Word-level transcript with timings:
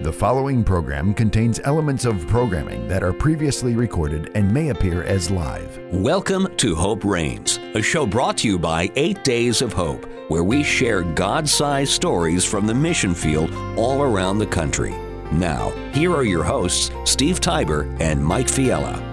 The 0.00 0.12
following 0.12 0.62
program 0.62 1.12
contains 1.12 1.58
elements 1.64 2.04
of 2.04 2.24
programming 2.28 2.86
that 2.86 3.02
are 3.02 3.12
previously 3.12 3.74
recorded 3.74 4.30
and 4.36 4.48
may 4.48 4.68
appear 4.68 5.02
as 5.02 5.28
live. 5.28 5.76
Welcome 5.90 6.46
to 6.58 6.76
Hope 6.76 7.02
Reigns, 7.04 7.58
a 7.74 7.82
show 7.82 8.06
brought 8.06 8.38
to 8.38 8.46
you 8.46 8.60
by 8.60 8.92
Eight 8.94 9.24
Days 9.24 9.60
of 9.60 9.72
Hope, 9.72 10.08
where 10.28 10.44
we 10.44 10.62
share 10.62 11.02
God 11.02 11.48
sized 11.48 11.90
stories 11.90 12.44
from 12.44 12.64
the 12.64 12.74
mission 12.74 13.12
field 13.12 13.52
all 13.76 14.02
around 14.02 14.38
the 14.38 14.46
country. 14.46 14.94
Now, 15.32 15.70
here 15.92 16.14
are 16.14 16.22
your 16.22 16.44
hosts, 16.44 16.92
Steve 17.04 17.40
Tybor 17.40 18.00
and 18.00 18.24
Mike 18.24 18.46
Fiella. 18.46 19.08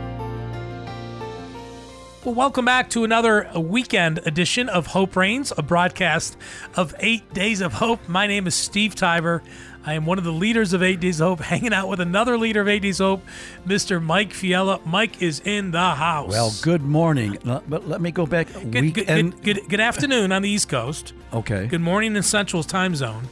Well, 2.24 2.34
welcome 2.34 2.66
back 2.66 2.90
to 2.92 3.04
another 3.04 3.50
weekend 3.56 4.20
edition 4.26 4.68
of 4.68 4.88
Hope 4.88 5.16
Reigns, 5.16 5.54
a 5.58 5.62
broadcast 5.62 6.38
of 6.76 6.96
Eight 7.00 7.32
Days 7.36 7.62
of 7.62 7.74
Hope. 7.74 8.08
My 8.08 8.26
name 8.26 8.48
is 8.48 8.56
Steve 8.56 8.96
Tybor. 8.96 9.42
I 9.88 9.94
am 9.94 10.06
one 10.06 10.18
of 10.18 10.24
the 10.24 10.32
leaders 10.32 10.74
of 10.74 10.82
Eight 10.82 11.00
Days 11.00 11.20
Hope, 11.20 11.40
hanging 11.42 11.74
out 11.74 11.88
with 11.88 12.00
another 12.00 12.38
leader 12.38 12.62
of 12.62 12.68
Eight 12.68 12.82
Days 12.82 12.98
Hope, 12.98 13.24
Mr. 13.68 14.02
Mike 14.02 14.32
Fiella. 14.32 14.84
Mike 14.86 15.22
is 15.22 15.42
in 15.46 15.72
the 15.72 15.80
house. 15.80 16.32
Well, 16.32 16.52
good 16.62 16.82
morning. 16.82 17.38
But 17.44 17.88
let 17.88 18.02
me 18.02 18.12
go 18.12 18.26
back. 18.26 18.52
good, 18.52 18.72
good, 18.72 18.84
Weekend. 18.84 19.42
good, 19.44 19.58
good, 19.58 19.70
good 19.70 19.80
afternoon 19.80 20.32
on 20.32 20.42
the 20.42 20.50
East 20.50 20.70
Coast. 20.70 21.14
Okay. 21.34 21.68
Good 21.68 21.82
morning 21.82 22.16
in 22.16 22.24
Central's 22.24 22.66
Time 22.66 22.96
Zone, 22.96 23.28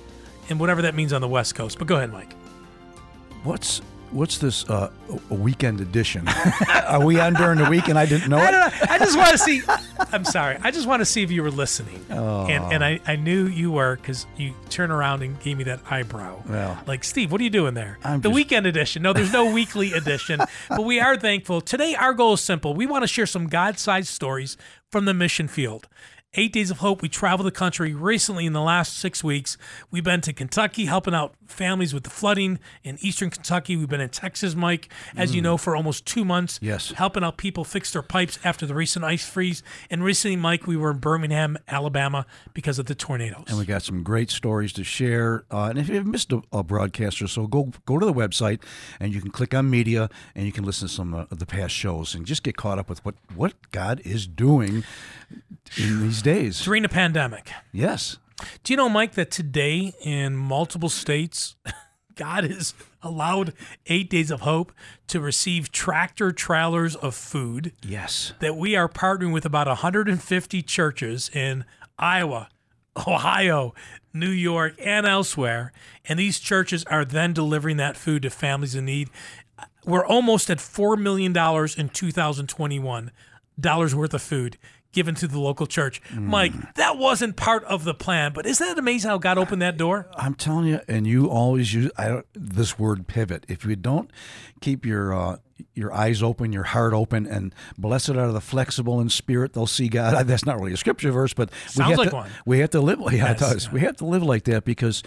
and 0.49 0.59
whatever 0.59 0.83
that 0.83 0.93
means 0.93 1.11
on 1.11 1.21
the 1.21 1.27
West 1.27 1.55
Coast. 1.55 1.79
But 1.79 1.87
go 1.87 1.95
ahead, 1.95 2.11
Mike. 2.11 2.33
What's 3.43 3.81
what's 4.13 4.37
this 4.37 4.69
uh, 4.69 4.89
a 5.29 5.33
weekend 5.33 5.81
edition? 5.81 6.27
Are 6.87 7.03
we 7.03 7.19
on 7.19 7.33
during 7.33 7.57
the 7.57 7.69
week 7.69 7.87
and 7.87 7.97
I 7.97 8.05
didn't 8.05 8.29
know 8.29 8.37
I 8.37 8.47
it? 8.47 8.51
don't 8.51 8.59
know. 8.61 8.87
I 8.89 8.97
just 8.99 9.17
want 9.17 9.31
to 9.31 9.37
see. 9.37 9.61
I'm 10.11 10.23
sorry. 10.23 10.57
I 10.61 10.71
just 10.71 10.87
want 10.87 11.01
to 11.01 11.05
see 11.05 11.23
if 11.23 11.31
you 11.31 11.43
were 11.43 11.51
listening. 11.51 12.05
Oh. 12.09 12.45
And 12.47 12.63
and 12.73 12.83
I, 12.85 12.99
I 13.05 13.15
knew 13.15 13.47
you 13.47 13.71
were 13.71 13.95
because 13.97 14.25
you 14.37 14.53
turned 14.69 14.91
around 14.91 15.23
and 15.23 15.39
gave 15.41 15.57
me 15.57 15.63
that 15.65 15.79
eyebrow. 15.89 16.41
Well. 16.47 16.77
like 16.87 17.03
Steve, 17.03 17.31
what 17.31 17.41
are 17.41 17.43
you 17.43 17.49
doing 17.49 17.73
there? 17.73 17.99
I'm 18.03 18.21
the 18.21 18.29
just- 18.29 18.35
weekend 18.35 18.65
edition. 18.67 19.01
No, 19.01 19.13
there's 19.13 19.33
no 19.33 19.51
weekly 19.51 19.93
edition. 19.93 20.39
But 20.69 20.83
we 20.85 20.99
are 20.99 21.17
thankful. 21.17 21.61
Today, 21.61 21.95
our 21.95 22.13
goal 22.13 22.33
is 22.33 22.41
simple. 22.41 22.73
We 22.73 22.85
want 22.85 23.03
to 23.03 23.07
share 23.07 23.25
some 23.25 23.47
God-sized 23.47 24.07
stories 24.07 24.57
from 24.91 25.05
the 25.05 25.13
mission 25.13 25.47
field. 25.47 25.87
Eight 26.35 26.51
Days 26.51 26.71
of 26.71 26.79
Hope. 26.79 27.03
We 27.03 27.09
traveled 27.09 27.45
the 27.45 27.51
country 27.51 27.93
recently 27.93 28.47
in 28.47 28.53
the 28.53 28.61
last 28.61 28.97
six 28.97 29.23
weeks. 29.23 29.55
We've 29.91 30.03
been 30.03 30.21
to 30.21 30.33
Kentucky 30.33 30.85
helping 30.85 31.13
out 31.13 31.35
families 31.45 31.93
with 31.93 32.03
the 32.03 32.09
flooding 32.09 32.59
in 32.83 32.97
eastern 33.01 33.29
Kentucky. 33.29 33.75
We've 33.75 33.87
been 33.87 34.01
in 34.01 34.09
Texas, 34.09 34.55
Mike, 34.55 34.89
as 35.15 35.35
you 35.35 35.43
know, 35.43 35.57
for 35.57 35.75
almost 35.75 36.07
two 36.07 36.25
months. 36.25 36.57
Mm. 36.57 36.63
Yes. 36.63 36.91
Helping 36.91 37.23
out 37.23 37.37
people 37.37 37.63
fix 37.63 37.93
their 37.93 38.01
pipes 38.01 38.39
after 38.43 38.65
the 38.65 38.73
recent 38.73 39.05
ice 39.05 39.27
freeze. 39.27 39.61
And 39.91 40.03
recently, 40.03 40.35
Mike, 40.35 40.65
we 40.65 40.75
were 40.75 40.89
in 40.89 40.97
Birmingham, 40.97 41.57
Alabama 41.67 42.25
because 42.55 42.79
of 42.79 42.87
the 42.87 42.95
tornadoes. 42.95 43.45
And 43.47 43.59
we 43.59 43.65
got 43.65 43.83
some 43.83 44.01
great 44.01 44.31
stories 44.31 44.73
to 44.73 44.83
share. 44.83 45.45
Uh, 45.51 45.65
and 45.65 45.77
if 45.77 45.87
you've 45.87 46.07
missed 46.07 46.31
a, 46.33 46.41
a 46.51 46.63
broadcast 46.63 47.21
or 47.21 47.27
so, 47.27 47.45
go 47.45 47.71
go 47.85 47.99
to 47.99 48.05
the 48.05 48.13
website 48.13 48.63
and 48.99 49.13
you 49.13 49.21
can 49.21 49.29
click 49.29 49.53
on 49.53 49.69
media 49.69 50.09
and 50.33 50.47
you 50.47 50.51
can 50.51 50.63
listen 50.63 50.87
to 50.87 50.93
some 50.93 51.13
of 51.13 51.37
the 51.37 51.45
past 51.45 51.75
shows 51.75 52.15
and 52.15 52.25
just 52.25 52.41
get 52.41 52.57
caught 52.57 52.79
up 52.79 52.89
with 52.89 53.05
what 53.05 53.15
what 53.35 53.53
God 53.71 54.01
is 54.03 54.25
doing 54.25 54.83
in 55.77 56.01
these 56.01 56.21
days. 56.21 56.63
During 56.63 56.83
the 56.83 56.89
pandemic. 56.89 57.51
Yes. 57.71 58.17
Do 58.63 58.73
you 58.73 58.77
know, 58.77 58.89
Mike, 58.89 59.13
that 59.13 59.31
today 59.31 59.93
in 60.01 60.35
multiple 60.35 60.89
states, 60.89 61.55
God 62.15 62.43
has 62.43 62.73
allowed 63.01 63.53
eight 63.87 64.09
days 64.09 64.31
of 64.31 64.41
hope 64.41 64.71
to 65.07 65.19
receive 65.19 65.71
tractor 65.71 66.31
trailers 66.31 66.95
of 66.95 67.15
food? 67.15 67.73
Yes. 67.81 68.33
That 68.39 68.55
we 68.55 68.75
are 68.75 68.89
partnering 68.89 69.33
with 69.33 69.45
about 69.45 69.67
150 69.67 70.61
churches 70.61 71.29
in 71.33 71.65
Iowa, 71.97 72.49
Ohio, 73.07 73.73
New 74.13 74.29
York, 74.29 74.75
and 74.79 75.05
elsewhere. 75.05 75.71
And 76.05 76.19
these 76.19 76.39
churches 76.39 76.83
are 76.85 77.05
then 77.05 77.33
delivering 77.33 77.77
that 77.77 77.97
food 77.97 78.23
to 78.23 78.29
families 78.29 78.75
in 78.75 78.85
need. 78.85 79.09
We're 79.85 80.05
almost 80.05 80.49
at 80.49 80.59
$4 80.59 80.99
million 80.99 81.31
in 81.77 81.89
2021 81.89 83.11
dollars 83.59 83.93
worth 83.93 84.15
of 84.15 84.21
food 84.23 84.57
given 84.93 85.15
to 85.15 85.27
the 85.27 85.39
local 85.39 85.67
church. 85.67 86.01
Mike, 86.13 86.53
that 86.75 86.97
wasn't 86.97 87.35
part 87.35 87.63
of 87.65 87.83
the 87.83 87.93
plan, 87.93 88.31
but 88.31 88.45
isn't 88.45 88.65
that 88.65 88.77
amazing 88.79 89.09
how 89.09 89.17
God 89.17 89.37
opened 89.37 89.61
that 89.61 89.75
door? 89.75 90.07
I'm 90.15 90.35
telling 90.35 90.67
you, 90.67 90.79
and 90.87 91.05
you 91.05 91.29
always 91.29 91.73
use 91.73 91.91
I 91.97 92.07
don't, 92.07 92.25
this 92.33 92.79
word 92.79 93.07
pivot. 93.07 93.45
If 93.49 93.65
you 93.65 93.75
don't 93.75 94.09
keep 94.61 94.85
your 94.85 95.13
uh, 95.13 95.37
your 95.73 95.91
eyes 95.93 96.21
open, 96.23 96.53
your 96.53 96.63
heart 96.63 96.93
open, 96.93 97.25
and 97.25 97.53
blessed 97.77 98.11
are 98.11 98.31
the 98.31 98.41
flexible 98.41 98.99
in 99.01 99.09
spirit, 99.09 99.53
they'll 99.53 99.67
see 99.67 99.87
God. 99.89 100.25
That's 100.27 100.45
not 100.45 100.59
really 100.59 100.73
a 100.73 100.77
scripture 100.77 101.11
verse, 101.11 101.33
but 101.33 101.49
we 101.51 101.57
Sounds 101.71 101.89
have 101.89 101.97
like 101.99 102.09
to, 102.11 102.15
one. 102.15 102.31
We 102.45 102.59
have 102.59 102.69
to 102.71 102.81
live. 102.81 102.99
Yeah, 103.01 103.11
Yes, 103.11 103.31
it 103.31 103.39
does. 103.39 103.65
yeah. 103.65 103.71
We 103.73 103.79
have 103.81 103.97
to 103.97 104.05
live 104.05 104.23
like 104.23 104.43
that 104.45 104.63
because. 104.63 105.03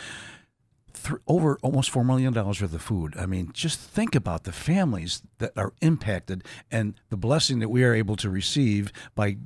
Th- 1.06 1.20
Over 1.26 1.58
almost 1.62 1.90
four 1.90 2.04
million 2.04 2.32
dollars 2.32 2.60
worth 2.60 2.74
of 2.74 2.82
food. 2.82 3.14
I 3.16 3.26
mean, 3.26 3.50
just 3.52 3.78
think 3.80 4.14
about 4.14 4.44
the 4.44 4.52
families 4.52 5.22
that 5.38 5.52
are 5.56 5.72
impacted 5.80 6.44
and 6.70 6.94
the 7.10 7.16
blessing 7.16 7.58
that 7.60 7.68
we 7.68 7.84
are 7.84 7.94
able 7.94 8.16
to 8.16 8.30
receive 8.30 8.92
by 9.14 9.36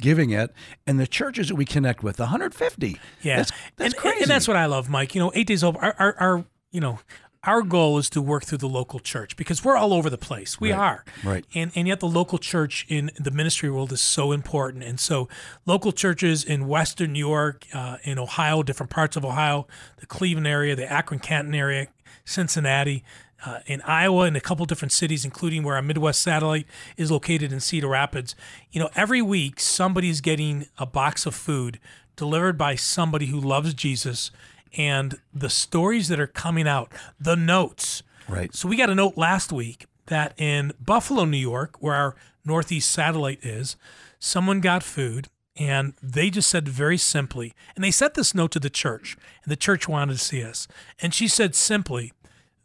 giving 0.00 0.30
it, 0.30 0.52
and 0.86 0.98
the 0.98 1.06
churches 1.06 1.48
that 1.48 1.54
we 1.56 1.64
connect 1.64 2.02
with. 2.02 2.18
150. 2.18 2.98
Yeah, 3.22 3.36
that's, 3.36 3.50
that's 3.76 3.94
and, 3.94 3.96
crazy. 3.96 4.22
and 4.22 4.30
that's 4.30 4.48
what 4.48 4.56
I 4.56 4.66
love, 4.66 4.88
Mike. 4.88 5.14
You 5.14 5.20
know, 5.20 5.32
eight 5.34 5.46
days 5.46 5.64
over. 5.64 5.78
Our, 5.78 5.94
our, 5.98 6.14
our, 6.18 6.44
you 6.70 6.80
know, 6.80 6.98
our 7.44 7.62
goal 7.62 7.98
is 7.98 8.10
to 8.10 8.20
work 8.20 8.44
through 8.44 8.58
the 8.58 8.68
local 8.68 8.98
church 8.98 9.36
because 9.36 9.64
we're 9.64 9.76
all 9.76 9.92
over 9.92 10.10
the 10.10 10.18
place. 10.18 10.60
We 10.60 10.72
Right, 10.72 10.78
are, 10.78 11.04
right. 11.24 11.44
And 11.54 11.70
and 11.74 11.86
yet 11.86 12.00
the 12.00 12.08
local 12.08 12.38
church 12.38 12.84
in 12.88 13.10
the 13.18 13.30
ministry 13.30 13.70
world 13.70 13.92
is 13.92 14.00
so 14.00 14.32
important. 14.32 14.82
And 14.82 14.98
so, 14.98 15.28
local 15.64 15.92
churches 15.92 16.44
in 16.44 16.66
Western 16.66 17.12
New 17.12 17.26
York, 17.26 17.66
uh, 17.72 17.98
in 18.02 18.18
Ohio, 18.18 18.62
different 18.62 18.90
parts 18.90 19.16
of 19.16 19.24
Ohio, 19.24 19.66
the 19.98 20.06
Cleveland 20.06 20.46
area, 20.46 20.74
the 20.74 20.90
Akron 20.90 21.20
Canton 21.20 21.54
area, 21.54 21.88
Cincinnati. 22.24 23.04
Uh, 23.46 23.60
in 23.66 23.80
Iowa, 23.82 24.26
in 24.26 24.34
a 24.34 24.40
couple 24.40 24.66
different 24.66 24.90
cities, 24.90 25.24
including 25.24 25.62
where 25.62 25.76
our 25.76 25.82
Midwest 25.82 26.20
satellite 26.20 26.66
is 26.96 27.08
located 27.08 27.52
in 27.52 27.60
Cedar 27.60 27.86
Rapids, 27.86 28.34
you 28.72 28.80
know, 28.80 28.90
every 28.96 29.22
week 29.22 29.60
somebody's 29.60 30.20
getting 30.20 30.66
a 30.76 30.84
box 30.84 31.24
of 31.24 31.36
food 31.36 31.78
delivered 32.16 32.58
by 32.58 32.74
somebody 32.74 33.26
who 33.26 33.38
loves 33.40 33.74
Jesus 33.74 34.32
and 34.76 35.18
the 35.32 35.50
stories 35.50 36.08
that 36.08 36.20
are 36.20 36.26
coming 36.26 36.68
out, 36.68 36.92
the 37.18 37.36
notes. 37.36 38.02
Right. 38.28 38.54
So 38.54 38.68
we 38.68 38.76
got 38.76 38.90
a 38.90 38.94
note 38.94 39.16
last 39.16 39.52
week 39.52 39.86
that 40.06 40.34
in 40.38 40.72
Buffalo, 40.80 41.24
New 41.24 41.36
York, 41.36 41.76
where 41.80 41.94
our 41.94 42.16
Northeast 42.44 42.90
satellite 42.90 43.44
is, 43.44 43.76
someone 44.18 44.60
got 44.60 44.82
food 44.82 45.28
and 45.56 45.94
they 46.02 46.30
just 46.30 46.48
said 46.48 46.68
very 46.68 46.96
simply, 46.96 47.52
and 47.74 47.82
they 47.82 47.90
sent 47.90 48.14
this 48.14 48.32
note 48.32 48.52
to 48.52 48.60
the 48.60 48.70
church, 48.70 49.16
and 49.42 49.50
the 49.50 49.56
church 49.56 49.88
wanted 49.88 50.12
to 50.12 50.18
see 50.18 50.42
us. 50.42 50.68
And 51.00 51.12
she 51.12 51.26
said 51.26 51.56
simply, 51.56 52.12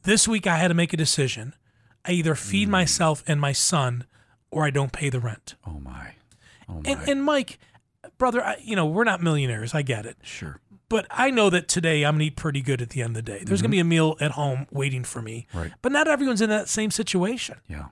This 0.03 0.27
week 0.27 0.45
I 0.45 0.57
had 0.57 0.67
to 0.67 0.75
make 0.75 0.93
a 0.93 0.97
decision. 0.97 1.55
I 2.05 2.11
either 2.11 2.35
feed 2.35 2.65
hmm. 2.65 2.71
myself 2.73 3.23
and 3.25 3.41
my 3.41 3.51
son 3.51 4.05
or 4.51 4.63
I 4.63 4.69
don't 4.69 4.91
pay 4.91 5.09
the 5.09 5.19
rent. 5.19 5.55
Oh 5.65 5.79
my. 5.79 6.13
Oh 6.69 6.73
my. 6.73 6.81
And, 6.85 7.09
and 7.09 7.23
Mike, 7.23 7.57
brother, 8.17 8.43
I, 8.43 8.57
you 8.61 8.75
know, 8.75 8.85
we're 8.85 9.03
not 9.03 9.21
millionaires. 9.21 9.73
I 9.73 9.81
get 9.81 10.05
it. 10.05 10.17
sure. 10.21 10.59
But 10.93 11.07
I 11.09 11.31
know 11.31 11.49
that 11.49 11.67
today 11.67 12.05
I'm 12.05 12.13
going 12.13 12.19
to 12.19 12.25
eat 12.25 12.35
pretty 12.35 12.61
good 12.61 12.79
at 12.79 12.91
the 12.91 13.01
end 13.01 13.17
of 13.17 13.25
the 13.25 13.31
day. 13.31 13.43
There's 13.43 13.63
going 13.63 13.71
to 13.71 13.75
be 13.75 13.79
a 13.79 13.83
meal 13.83 14.15
at 14.19 14.29
home 14.29 14.67
waiting 14.69 15.03
for 15.03 15.23
me. 15.23 15.47
Mm-hmm. 15.49 15.57
Right. 15.57 15.71
But 15.81 15.91
not 15.91 16.07
everyone's 16.07 16.39
in 16.39 16.51
that 16.51 16.69
same 16.69 16.91
situation. 16.91 17.55
Yeah. 17.67 17.85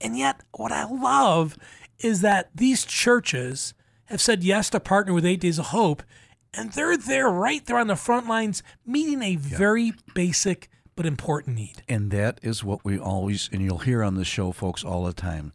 And 0.00 0.16
yet, 0.16 0.40
what 0.52 0.70
I 0.70 0.84
love 0.84 1.58
is 1.98 2.20
that 2.20 2.50
these 2.54 2.84
churches 2.84 3.74
have 4.04 4.20
said 4.20 4.44
yes 4.44 4.70
to 4.70 4.78
partner 4.78 5.12
with 5.12 5.26
Eight 5.26 5.40
Days 5.40 5.58
of 5.58 5.66
Hope, 5.66 6.04
and 6.52 6.70
they're 6.70 6.96
there 6.96 7.28
right 7.28 7.66
there 7.66 7.78
on 7.78 7.88
the 7.88 7.96
front 7.96 8.28
lines, 8.28 8.62
meeting 8.86 9.20
a 9.20 9.34
very 9.34 9.92
basic 10.14 10.70
but 10.94 11.06
important 11.06 11.56
need. 11.56 11.82
And 11.88 12.12
that 12.12 12.38
is 12.40 12.62
what 12.62 12.84
we 12.84 12.96
always, 12.96 13.50
and 13.52 13.62
you'll 13.62 13.78
hear 13.78 14.00
on 14.00 14.14
the 14.14 14.24
show, 14.24 14.52
folks, 14.52 14.84
all 14.84 15.04
the 15.04 15.12
time 15.12 15.52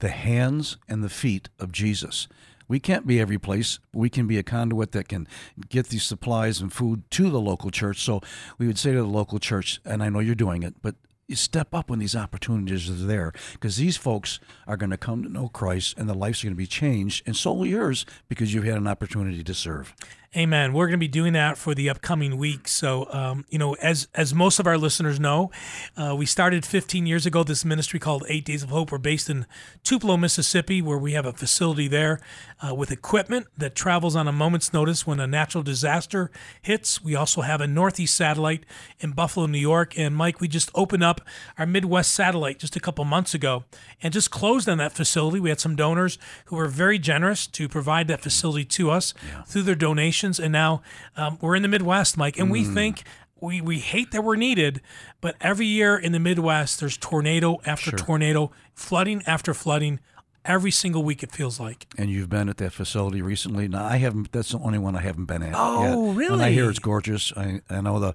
the 0.00 0.10
hands 0.10 0.76
and 0.86 1.02
the 1.02 1.08
feet 1.08 1.48
of 1.58 1.72
Jesus. 1.72 2.28
We 2.68 2.80
can't 2.80 3.06
be 3.06 3.20
every 3.20 3.38
place. 3.38 3.78
We 3.92 4.08
can 4.08 4.26
be 4.26 4.38
a 4.38 4.42
conduit 4.42 4.92
that 4.92 5.08
can 5.08 5.26
get 5.68 5.88
these 5.88 6.04
supplies 6.04 6.60
and 6.60 6.72
food 6.72 7.10
to 7.12 7.30
the 7.30 7.40
local 7.40 7.70
church. 7.70 8.00
So 8.00 8.20
we 8.58 8.66
would 8.66 8.78
say 8.78 8.92
to 8.92 8.98
the 8.98 9.04
local 9.04 9.38
church, 9.38 9.80
and 9.84 10.02
I 10.02 10.08
know 10.08 10.20
you're 10.20 10.34
doing 10.34 10.62
it, 10.62 10.74
but 10.82 10.94
you 11.28 11.36
step 11.36 11.74
up 11.74 11.88
when 11.88 11.98
these 11.98 12.16
opportunities 12.16 12.90
are 12.90 13.06
there 13.06 13.32
because 13.52 13.76
these 13.76 13.96
folks 13.96 14.38
are 14.66 14.76
going 14.76 14.90
to 14.90 14.96
come 14.96 15.22
to 15.22 15.28
know 15.28 15.48
Christ 15.48 15.96
and 15.96 16.08
their 16.08 16.16
lives 16.16 16.42
are 16.42 16.48
going 16.48 16.54
to 16.54 16.58
be 16.58 16.66
changed, 16.66 17.22
and 17.26 17.34
so 17.34 17.52
will 17.52 17.66
yours 17.66 18.04
because 18.28 18.52
you've 18.52 18.64
had 18.64 18.76
an 18.76 18.86
opportunity 18.86 19.42
to 19.42 19.54
serve. 19.54 19.94
Amen. 20.34 20.72
We're 20.72 20.86
going 20.86 20.98
to 20.98 20.98
be 20.98 21.08
doing 21.08 21.34
that 21.34 21.58
for 21.58 21.74
the 21.74 21.90
upcoming 21.90 22.38
week. 22.38 22.66
So, 22.66 23.06
um, 23.10 23.44
you 23.50 23.58
know, 23.58 23.74
as 23.74 24.08
as 24.14 24.32
most 24.32 24.58
of 24.58 24.66
our 24.66 24.78
listeners 24.78 25.20
know, 25.20 25.50
uh, 25.94 26.16
we 26.16 26.24
started 26.24 26.64
15 26.64 27.04
years 27.04 27.26
ago 27.26 27.44
this 27.44 27.66
ministry 27.66 28.00
called 28.00 28.24
Eight 28.30 28.46
Days 28.46 28.62
of 28.62 28.70
Hope. 28.70 28.92
We're 28.92 28.96
based 28.96 29.28
in 29.28 29.44
Tupelo, 29.84 30.16
Mississippi, 30.16 30.80
where 30.80 30.96
we 30.96 31.12
have 31.12 31.26
a 31.26 31.34
facility 31.34 31.86
there 31.86 32.18
uh, 32.66 32.74
with 32.74 32.90
equipment 32.90 33.48
that 33.58 33.74
travels 33.74 34.16
on 34.16 34.26
a 34.26 34.32
moment's 34.32 34.72
notice 34.72 35.06
when 35.06 35.20
a 35.20 35.26
natural 35.26 35.62
disaster 35.62 36.30
hits. 36.62 37.04
We 37.04 37.14
also 37.14 37.42
have 37.42 37.60
a 37.60 37.66
Northeast 37.66 38.14
satellite 38.14 38.64
in 39.00 39.12
Buffalo, 39.12 39.44
New 39.44 39.58
York. 39.58 39.98
And 39.98 40.16
Mike, 40.16 40.40
we 40.40 40.48
just 40.48 40.70
opened 40.74 41.04
up 41.04 41.20
our 41.58 41.66
Midwest 41.66 42.10
satellite 42.10 42.58
just 42.58 42.74
a 42.74 42.80
couple 42.80 43.04
months 43.04 43.34
ago 43.34 43.64
and 44.02 44.14
just 44.14 44.30
closed 44.30 44.66
on 44.66 44.78
that 44.78 44.92
facility. 44.92 45.40
We 45.40 45.50
had 45.50 45.60
some 45.60 45.76
donors 45.76 46.16
who 46.46 46.56
were 46.56 46.68
very 46.68 46.98
generous 46.98 47.46
to 47.48 47.68
provide 47.68 48.08
that 48.08 48.22
facility 48.22 48.64
to 48.64 48.90
us 48.90 49.12
through 49.46 49.64
their 49.64 49.74
donations. 49.74 50.21
And 50.22 50.52
now 50.52 50.82
um, 51.16 51.38
we're 51.40 51.56
in 51.56 51.62
the 51.62 51.68
Midwest, 51.68 52.16
Mike, 52.16 52.38
and 52.38 52.50
we 52.50 52.64
think 52.64 53.02
we 53.40 53.60
we 53.60 53.80
hate 53.80 54.12
that 54.12 54.22
we're 54.22 54.36
needed, 54.36 54.80
but 55.20 55.34
every 55.40 55.66
year 55.66 55.96
in 55.96 56.12
the 56.12 56.20
Midwest, 56.20 56.80
there's 56.80 56.96
tornado 56.96 57.60
after 57.66 57.90
tornado, 57.90 58.52
flooding 58.74 59.22
after 59.26 59.52
flooding. 59.52 60.00
Every 60.44 60.72
single 60.72 61.04
week, 61.04 61.22
it 61.22 61.30
feels 61.30 61.60
like. 61.60 61.86
And 61.96 62.10
you've 62.10 62.28
been 62.28 62.48
at 62.48 62.56
that 62.56 62.72
facility 62.72 63.22
recently. 63.22 63.68
Now 63.68 63.84
I 63.84 63.98
haven't. 63.98 64.32
That's 64.32 64.50
the 64.50 64.58
only 64.58 64.78
one 64.78 64.96
I 64.96 65.00
haven't 65.00 65.26
been 65.26 65.42
at. 65.42 65.54
Oh, 65.54 66.18
yet. 66.18 66.32
And 66.32 66.42
I 66.42 66.50
hear 66.50 66.68
it's 66.68 66.80
gorgeous. 66.80 67.32
I 67.36 67.60
I 67.70 67.80
know 67.80 68.00
the. 68.00 68.14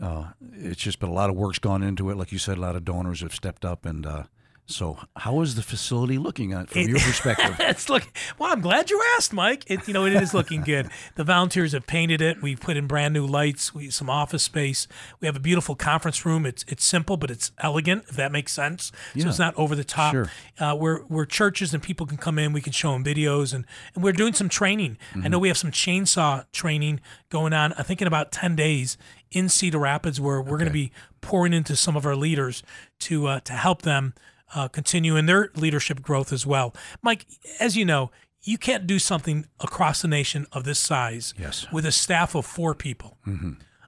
Uh, 0.00 0.28
it's 0.52 0.80
just 0.80 1.00
been 1.00 1.08
a 1.08 1.12
lot 1.12 1.30
of 1.30 1.34
work's 1.34 1.58
gone 1.58 1.82
into 1.82 2.10
it. 2.10 2.16
Like 2.16 2.30
you 2.30 2.38
said, 2.38 2.58
a 2.58 2.60
lot 2.60 2.76
of 2.76 2.84
donors 2.84 3.22
have 3.22 3.34
stepped 3.34 3.64
up, 3.64 3.84
and 3.84 4.06
uh, 4.06 4.22
so 4.68 4.98
how 5.16 5.40
is 5.40 5.54
the 5.54 5.62
facility 5.62 6.18
looking 6.18 6.52
at 6.52 6.68
from 6.68 6.82
your 6.82 6.98
perspective? 7.00 7.56
it's 7.58 7.88
look. 7.88 8.06
Well, 8.38 8.52
I'm 8.52 8.60
glad 8.60 8.90
you 8.90 9.02
asked, 9.16 9.32
Mike. 9.32 9.64
It, 9.66 9.88
you 9.88 9.94
know, 9.94 10.04
it 10.04 10.12
is 10.12 10.34
looking 10.34 10.60
good. 10.60 10.90
The 11.14 11.24
volunteers 11.24 11.72
have 11.72 11.86
painted 11.86 12.20
it. 12.20 12.42
We've 12.42 12.60
put 12.60 12.76
in 12.76 12.86
brand 12.86 13.14
new 13.14 13.26
lights. 13.26 13.74
We 13.74 13.88
some 13.88 14.10
office 14.10 14.42
space. 14.42 14.86
We 15.20 15.26
have 15.26 15.36
a 15.36 15.40
beautiful 15.40 15.74
conference 15.74 16.26
room. 16.26 16.44
It's 16.44 16.66
it's 16.68 16.84
simple, 16.84 17.16
but 17.16 17.30
it's 17.30 17.50
elegant. 17.58 18.04
If 18.10 18.16
that 18.16 18.30
makes 18.30 18.52
sense. 18.52 18.92
So 19.18 19.26
it's 19.28 19.38
not 19.38 19.54
over 19.56 19.74
the 19.74 19.84
top. 19.84 20.12
Sure. 20.12 20.30
Uh, 20.58 20.74
where 20.74 20.98
where 20.98 21.24
churches 21.24 21.72
and 21.72 21.82
people 21.82 22.04
can 22.04 22.18
come 22.18 22.38
in. 22.38 22.52
We 22.52 22.60
can 22.60 22.72
show 22.74 22.92
them 22.92 23.02
videos, 23.02 23.54
and 23.54 23.64
and 23.94 24.04
we're 24.04 24.12
doing 24.12 24.34
some 24.34 24.50
training. 24.50 24.98
I 25.22 25.28
know 25.28 25.38
we 25.38 25.48
have 25.48 25.58
some 25.58 25.72
chainsaw 25.72 26.44
training 26.52 27.00
going 27.30 27.54
on. 27.54 27.72
I 27.72 27.82
think 27.82 28.02
in 28.02 28.06
about 28.06 28.32
ten 28.32 28.54
days 28.54 28.98
in 29.30 29.48
Cedar 29.48 29.78
Rapids, 29.78 30.20
where 30.20 30.42
we're 30.42 30.58
going 30.58 30.66
to 30.66 30.72
be 30.72 30.92
pouring 31.20 31.52
into 31.52 31.74
some 31.74 31.96
of 31.96 32.04
our 32.04 32.16
leaders 32.16 32.62
to 33.00 33.26
uh, 33.26 33.40
to 33.40 33.54
help 33.54 33.82
them 33.82 34.12
uh, 34.54 34.68
continue 34.68 35.16
in 35.16 35.26
their 35.26 35.50
leadership 35.56 36.02
growth 36.02 36.32
as 36.32 36.46
well. 36.46 36.74
Mike, 37.02 37.26
as 37.60 37.76
you 37.76 37.84
know, 37.84 38.10
you 38.42 38.56
can't 38.58 38.86
do 38.86 38.98
something 38.98 39.46
across 39.60 40.00
the 40.02 40.08
nation 40.08 40.46
of 40.52 40.64
this 40.64 40.78
size 40.78 41.34
Yes. 41.38 41.66
with 41.72 41.84
a 41.84 41.92
staff 41.92 42.34
of 42.34 42.46
four 42.46 42.74
people 42.74 43.18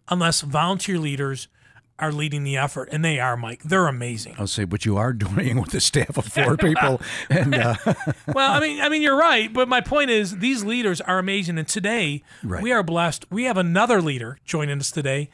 unless 0.08 0.40
volunteer 0.42 0.98
leaders 0.98 1.48
are 1.98 2.12
leading 2.12 2.44
the 2.44 2.56
effort, 2.56 2.88
and 2.92 3.04
they 3.04 3.20
are, 3.20 3.36
Mike. 3.36 3.62
They're 3.62 3.86
amazing. 3.86 4.34
I'll 4.38 4.46
say, 4.46 4.64
but 4.64 4.86
you 4.86 4.96
are 4.96 5.12
doing 5.26 5.60
with 5.60 5.74
a 5.74 5.80
staff 5.80 6.16
of 6.16 6.24
four 6.24 6.56
people, 6.56 6.98
and 7.30 7.54
uh, 7.54 7.74
well, 8.26 8.52
I 8.52 8.58
mean, 8.60 8.80
I 8.80 8.88
mean, 8.88 9.02
you're 9.02 9.18
right, 9.18 9.52
but 9.52 9.68
my 9.68 9.82
point 9.82 10.08
is, 10.08 10.38
these 10.38 10.64
leaders 10.64 11.02
are 11.02 11.18
amazing, 11.18 11.58
and 11.58 11.68
today 11.68 12.22
Right. 12.42 12.62
we 12.62 12.72
are 12.72 12.82
blessed. 12.82 13.26
We 13.30 13.44
have 13.44 13.58
another 13.58 14.00
leader 14.00 14.38
joining 14.46 14.78
us 14.80 14.90
today. 14.90 15.28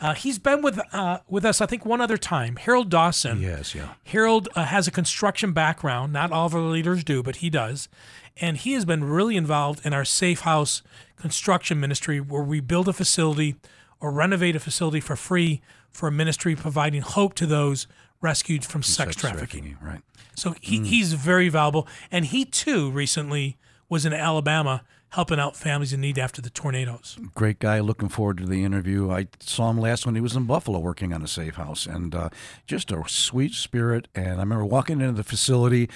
Uh, 0.00 0.14
he's 0.14 0.38
been 0.38 0.62
with 0.62 0.80
uh, 0.94 1.18
with 1.28 1.44
us, 1.44 1.60
I 1.60 1.66
think, 1.66 1.84
one 1.84 2.00
other 2.00 2.16
time. 2.16 2.56
Harold 2.56 2.88
Dawson. 2.88 3.40
yes, 3.40 3.74
yeah, 3.74 3.94
Harold 4.04 4.48
uh, 4.54 4.64
has 4.64 4.88
a 4.88 4.90
construction 4.90 5.52
background. 5.52 6.12
Not 6.12 6.32
all 6.32 6.46
of 6.46 6.54
our 6.54 6.62
leaders 6.62 7.04
do, 7.04 7.22
but 7.22 7.36
he 7.36 7.50
does. 7.50 7.88
And 8.36 8.56
he 8.56 8.72
has 8.72 8.84
been 8.84 9.04
really 9.04 9.36
involved 9.36 9.84
in 9.84 9.92
our 9.92 10.04
Safe 10.04 10.40
House 10.40 10.82
construction 11.16 11.78
ministry, 11.78 12.20
where 12.20 12.42
we 12.42 12.60
build 12.60 12.88
a 12.88 12.92
facility 12.92 13.56
or 14.00 14.10
renovate 14.10 14.56
a 14.56 14.60
facility 14.60 15.00
for 15.00 15.16
free 15.16 15.60
for 15.90 16.08
a 16.08 16.12
ministry 16.12 16.56
providing 16.56 17.02
hope 17.02 17.34
to 17.34 17.46
those 17.46 17.86
rescued 18.22 18.64
from 18.64 18.82
sex, 18.82 19.16
trafficking. 19.16 19.76
right? 19.82 20.00
So 20.34 20.54
he, 20.60 20.80
he's 20.80 21.12
very 21.12 21.48
valuable. 21.48 21.86
And 22.10 22.24
he 22.26 22.44
too 22.44 22.90
recently 22.90 23.58
was 23.88 24.06
in 24.06 24.12
Alabama 24.12 24.82
helping 25.10 25.40
out 25.40 25.56
families 25.56 25.92
in 25.92 26.00
need 26.00 26.18
after 26.18 26.40
the 26.40 26.50
tornadoes. 26.50 27.18
Great 27.34 27.58
guy. 27.58 27.80
Looking 27.80 28.08
forward 28.08 28.38
to 28.38 28.46
the 28.46 28.64
interview. 28.64 29.10
I 29.10 29.28
saw 29.40 29.70
him 29.70 29.78
last 29.78 30.06
when 30.06 30.14
he 30.14 30.20
was 30.20 30.36
in 30.36 30.44
Buffalo 30.44 30.78
working 30.78 31.12
on 31.12 31.22
a 31.22 31.28
safe 31.28 31.56
house, 31.56 31.86
and 31.86 32.14
uh, 32.14 32.30
just 32.66 32.90
a 32.92 33.02
sweet 33.06 33.52
spirit. 33.52 34.08
And 34.14 34.34
I 34.36 34.40
remember 34.40 34.64
walking 34.64 35.00
into 35.00 35.12
the 35.12 35.24
facility. 35.24 35.88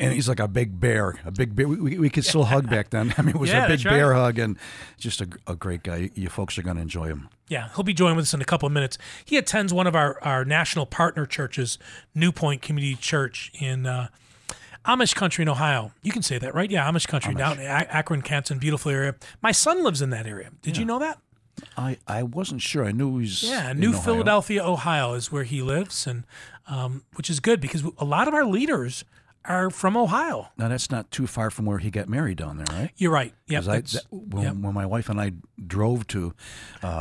And 0.00 0.12
he's 0.12 0.28
like 0.28 0.38
a 0.38 0.46
big 0.46 0.78
bear, 0.78 1.18
a 1.24 1.32
big 1.32 1.56
bear. 1.56 1.66
We, 1.66 1.98
we, 1.98 2.08
could 2.08 2.24
still 2.24 2.44
hug 2.44 2.70
back 2.70 2.90
then. 2.90 3.12
I 3.18 3.22
mean, 3.22 3.34
it 3.34 3.40
was 3.40 3.50
Yeah, 3.50 3.64
a 3.64 3.68
big 3.68 3.84
right. 3.84 3.90
bear 3.90 4.14
hug, 4.14 4.38
and 4.38 4.56
just 4.96 5.20
a, 5.20 5.26
a 5.48 5.56
great 5.56 5.82
guy. 5.82 6.10
You 6.14 6.28
folks 6.28 6.56
are 6.56 6.62
going 6.62 6.76
to 6.76 6.82
enjoy 6.82 7.06
him. 7.08 7.28
Yeah, 7.48 7.70
he'll 7.74 7.82
be 7.82 7.94
joining 7.94 8.14
with 8.14 8.22
us 8.26 8.32
in 8.32 8.40
a 8.40 8.44
couple 8.44 8.68
of 8.68 8.72
minutes. 8.72 8.96
He 9.24 9.36
attends 9.36 9.74
one 9.74 9.88
of 9.88 9.96
our, 9.96 10.22
our 10.22 10.44
national 10.44 10.86
partner 10.86 11.26
churches, 11.26 11.78
NewPointe 12.16 12.62
Community 12.62 12.94
Church 12.94 13.50
in 13.60 13.86
uh, 13.86 14.06
Amish 14.88 15.14
country 15.14 15.42
in 15.42 15.48
Ohio. 15.48 15.92
You 16.02 16.12
can 16.12 16.22
say 16.22 16.38
that, 16.38 16.54
right? 16.54 16.70
Yeah, 16.70 16.90
Amish 16.90 17.06
country 17.06 17.34
down 17.34 17.58
in 17.60 17.66
Akron, 17.66 18.22
Canton, 18.22 18.58
beautiful 18.58 18.90
area. 18.90 19.14
My 19.42 19.52
son 19.52 19.84
lives 19.84 20.00
in 20.00 20.10
that 20.10 20.26
area. 20.26 20.50
Did 20.62 20.76
you 20.76 20.84
know 20.84 20.98
that? 20.98 21.18
I, 21.76 21.98
I 22.06 22.22
wasn't 22.22 22.62
sure. 22.62 22.84
I 22.84 22.92
knew 22.92 23.14
he 23.18 23.22
was. 23.22 23.42
Yeah, 23.42 23.72
New 23.72 23.90
Ohio. 23.90 24.00
Philadelphia, 24.00 24.64
Ohio 24.64 25.14
is 25.14 25.30
where 25.30 25.44
he 25.44 25.60
lives, 25.60 26.06
and 26.06 26.24
um, 26.68 27.04
which 27.14 27.28
is 27.28 27.40
good 27.40 27.60
because 27.60 27.84
a 27.98 28.04
lot 28.04 28.28
of 28.28 28.34
our 28.34 28.44
leaders 28.44 29.04
are 29.44 29.70
from 29.70 29.96
Ohio. 29.96 30.48
Now 30.58 30.68
that's 30.68 30.90
not 30.90 31.10
too 31.10 31.26
far 31.26 31.50
from 31.50 31.64
where 31.64 31.78
he 31.78 31.90
got 31.90 32.08
married 32.08 32.36
down 32.38 32.58
there, 32.58 32.66
right? 32.70 32.90
You're 32.96 33.10
right. 33.10 33.32
I, 33.50 33.60
that- 33.60 34.04
when, 34.10 34.42
yep. 34.44 34.54
when 34.56 34.74
my 34.74 34.84
wife 34.86 35.08
and 35.08 35.20
I 35.20 35.32
drove 35.66 36.06
to 36.08 36.34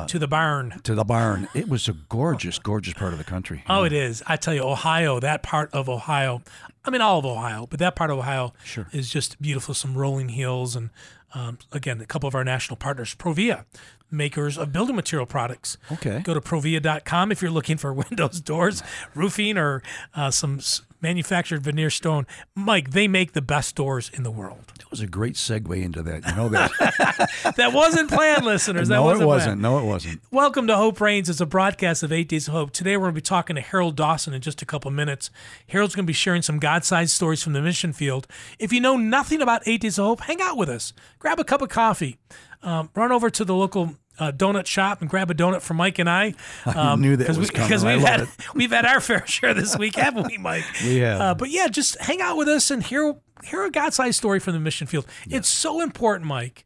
to 0.07 0.19
the 0.19 0.27
barn. 0.27 0.79
to 0.83 0.95
the 0.95 1.03
barn, 1.03 1.47
it 1.53 1.67
was 1.67 1.87
a 1.87 1.93
gorgeous, 1.93 2.57
gorgeous 2.57 2.93
part 2.93 3.11
of 3.11 3.19
the 3.19 3.25
country. 3.25 3.63
Oh, 3.69 3.83
it 3.83 3.93
is. 3.93 4.23
I 4.27 4.37
tell 4.37 4.53
you, 4.53 4.63
Ohio, 4.63 5.19
that 5.19 5.43
part 5.43 5.73
of 5.73 5.89
Ohio, 5.89 6.41
I 6.87 6.89
mean, 6.91 7.01
all 7.01 7.19
of 7.19 7.25
Ohio, 7.25 7.67
but 7.69 7.79
that 7.79 7.95
part 7.95 8.09
of 8.11 8.17
Ohio 8.17 8.53
Sure. 8.63 8.87
is 8.93 9.09
just 9.09 9.41
beautiful. 9.41 9.73
Some 9.73 9.97
rolling 9.97 10.29
hills. 10.29 10.75
And 10.75 10.89
um, 11.33 11.59
again, 11.73 11.99
a 11.99 12.05
couple 12.05 12.27
of 12.27 12.33
our 12.35 12.45
national 12.45 12.77
partners, 12.77 13.13
Provia, 13.13 13.65
makers 14.09 14.57
of 14.57 14.71
building 14.71 14.95
material 14.95 15.25
products. 15.25 15.77
Okay. 15.91 16.21
Go 16.21 16.33
to 16.33 16.39
provia.com 16.41 17.31
if 17.31 17.41
you're 17.41 17.51
looking 17.51 17.75
for 17.77 17.93
windows, 18.09 18.39
doors, 18.39 18.81
roofing, 19.13 19.57
or 19.57 19.83
uh, 20.15 20.31
some 20.31 20.61
manufactured 21.01 21.61
veneer 21.61 21.89
stone. 21.89 22.25
Mike, 22.55 22.91
they 22.91 23.07
make 23.07 23.33
the 23.33 23.41
best 23.41 23.75
doors 23.75 24.09
in 24.13 24.23
the 24.23 24.31
world. 24.31 24.71
That 24.79 24.89
was 24.89 24.99
a 25.01 25.05
great 25.07 25.35
segue 25.35 25.79
into 25.83 26.01
that. 26.03 26.25
You 26.27 26.35
know 26.35 26.49
that? 26.49 26.71
That 27.57 27.73
wasn't 27.73 28.09
planned, 28.09 28.45
listeners. 28.45 28.87
That 28.87 28.95
no, 28.95 29.03
wasn't 29.03 29.21
it 29.23 29.25
wasn't. 29.25 29.61
No, 29.61 29.79
it 29.79 29.83
wasn't. 29.85 30.21
Welcome 30.31 30.67
to 30.67 30.75
Hope 30.75 30.99
Reigns. 31.01 31.29
It's 31.29 31.41
a 31.41 31.45
broadcast 31.45 32.03
of 32.03 32.11
Eight 32.11 32.29
Days 32.29 32.47
of 32.47 32.53
Hope. 32.53 32.71
Today 32.71 32.95
we're 32.97 33.05
going 33.05 33.13
to 33.15 33.21
be 33.21 33.21
talking 33.21 33.55
to 33.55 33.61
Harold 33.61 33.95
Dawson 33.95 34.33
in 34.33 34.41
just 34.41 34.61
a 34.61 34.65
couple 34.65 34.89
minutes. 34.91 35.29
Harold's 35.67 35.95
going 35.95 36.05
to 36.05 36.07
be 36.07 36.13
sharing 36.13 36.41
some 36.41 36.59
God-sized 36.77 37.11
stories 37.11 37.41
from 37.41 37.53
the 37.53 37.61
mission 37.61 37.91
field. 37.91 38.27
If 38.59 38.71
you 38.71 38.79
know 38.79 38.97
nothing 38.97 39.41
about 39.41 39.63
Eight 39.65 39.81
Days 39.81 39.97
of 39.97 40.05
Hope, 40.05 40.21
hang 40.21 40.41
out 40.41 40.57
with 40.57 40.69
us. 40.69 40.93
Grab 41.17 41.39
a 41.39 41.43
cup 41.43 41.63
of 41.63 41.69
coffee. 41.69 42.19
Um, 42.61 42.91
run 42.93 43.11
over 43.11 43.31
to 43.31 43.43
the 43.43 43.55
local 43.55 43.95
uh, 44.19 44.31
donut 44.31 44.67
shop 44.67 45.01
and 45.01 45.09
grab 45.09 45.31
a 45.31 45.33
donut 45.33 45.61
for 45.61 45.73
Mike 45.73 45.97
and 45.97 46.07
I. 46.07 46.35
Um, 46.67 47.01
knew 47.01 47.15
that 47.15 47.29
was 47.29 47.39
we, 47.39 47.47
coming. 47.47 47.67
Because 47.67 47.83
we've 47.83 48.01
had 48.01 48.19
it. 48.21 48.29
we've 48.53 48.69
had 48.69 48.85
our 48.85 48.99
fair 48.99 49.25
share 49.25 49.55
this 49.55 49.75
week, 49.75 49.95
haven't 49.95 50.27
we, 50.27 50.37
Mike? 50.37 50.65
We 50.83 50.97
have. 50.97 51.21
Uh, 51.21 51.33
but 51.33 51.49
yeah, 51.49 51.67
just 51.67 51.97
hang 51.99 52.21
out 52.21 52.37
with 52.37 52.47
us 52.47 52.69
and 52.69 52.83
hear 52.83 53.15
hear 53.43 53.65
a 53.65 53.71
God-sized 53.71 54.15
story 54.15 54.39
from 54.39 54.53
the 54.53 54.59
mission 54.59 54.85
field. 54.85 55.07
It's 55.27 55.49
so 55.49 55.81
important, 55.81 56.27
Mike, 56.27 56.65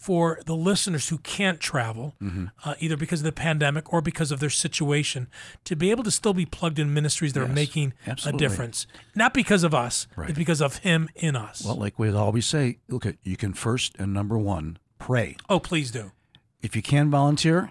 for 0.00 0.40
the 0.46 0.56
listeners 0.56 1.10
who 1.10 1.18
can't 1.18 1.60
travel, 1.60 2.14
Mm-hmm. 2.22 2.46
uh, 2.64 2.74
either 2.80 2.96
because 2.96 3.20
of 3.20 3.24
the 3.24 3.32
pandemic 3.32 3.92
or 3.92 4.00
because 4.00 4.32
of 4.32 4.40
their 4.40 4.48
situation, 4.50 5.28
to 5.64 5.76
be 5.76 5.90
able 5.90 6.02
to 6.04 6.10
still 6.10 6.32
be 6.32 6.46
plugged 6.46 6.78
in 6.78 6.94
ministries 6.94 7.34
that 7.34 7.42
are 7.42 7.46
making 7.48 7.92
absolutely. 8.06 8.44
a 8.44 8.48
difference. 8.48 8.86
Not 9.14 9.34
because 9.34 9.62
of 9.62 9.74
us, 9.74 10.06
Right. 10.16 10.28
but 10.28 10.36
because 10.36 10.62
of 10.62 10.78
Him 10.78 11.10
in 11.16 11.36
us. 11.36 11.62
Well, 11.64 11.76
like 11.76 11.98
we 11.98 12.10
always 12.10 12.46
say, 12.46 12.78
look 12.88 13.04
at 13.04 13.16
you 13.22 13.36
can 13.36 13.52
first 13.52 13.94
and 13.98 14.14
number 14.14 14.38
one 14.38 14.78
pray. 14.98 15.36
oh, 15.50 15.60
please 15.60 15.90
do. 15.90 16.12
If 16.62 16.74
you 16.74 16.80
can 16.82 17.10
volunteer, 17.10 17.70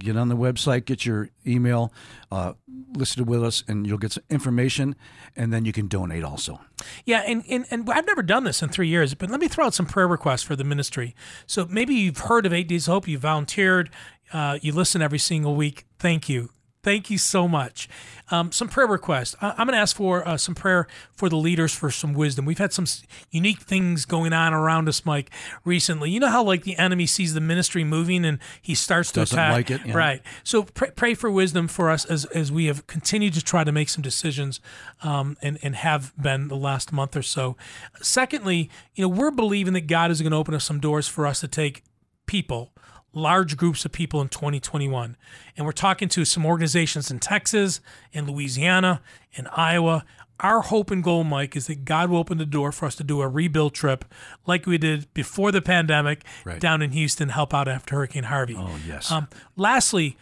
get 0.00 0.16
on 0.16 0.28
the 0.28 0.36
website, 0.36 0.84
get 0.84 1.06
your 1.06 1.30
email 1.46 1.92
uh, 2.30 2.54
listed 2.94 3.28
with 3.28 3.42
us, 3.42 3.62
and 3.68 3.86
you'll 3.86 3.98
get 3.98 4.12
some 4.12 4.24
information, 4.28 4.96
and 5.36 5.52
then 5.52 5.64
you 5.64 5.72
can 5.72 5.88
donate 5.88 6.24
also. 6.24 6.60
Yeah, 7.04 7.22
and, 7.26 7.44
and, 7.48 7.66
and 7.70 7.88
I've 7.90 8.06
never 8.06 8.22
done 8.22 8.44
this 8.44 8.62
in 8.62 8.68
three 8.68 8.88
years, 8.88 9.14
but 9.14 9.30
let 9.30 9.40
me 9.40 9.48
throw 9.48 9.66
out 9.66 9.74
some 9.74 9.86
prayer 9.86 10.08
requests 10.08 10.42
for 10.42 10.56
the 10.56 10.64
ministry. 10.64 11.14
So 11.46 11.66
maybe 11.66 11.94
you've 11.94 12.18
heard 12.18 12.46
of 12.46 12.52
Eight 12.52 12.68
Days 12.68 12.88
of 12.88 12.92
Hope, 12.92 13.08
you 13.08 13.18
volunteered, 13.18 13.90
uh, 14.32 14.58
you 14.60 14.72
listen 14.72 15.02
every 15.02 15.18
single 15.18 15.54
week. 15.54 15.86
Thank 15.98 16.28
you. 16.28 16.50
Thank 16.82 17.10
you 17.10 17.18
so 17.18 17.46
much. 17.46 17.90
Um, 18.30 18.52
some 18.52 18.68
prayer 18.68 18.86
requests. 18.86 19.36
I- 19.42 19.50
I'm 19.50 19.66
going 19.66 19.74
to 19.74 19.76
ask 19.76 19.94
for 19.94 20.26
uh, 20.26 20.38
some 20.38 20.54
prayer 20.54 20.86
for 21.12 21.28
the 21.28 21.36
leaders 21.36 21.74
for 21.74 21.90
some 21.90 22.14
wisdom. 22.14 22.46
We've 22.46 22.56
had 22.56 22.72
some 22.72 22.84
s- 22.84 23.02
unique 23.30 23.60
things 23.60 24.06
going 24.06 24.32
on 24.32 24.54
around 24.54 24.88
us, 24.88 25.04
Mike, 25.04 25.30
recently. 25.64 26.10
You 26.10 26.20
know 26.20 26.28
how 26.30 26.42
like 26.42 26.62
the 26.62 26.78
enemy 26.78 27.04
sees 27.06 27.34
the 27.34 27.40
ministry 27.40 27.84
moving 27.84 28.24
and 28.24 28.38
he 28.62 28.74
starts 28.74 29.12
to 29.12 29.20
Doesn't 29.20 29.38
attack, 29.38 29.52
like 29.52 29.70
it, 29.70 29.80
yeah. 29.84 29.94
right? 29.94 30.22
So 30.42 30.62
pray, 30.62 30.90
pray 30.96 31.12
for 31.14 31.30
wisdom 31.30 31.68
for 31.68 31.90
us 31.90 32.06
as 32.06 32.24
as 32.26 32.50
we 32.50 32.64
have 32.66 32.86
continued 32.86 33.34
to 33.34 33.42
try 33.44 33.62
to 33.62 33.72
make 33.72 33.90
some 33.90 34.00
decisions, 34.02 34.60
um, 35.02 35.36
and 35.42 35.58
and 35.62 35.76
have 35.76 36.14
been 36.16 36.48
the 36.48 36.56
last 36.56 36.92
month 36.94 37.14
or 37.14 37.22
so. 37.22 37.56
Secondly, 38.00 38.70
you 38.94 39.02
know 39.04 39.08
we're 39.08 39.30
believing 39.30 39.74
that 39.74 39.86
God 39.86 40.10
is 40.10 40.22
going 40.22 40.32
to 40.32 40.38
open 40.38 40.54
up 40.54 40.62
some 40.62 40.80
doors 40.80 41.08
for 41.08 41.26
us 41.26 41.40
to 41.40 41.48
take 41.48 41.82
people 42.26 42.72
large 43.12 43.56
groups 43.56 43.84
of 43.84 43.92
people 43.92 44.20
in 44.20 44.28
2021 44.28 45.16
and 45.56 45.66
we're 45.66 45.72
talking 45.72 46.08
to 46.08 46.24
some 46.24 46.46
organizations 46.46 47.10
in 47.10 47.18
texas 47.18 47.80
in 48.12 48.26
louisiana 48.30 49.00
in 49.32 49.46
iowa 49.48 50.04
our 50.38 50.60
hope 50.62 50.90
and 50.92 51.02
goal 51.02 51.24
mike 51.24 51.56
is 51.56 51.66
that 51.66 51.84
god 51.84 52.08
will 52.08 52.18
open 52.18 52.38
the 52.38 52.46
door 52.46 52.70
for 52.70 52.86
us 52.86 52.94
to 52.94 53.02
do 53.04 53.20
a 53.20 53.26
rebuild 53.28 53.74
trip 53.74 54.04
like 54.46 54.64
we 54.64 54.78
did 54.78 55.12
before 55.12 55.50
the 55.50 55.60
pandemic 55.60 56.22
Right. 56.44 56.60
down 56.60 56.82
in 56.82 56.92
houston 56.92 57.30
help 57.30 57.52
out 57.52 57.66
after 57.66 57.96
hurricane 57.96 58.24
harvey 58.24 58.54
Oh, 58.56 58.76
yes. 58.86 59.10
um, 59.10 59.26
lastly, 59.56 60.16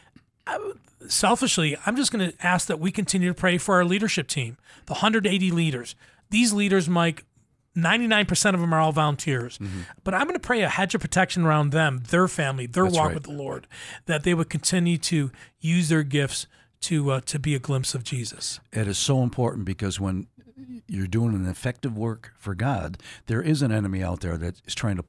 I- 0.47 0.73
selfishly, 1.07 1.77
I'm 1.87 1.95
just 1.97 2.11
going 2.13 2.31
to 2.33 2.47
ask 2.47 2.67
that 2.69 2.81
we 2.81 2.91
continue 2.91 3.29
to 3.29 3.35
pray 3.35 3.57
for 3.59 3.77
our 3.77 3.85
leadership 3.85 4.27
team, 4.29 4.57
the 4.87 4.95
180 4.95 5.51
leaders. 5.53 5.95
These 6.31 6.53
leaders, 6.53 6.89
Mike, 6.89 7.25
99% 7.79 8.55
of 8.55 8.61
them 8.61 8.75
are 8.75 8.81
all 8.81 8.93
volunteers. 8.93 9.59
Mm-hmm. 9.59 9.81
But 10.05 10.15
I'm 10.15 10.25
going 10.25 10.35
to 10.35 10.41
pray 10.41 10.63
a 10.63 10.69
hedge 10.69 10.95
of 10.95 11.01
protection 11.01 11.45
around 11.45 11.71
them, 11.71 12.03
their 12.11 12.29
family, 12.29 12.67
their 12.67 12.85
That's 12.85 12.97
walk 12.97 13.07
right. 13.07 13.15
with 13.15 13.25
the 13.25 13.33
Lord, 13.33 13.67
that 14.07 14.25
they 14.25 14.35
would 14.35 14.51
continue 14.51 14.99
to 14.99 15.31
use 15.61 15.89
their 15.89 16.03
gifts 16.03 16.47
to 16.81 17.11
uh, 17.11 17.21
to 17.27 17.39
be 17.39 17.55
a 17.55 17.59
glimpse 17.59 17.95
of 17.95 18.05
Jesus. 18.05 18.61
It 18.73 18.87
is 18.87 18.99
so 18.99 19.23
important 19.23 19.65
because 19.65 19.99
when 19.99 20.27
you're 20.87 21.07
doing 21.09 21.35
an 21.35 21.47
effective 21.47 21.97
work 21.99 22.33
for 22.39 22.55
God, 22.55 22.99
there 23.27 23.43
is 23.43 23.63
an 23.63 23.73
enemy 23.73 24.03
out 24.03 24.21
there 24.21 24.37
that 24.39 24.61
is 24.67 24.75
trying 24.75 24.97
to 24.97 25.05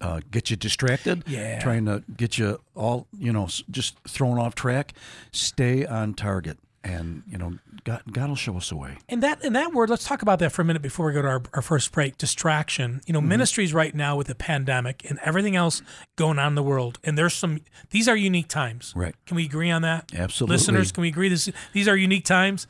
uh, 0.00 0.20
get 0.30 0.50
you 0.50 0.56
distracted, 0.56 1.24
Yeah. 1.26 1.58
trying 1.60 1.84
to 1.86 2.02
get 2.16 2.38
you 2.38 2.60
all, 2.74 3.06
you 3.18 3.32
know, 3.32 3.44
s- 3.44 3.62
just 3.70 3.98
thrown 4.08 4.38
off 4.38 4.54
track. 4.54 4.94
Stay 5.32 5.84
on 5.86 6.14
target, 6.14 6.58
and 6.82 7.22
you 7.28 7.36
know, 7.36 7.58
God, 7.84 8.02
God 8.10 8.28
will 8.28 8.36
show 8.36 8.56
us 8.56 8.72
a 8.72 8.76
way. 8.76 8.96
And 9.08 9.22
that 9.22 9.44
and 9.44 9.54
that 9.54 9.72
word, 9.72 9.90
let's 9.90 10.04
talk 10.04 10.22
about 10.22 10.38
that 10.38 10.52
for 10.52 10.62
a 10.62 10.64
minute 10.64 10.82
before 10.82 11.06
we 11.06 11.12
go 11.12 11.22
to 11.22 11.28
our, 11.28 11.42
our 11.52 11.62
first 11.62 11.92
break. 11.92 12.16
Distraction. 12.16 13.00
You 13.06 13.12
know, 13.12 13.20
ministries 13.20 13.74
right 13.74 13.94
now 13.94 14.16
with 14.16 14.28
the 14.28 14.34
pandemic 14.34 15.08
and 15.08 15.18
everything 15.22 15.56
else 15.56 15.82
going 16.16 16.38
on 16.38 16.48
in 16.48 16.54
the 16.54 16.62
world. 16.62 16.98
And 17.04 17.18
there's 17.18 17.34
some 17.34 17.60
these 17.90 18.08
are 18.08 18.16
unique 18.16 18.48
times. 18.48 18.92
Right. 18.96 19.14
Can 19.26 19.36
we 19.36 19.44
agree 19.44 19.70
on 19.70 19.82
that? 19.82 20.10
Absolutely. 20.14 20.54
Listeners, 20.54 20.92
can 20.92 21.02
we 21.02 21.08
agree 21.08 21.28
this 21.28 21.50
these 21.72 21.88
are 21.88 21.96
unique 21.96 22.24
times? 22.24 22.66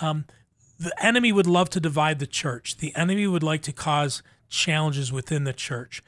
Um, 0.00 0.26
the 0.78 0.92
enemy 1.04 1.32
would 1.32 1.46
love 1.46 1.70
to 1.70 1.80
divide 1.80 2.18
the 2.18 2.26
church. 2.26 2.76
The 2.78 2.94
enemy 2.96 3.26
would 3.26 3.42
like 3.42 3.62
to 3.62 3.72
cause 3.72 4.22
challenges 4.48 5.12
within 5.12 5.44
the 5.44 5.52
church. 5.52 6.02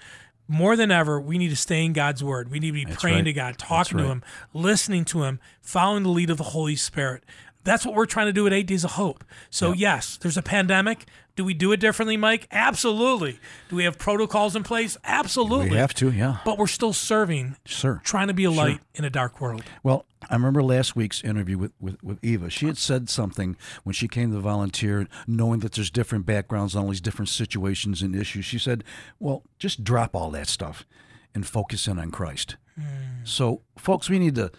More 0.49 0.77
than 0.77 0.93
ever, 0.93 1.21
we 1.21 1.39
need 1.39 1.49
to 1.49 1.57
stay 1.57 1.85
in 1.85 1.93
God's 1.93 2.23
word. 2.23 2.51
We 2.51 2.61
need 2.61 2.69
to 2.69 2.87
be 2.87 2.87
praying 2.87 3.19
right. 3.19 3.25
to 3.25 3.33
God, 3.33 3.59
talking 3.59 3.99
to. 3.99 4.05
Him, 4.05 4.23
listening 4.55 5.05
to 5.07 5.25
Him, 5.25 5.41
following 5.61 6.05
the 6.05 6.09
lead 6.09 6.31
of 6.31 6.39
the 6.39 6.45
Holy 6.45 6.77
Spirit. 6.77 7.25
That's 7.67 7.85
what 7.85 7.95
we're 7.97 8.07
trying 8.07 8.27
to 8.27 8.33
do 8.33 8.47
at 8.47 8.53
Eight 8.53 8.67
Days 8.69 8.85
of 8.85 8.93
Hope. 8.93 9.25
So, 9.51 9.73
yes, 9.73 10.17
there's 10.17 10.37
a 10.37 10.43
pandemic. 10.43 11.05
Do 11.35 11.45
we 11.45 11.53
do 11.53 11.73
it 11.73 11.81
differently, 11.81 12.17
Mike? 12.17 12.47
Absolutely. 12.53 13.39
Do 13.69 13.77
we 13.77 13.85
have 13.85 13.99
protocols 13.99 14.55
in 14.57 14.63
place? 14.63 14.97
Absolutely. 15.05 15.71
We 15.71 15.77
have 15.77 15.93
to, 15.95 16.11
yeah, 16.11 16.39
But 16.45 16.59
we're 16.59 16.69
still 16.69 16.93
serving, 16.95 17.57
sir. 17.67 18.01
trying 18.05 18.29
to 18.29 18.35
be 18.35 18.45
a 18.45 18.51
light 18.51 18.81
in 18.95 19.05
a 19.05 19.11
dark 19.11 19.41
world. 19.41 19.65
Well, 19.83 20.07
I 20.31 20.35
remember 20.35 20.63
last 20.63 20.97
week's 20.97 21.23
interview 21.23 21.59
with, 21.59 21.73
with, 21.81 22.03
with 22.03 22.25
Eva. 22.25 22.49
She 22.51 22.67
had 22.67 22.79
said 22.79 23.11
something 23.11 23.57
when 23.83 23.93
she 23.93 24.09
came 24.09 24.33
to 24.33 24.39
volunteer, 24.39 25.09
knowing 25.27 25.61
that 25.61 25.73
there's 25.73 25.91
different 25.91 26.25
backgrounds 26.25 26.75
on 26.77 26.85
all 26.85 26.91
these 26.91 27.01
different 27.01 27.29
situations 27.29 28.01
and 28.01 28.15
issues. 28.17 28.45
She 28.45 28.59
said, 28.59 28.83
Well, 29.19 29.43
just 29.59 29.85
drop 29.85 30.15
all 30.15 30.31
that 30.31 30.49
stuff 30.49 30.87
and 31.35 31.47
focus 31.47 31.87
in 31.87 31.99
on 31.99 32.13
Christ. 32.13 32.57
Hmm. 32.79 32.85
So, 33.25 33.61
folks, 33.77 34.09
we 34.09 34.19
need 34.19 34.37
to 34.37 34.53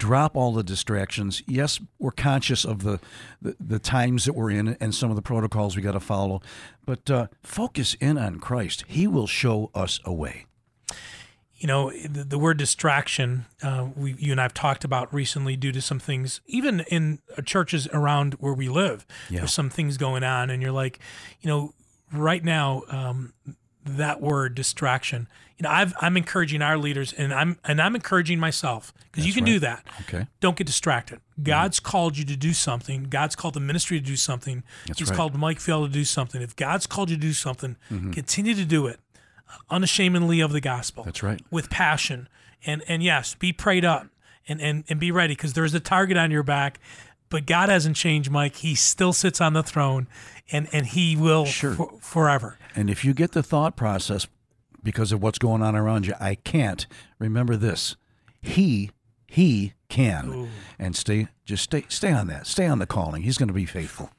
drop 0.00 0.34
all 0.34 0.52
the 0.52 0.62
distractions. 0.64 1.42
Yes, 1.46 1.78
we're 1.98 2.10
conscious 2.10 2.64
of 2.64 2.82
the, 2.82 2.98
the, 3.42 3.54
the 3.60 3.78
times 3.78 4.24
that 4.24 4.32
we're 4.32 4.50
in 4.50 4.76
and 4.80 4.94
some 4.94 5.10
of 5.10 5.16
the 5.16 5.22
protocols 5.22 5.76
we 5.76 5.82
got 5.82 5.92
to 5.92 6.00
follow, 6.00 6.40
but 6.86 7.08
uh, 7.10 7.26
focus 7.42 7.94
in 8.00 8.16
on 8.18 8.40
Christ. 8.40 8.84
He 8.88 9.06
will 9.06 9.26
show 9.26 9.70
us 9.74 10.00
a 10.04 10.12
way. 10.12 10.46
you 11.56 11.66
know 11.66 11.90
the, 11.90 12.24
the 12.24 12.38
word 12.38 12.56
distraction 12.56 13.44
uh, 13.62 13.86
we 13.94 14.14
you 14.18 14.32
and 14.32 14.40
i've 14.40 14.54
talked 14.54 14.82
about 14.82 15.12
recently 15.12 15.56
due 15.56 15.72
to 15.72 15.80
some 15.82 15.98
things 15.98 16.40
even 16.46 16.80
in 16.88 17.18
uh, 17.36 17.42
churches 17.42 17.86
around 17.92 18.32
where 18.40 18.54
we 18.54 18.68
live 18.70 19.06
Yeah. 19.28 19.40
there's 19.40 19.52
some 19.52 19.68
things 19.68 19.98
going 19.98 20.24
on 20.24 20.48
and 20.48 20.62
you're 20.62 20.72
like 20.84 20.98
you 21.42 21.48
know 21.50 21.74
right 22.12 22.42
now 22.42 22.82
um, 22.88 23.34
that 23.96 24.20
word 24.20 24.54
distraction. 24.54 25.28
You 25.58 25.64
know 25.64 25.70
I've, 25.70 25.92
i'm 26.00 26.16
encouraging 26.16 26.62
our 26.62 26.78
leaders 26.78 27.12
and 27.12 27.34
i'm 27.34 27.58
and 27.64 27.82
i'm 27.82 27.94
encouraging 27.94 28.38
myself 28.40 28.94
because 29.12 29.26
you 29.26 29.32
can 29.34 29.44
do 29.44 29.58
that. 29.58 29.86
Okay. 30.02 30.26
don't 30.40 30.56
get 30.56 30.66
distracted. 30.66 31.20
God's 31.42 31.80
called 31.80 32.16
you 32.16 32.24
to 32.24 32.36
do 32.36 32.52
something. 32.54 33.04
God's 33.10 33.36
called 33.36 33.54
the 33.54 33.60
ministry 33.60 34.00
to 34.00 34.04
do 34.06 34.16
something. 34.16 34.62
That's 34.86 34.98
he's 35.00 35.10
right. 35.10 35.16
called 35.16 35.34
mike 35.36 35.58
Fiella 35.58 35.86
to 35.86 35.92
do 35.92 36.04
something. 36.04 36.40
If 36.40 36.56
god's 36.56 36.86
called 36.86 37.10
you 37.10 37.16
to 37.16 37.20
do 37.22 37.32
something 37.34 37.76
Mm-hmm. 37.90 38.12
continue 38.12 38.54
to 38.54 38.64
do 38.64 38.86
it 38.86 39.00
unashamedly 39.70 40.40
of 40.40 40.52
the 40.52 40.60
gospel. 40.60 41.04
That's 41.04 41.22
right. 41.22 41.40
with 41.50 41.70
passion. 41.70 42.28
And 42.66 42.82
and 42.88 43.02
yes 43.02 43.34
be 43.34 43.52
prayed 43.52 43.84
up 43.84 44.06
and 44.48 44.60
and, 44.60 44.84
and 44.88 45.00
be 45.00 45.10
ready 45.10 45.34
because 45.34 45.52
there's 45.54 45.74
a 45.74 45.80
target 45.80 46.16
on 46.16 46.30
your 46.30 46.42
back 46.42 46.78
but 47.30 47.46
god 47.46 47.68
hasn't 47.68 47.96
changed 47.96 48.30
mike. 48.30 48.56
He 48.56 48.74
still 48.74 49.12
sits 49.12 49.40
on 49.40 49.52
the 49.54 49.62
throne 49.62 50.08
and 50.52 50.68
and 50.72 50.86
he 50.86 51.16
will 51.16 51.44
Sure. 51.44 51.74
for, 51.74 51.92
forever 52.00 52.58
And 52.76 52.90
if 52.90 53.04
you 53.04 53.14
get 53.14 53.32
the 53.32 53.42
thought 53.42 53.76
process 53.76 54.26
because 54.82 55.12
of 55.12 55.22
what's 55.22 55.38
going 55.38 55.62
on 55.62 55.76
around 55.76 56.06
you, 56.06 56.14
I 56.20 56.34
can't, 56.36 56.86
remember 57.18 57.56
this. 57.56 57.96
He 58.40 58.90
he 59.26 59.74
can. 59.88 60.48
And 60.78 60.96
stay 60.96 61.28
just 61.44 61.64
stay 61.64 61.84
stay 61.88 62.12
on 62.12 62.26
that. 62.28 62.46
Stay 62.46 62.66
on 62.66 62.78
the 62.78 62.86
calling. 62.86 63.22
He's 63.22 63.38
going 63.38 63.48
to 63.48 63.54
be 63.54 63.66
faithful. 63.66 64.10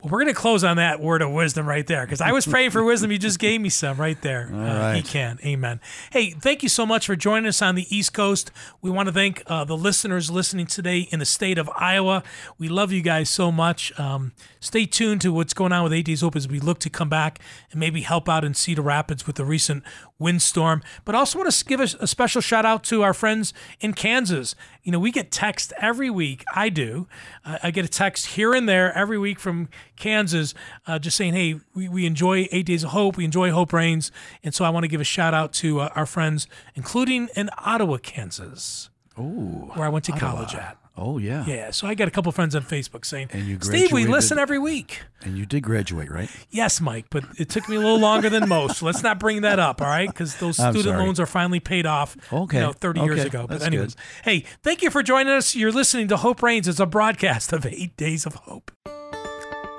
Well, 0.00 0.10
we're 0.10 0.20
going 0.22 0.34
to 0.34 0.40
close 0.40 0.64
on 0.64 0.76
that 0.76 1.00
word 1.00 1.22
of 1.22 1.30
wisdom 1.32 1.66
right 1.66 1.86
there 1.86 2.04
because 2.04 2.20
I 2.20 2.32
was 2.32 2.46
praying 2.46 2.70
for 2.70 2.82
wisdom. 2.84 3.10
You 3.12 3.18
just 3.18 3.38
gave 3.38 3.60
me 3.60 3.68
some 3.68 3.96
right 3.96 4.20
there. 4.22 4.50
Uh, 4.52 4.92
He 4.92 5.00
right. 5.00 5.04
can. 5.04 5.38
Amen. 5.44 5.80
Hey, 6.12 6.30
thank 6.30 6.62
you 6.62 6.68
so 6.68 6.84
much 6.86 7.06
for 7.06 7.16
joining 7.16 7.46
us 7.48 7.62
on 7.62 7.74
the 7.74 7.86
East 7.94 8.12
Coast. 8.12 8.50
We 8.82 8.90
want 8.90 9.08
to 9.08 9.12
thank 9.12 9.42
uh, 9.46 9.64
the 9.64 9.76
listeners 9.76 10.30
listening 10.30 10.66
today 10.66 11.08
in 11.10 11.18
the 11.18 11.24
state 11.24 11.58
of 11.58 11.70
Iowa. 11.76 12.22
We 12.58 12.68
love 12.68 12.92
you 12.92 13.02
guys 13.02 13.30
so 13.30 13.50
much. 13.52 13.98
Um, 13.98 14.32
stay 14.60 14.86
tuned 14.86 15.20
to 15.22 15.32
what's 15.32 15.54
going 15.54 15.72
on 15.72 15.82
with 15.84 15.92
Eight 15.92 16.06
Days 16.06 16.20
Hope 16.20 16.36
as 16.36 16.48
we 16.48 16.60
look 16.60 16.78
to 16.80 16.90
come 16.90 17.08
back 17.08 17.38
and 17.70 17.80
maybe 17.80 18.02
help 18.02 18.28
out 18.28 18.44
in 18.44 18.54
Cedar 18.54 18.82
Rapids 18.82 19.26
with 19.26 19.36
the 19.36 19.44
recent 19.44 19.82
windstorm. 20.18 20.82
But 21.04 21.14
I 21.14 21.18
also 21.18 21.38
want 21.38 21.50
to 21.50 21.64
give 21.64 21.80
us 21.80 21.94
a 21.94 22.06
special 22.06 22.40
shout 22.40 22.64
out 22.64 22.82
to 22.84 23.02
our 23.02 23.14
friends 23.14 23.54
in 23.80 23.92
Kansas. 23.94 24.54
You 24.82 24.92
know, 24.92 24.98
we 24.98 25.12
get 25.12 25.30
text 25.30 25.72
every 25.80 26.10
week. 26.10 26.44
I 26.54 26.68
do. 26.68 27.06
Uh, 27.44 27.58
I 27.62 27.70
get 27.70 27.84
a 27.84 27.88
text 27.88 28.26
here 28.28 28.52
and 28.54 28.68
there 28.68 28.92
every 28.96 29.18
week 29.18 29.38
from 29.38 29.68
Kansas 29.96 30.54
uh, 30.86 30.98
just 30.98 31.16
saying, 31.16 31.34
hey, 31.34 31.60
we, 31.74 31.88
we 31.88 32.06
enjoy 32.06 32.48
Eight 32.50 32.66
Days 32.66 32.84
of 32.84 32.90
Hope. 32.90 33.16
We 33.16 33.24
enjoy 33.24 33.50
Hope 33.50 33.72
Reigns. 33.72 34.10
And 34.42 34.54
so 34.54 34.64
I 34.64 34.70
want 34.70 34.84
to 34.84 34.88
give 34.88 35.00
a 35.00 35.04
shout 35.04 35.34
out 35.34 35.52
to 35.54 35.80
uh, 35.80 35.90
our 35.94 36.06
friends, 36.06 36.46
including 36.74 37.28
in 37.36 37.50
Ottawa, 37.58 37.98
Kansas, 37.98 38.90
Oh. 39.16 39.70
where 39.74 39.84
I 39.86 39.88
went 39.88 40.04
to 40.06 40.12
college 40.12 40.54
at. 40.54 40.78
Oh 41.00 41.18
yeah. 41.18 41.44
Yeah, 41.46 41.70
so 41.70 41.86
I 41.86 41.94
got 41.94 42.08
a 42.08 42.10
couple 42.10 42.32
friends 42.32 42.56
on 42.56 42.62
Facebook 42.62 43.04
saying, 43.04 43.28
And 43.32 43.46
you 43.46 43.58
Steve, 43.60 43.92
we 43.92 44.06
listen 44.06 44.36
every 44.38 44.58
week. 44.58 45.02
And 45.22 45.38
you 45.38 45.46
did 45.46 45.62
graduate, 45.62 46.10
right? 46.10 46.28
Yes, 46.50 46.80
Mike, 46.80 47.06
but 47.10 47.24
it 47.38 47.48
took 47.48 47.68
me 47.68 47.76
a 47.76 47.78
little 47.78 48.00
longer 48.00 48.28
than 48.28 48.48
most. 48.48 48.78
So 48.78 48.86
let's 48.86 49.02
not 49.02 49.20
bring 49.20 49.42
that 49.42 49.60
up, 49.60 49.80
all 49.80 49.86
right? 49.86 50.08
Because 50.08 50.36
those 50.36 50.58
I'm 50.58 50.72
student 50.72 50.94
sorry. 50.94 51.04
loans 51.04 51.20
are 51.20 51.26
finally 51.26 51.60
paid 51.60 51.86
off. 51.86 52.16
Okay. 52.32 52.56
You 52.58 52.62
know, 52.64 52.72
30 52.72 53.00
years 53.02 53.24
ago. 53.24 53.42
But 53.42 53.60
That's 53.60 53.64
anyways, 53.64 53.94
good. 53.94 54.02
hey, 54.24 54.44
thank 54.62 54.82
you 54.82 54.90
for 54.90 55.02
joining 55.04 55.32
us. 55.32 55.54
You're 55.54 55.72
listening 55.72 56.08
to 56.08 56.16
Hope 56.16 56.42
Reigns. 56.42 56.66
It's 56.66 56.80
a 56.80 56.86
broadcast 56.86 57.52
of 57.52 57.64
Eight 57.64 57.96
Days 57.96 58.26
of 58.26 58.34
Hope. 58.34 58.72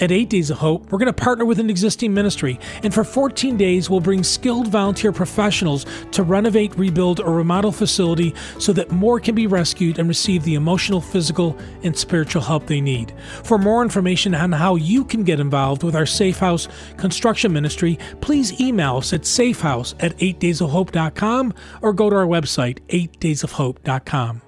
At 0.00 0.10
8 0.10 0.28
Days 0.28 0.50
of 0.50 0.58
Hope, 0.58 0.90
we're 0.90 0.98
going 0.98 1.06
to 1.06 1.12
partner 1.12 1.44
with 1.44 1.60
an 1.60 1.70
existing 1.70 2.12
ministry, 2.12 2.58
and 2.82 2.92
for 2.92 3.04
14 3.04 3.56
days, 3.56 3.88
we'll 3.88 4.00
bring 4.00 4.22
skilled 4.22 4.68
volunteer 4.68 5.12
professionals 5.12 5.86
to 6.12 6.22
renovate, 6.22 6.76
rebuild, 6.76 7.20
or 7.20 7.34
remodel 7.34 7.72
facility 7.72 8.34
so 8.58 8.72
that 8.72 8.90
more 8.90 9.20
can 9.20 9.34
be 9.34 9.46
rescued 9.46 9.98
and 9.98 10.08
receive 10.08 10.42
the 10.44 10.54
emotional, 10.54 11.00
physical, 11.00 11.56
and 11.82 11.96
spiritual 11.96 12.42
help 12.42 12.66
they 12.66 12.80
need. 12.80 13.12
For 13.44 13.58
more 13.58 13.82
information 13.82 14.34
on 14.34 14.52
how 14.52 14.76
you 14.76 15.04
can 15.04 15.22
get 15.22 15.40
involved 15.40 15.82
with 15.82 15.94
our 15.94 16.06
Safe 16.06 16.38
House 16.38 16.68
construction 16.96 17.52
ministry, 17.52 17.98
please 18.20 18.60
email 18.60 18.96
us 18.96 19.12
at 19.12 19.22
safehouse 19.22 19.94
at 20.00 20.16
8daysofhope.com 20.18 21.54
or 21.82 21.92
go 21.92 22.10
to 22.10 22.16
our 22.16 22.26
website, 22.26 22.80
8daysofhope.com. 22.88 24.42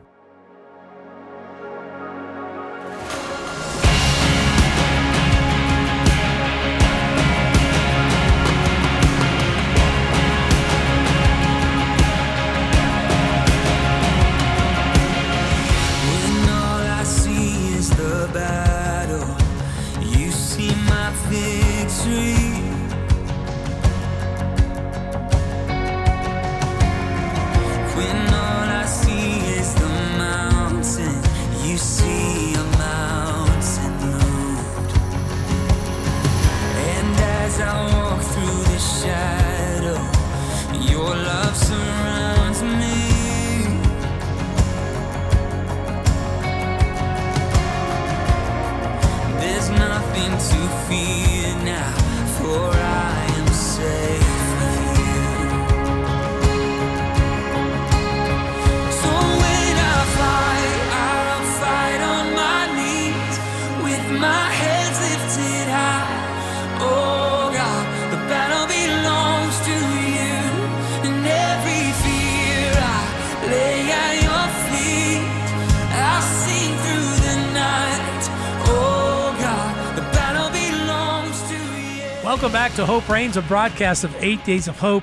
to 82.87 82.93
Hope 82.93 83.09
Reigns, 83.09 83.37
a 83.37 83.43
broadcast 83.43 84.05
of 84.05 84.15
Eight 84.23 84.45
Days 84.45 84.69
of 84.69 84.79
Hope. 84.79 85.03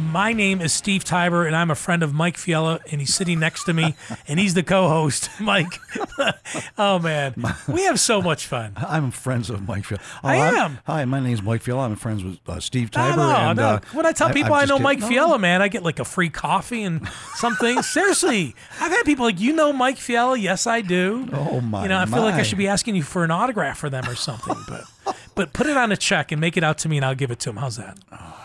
My 0.00 0.32
name 0.32 0.62
is 0.62 0.72
Steve 0.72 1.04
Tybor, 1.04 1.46
and 1.46 1.54
I'm 1.54 1.70
a 1.70 1.74
friend 1.74 2.02
of 2.02 2.14
Mike 2.14 2.36
Fiella, 2.38 2.80
and 2.90 2.98
he's 3.02 3.14
sitting 3.14 3.38
next 3.38 3.64
to 3.64 3.74
me, 3.74 3.94
and 4.26 4.40
he's 4.40 4.54
the 4.54 4.62
co-host. 4.62 5.28
Mike, 5.40 5.66
oh 6.78 6.98
man, 6.98 7.34
we 7.68 7.82
have 7.84 8.00
so 8.00 8.22
much 8.22 8.46
fun. 8.46 8.72
I'm 8.76 9.10
friends 9.10 9.50
with 9.50 9.60
Mike 9.60 9.84
Fiella. 9.84 10.00
Oh, 10.24 10.28
I 10.28 10.36
I'm- 10.36 10.78
Hi, 10.86 11.04
my 11.04 11.20
name's 11.20 11.42
Mike 11.42 11.62
Fiella. 11.62 11.84
I'm 11.84 11.96
friends 11.96 12.24
with 12.24 12.38
uh, 12.48 12.58
Steve 12.60 12.90
No, 12.96 13.00
Tybor. 13.02 13.16
no, 13.16 13.30
and, 13.36 13.56
no. 13.58 13.64
uh, 13.68 13.80
when 13.92 14.06
I 14.06 14.12
tell 14.12 14.28
I- 14.28 14.32
people 14.32 14.54
I'm 14.54 14.62
I 14.62 14.64
know 14.64 14.74
kidding. 14.76 14.82
Mike 14.84 14.98
No. 15.00 15.08
Fiella, 15.10 15.38
man, 15.38 15.60
I 15.60 15.68
get 15.68 15.82
like 15.82 15.98
a 15.98 16.06
free 16.06 16.30
coffee 16.30 16.82
and 16.84 17.06
something. 17.34 17.82
Seriously, 17.82 18.54
I've 18.80 18.92
had 18.92 19.02
people 19.04 19.26
like, 19.26 19.38
you 19.40 19.52
know 19.52 19.74
Mike 19.74 19.96
Fiella? 19.98 20.40
Yes, 20.40 20.66
I 20.66 20.80
do. 20.80 21.28
Oh, 21.34 21.60
my, 21.60 21.82
You 21.82 21.90
know, 21.90 21.98
I 21.98 22.06
feel 22.06 22.22
like 22.22 22.36
I 22.36 22.42
should 22.44 22.56
be 22.58 22.68
asking 22.68 22.96
you 22.96 23.02
for 23.02 23.24
an 23.24 23.30
autograph 23.30 23.76
for 23.76 23.90
them 23.90 24.08
or 24.08 24.14
something, 24.14 24.56
but 24.66 24.84
but 25.34 25.52
put 25.52 25.66
it 25.66 25.76
on 25.76 25.92
a 25.92 25.96
check 25.96 26.32
and 26.32 26.40
make 26.40 26.56
it 26.56 26.64
out 26.64 26.78
to 26.78 26.88
me, 26.88 26.96
and 26.96 27.06
I'll 27.06 27.14
give 27.14 27.30
it 27.30 27.40
to 27.40 27.50
him. 27.50 27.56
How's 27.56 27.76
that? 27.76 27.98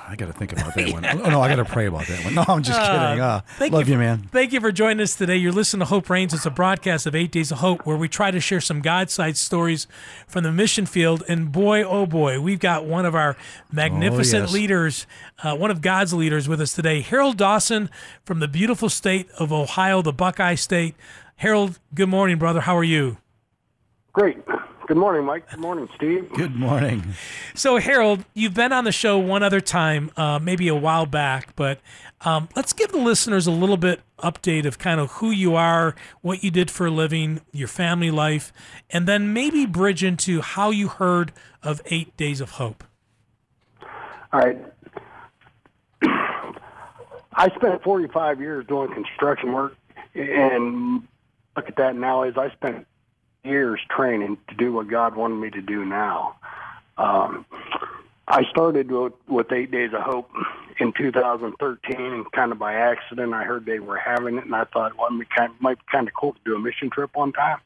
I 0.10 0.16
got 0.16 0.28
to 0.28 0.34
think 0.34 0.54
about 0.54 0.74
that 0.76 0.94
one. 0.94 1.06
Oh, 1.06 1.30
no, 1.30 1.42
I 1.42 1.50
got 1.50 1.58
to 1.58 1.66
pray 1.66 1.88
about 1.88 2.08
that 2.08 2.24
one. 2.24 2.36
No, 2.36 2.46
I'm 2.48 2.64
just 2.64 2.80
kidding. 2.80 3.20
Uh, 3.20 3.42
Thank 3.58 3.74
love 3.74 3.90
you, 3.90 3.96
you, 3.96 4.00
man. 4.00 4.30
Thank 4.32 4.54
you 4.54 4.62
for 4.62 4.72
joining 4.72 5.02
us 5.02 5.16
today. 5.16 5.36
You're 5.36 5.52
listening 5.52 5.82
to 5.82 5.86
Hope 5.86 6.10
Reigns. 6.10 6.34
It's 6.34 6.46
a 6.46 6.50
broadcast 6.50 7.06
of 7.06 7.14
Eight 7.14 7.30
Days 7.30 7.52
of 7.52 7.58
Hope 7.58 7.86
where 7.86 7.98
we 7.98 8.08
try 8.08 8.32
to 8.32 8.40
share 8.40 8.62
some 8.62 8.80
God 8.80 9.10
side 9.10 9.36
stories 9.36 9.86
from 10.26 10.44
the 10.46 10.52
mission 10.54 10.86
field. 10.86 11.24
And 11.28 11.52
boy, 11.52 11.84
oh 11.84 12.06
boy, 12.06 12.40
we've 12.40 12.60
got 12.60 12.86
one 12.86 13.06
of 13.06 13.16
our 13.16 13.36
magnificent 13.70 14.44
yes. 14.44 14.54
leaders, 14.54 15.08
uh, 15.44 15.58
one 15.58 15.72
of 15.72 15.82
God's 15.82 16.14
leaders 16.14 16.48
with 16.48 16.62
us 16.62 16.72
today, 16.72 17.02
Harold 17.02 17.36
Dawson 17.36 17.90
from 18.24 18.40
the 18.40 18.48
beautiful 18.48 18.88
state 18.88 19.30
of 19.38 19.52
Ohio, 19.52 20.02
the 20.02 20.14
Buckeye 20.14 20.56
State. 20.56 20.96
Harold, 21.36 21.80
good 21.94 22.10
morning, 22.10 22.38
brother. 22.38 22.62
How 22.62 22.78
are 22.78 22.84
you? 22.84 23.18
Great. 24.14 24.38
Good 24.88 24.96
morning, 24.96 25.26
Mike. 25.26 25.50
Good 25.50 25.60
morning, 25.60 25.90
Steve. 25.98 26.32
Good 26.34 26.56
morning. 26.56 27.14
So, 27.54 27.76
Harold, 27.76 28.24
you've 28.34 28.54
been 28.54 28.72
on 28.72 28.86
the 28.86 28.94
show 28.94 29.18
one 29.18 29.44
other 29.44 29.60
time, 29.60 30.12
uh, 30.16 30.40
maybe 30.42 30.70
a 30.70 30.76
while 30.76 31.06
back, 31.06 31.54
but 31.58 31.82
um, 32.22 32.48
let's 32.56 32.72
give 32.72 32.94
the 32.94 32.98
listeners 32.98 33.48
a 33.48 33.52
little 33.52 33.76
bit 33.76 34.00
update 34.20 34.66
of 34.66 34.80
kind 34.80 35.02
of 35.02 35.12
who 35.12 35.30
you 35.30 35.56
are, 35.56 35.94
what 36.22 36.42
you 36.42 36.52
did 36.52 36.72
for 36.72 36.88
a 36.88 36.90
living, 36.90 37.42
your 37.52 37.68
family 37.68 38.10
life, 38.10 38.54
and 38.90 39.10
then 39.10 39.34
maybe 39.34 39.66
bridge 39.66 40.06
into 40.06 40.40
how 40.40 40.70
you 40.70 40.88
heard 40.88 41.34
of 41.62 41.82
Eight 41.88 42.16
Days 42.16 42.40
of 42.40 42.52
Hope. 42.52 42.86
All 44.32 44.40
right. 44.40 44.58
I 46.02 47.50
spent 47.58 47.84
45 47.84 48.40
years 48.40 48.66
doing 48.68 48.94
construction 48.94 49.52
work, 49.52 49.76
and 50.16 51.06
look 51.58 51.68
at 51.68 51.76
that 51.76 51.98
now 51.98 52.24
is 52.24 52.38
I 52.38 52.52
spent 52.52 52.88
years 53.48 53.80
training 53.90 54.38
to 54.50 54.56
do 54.56 54.74
what 54.74 54.88
God 54.88 55.16
wanted 55.16 55.36
me 55.36 55.50
to 55.52 55.62
do 55.62 55.86
now. 55.86 56.36
Um, 56.98 57.46
I 58.28 58.44
started 58.50 58.92
with, 58.92 59.14
with 59.28 59.52
Eight 59.52 59.72
Days 59.72 59.94
of 59.94 60.02
Hope 60.02 60.30
in 60.80 60.92
2013, 60.94 62.00
and 62.00 62.32
kind 62.32 62.52
of 62.52 62.60
by 62.60 62.74
accident, 62.74 63.34
I 63.34 63.44
heard 63.44 63.66
they 63.66 63.80
were 63.80 63.98
having 63.98 64.38
it, 64.38 64.46
and 64.46 64.56
I 64.56 64.66
thought, 64.66 64.98
well, 64.98 65.08
it 65.08 65.14
might 65.14 65.30
kind 65.30 65.54
might 65.60 65.78
be 65.78 65.86
kind 65.92 66.08
of 66.08 66.14
cool 66.14 66.34
to 66.34 66.40
do 66.44 66.56
a 66.56 66.60
mission 66.60 66.90
trip 66.90 67.16
one 67.16 67.32
time. 67.32 67.60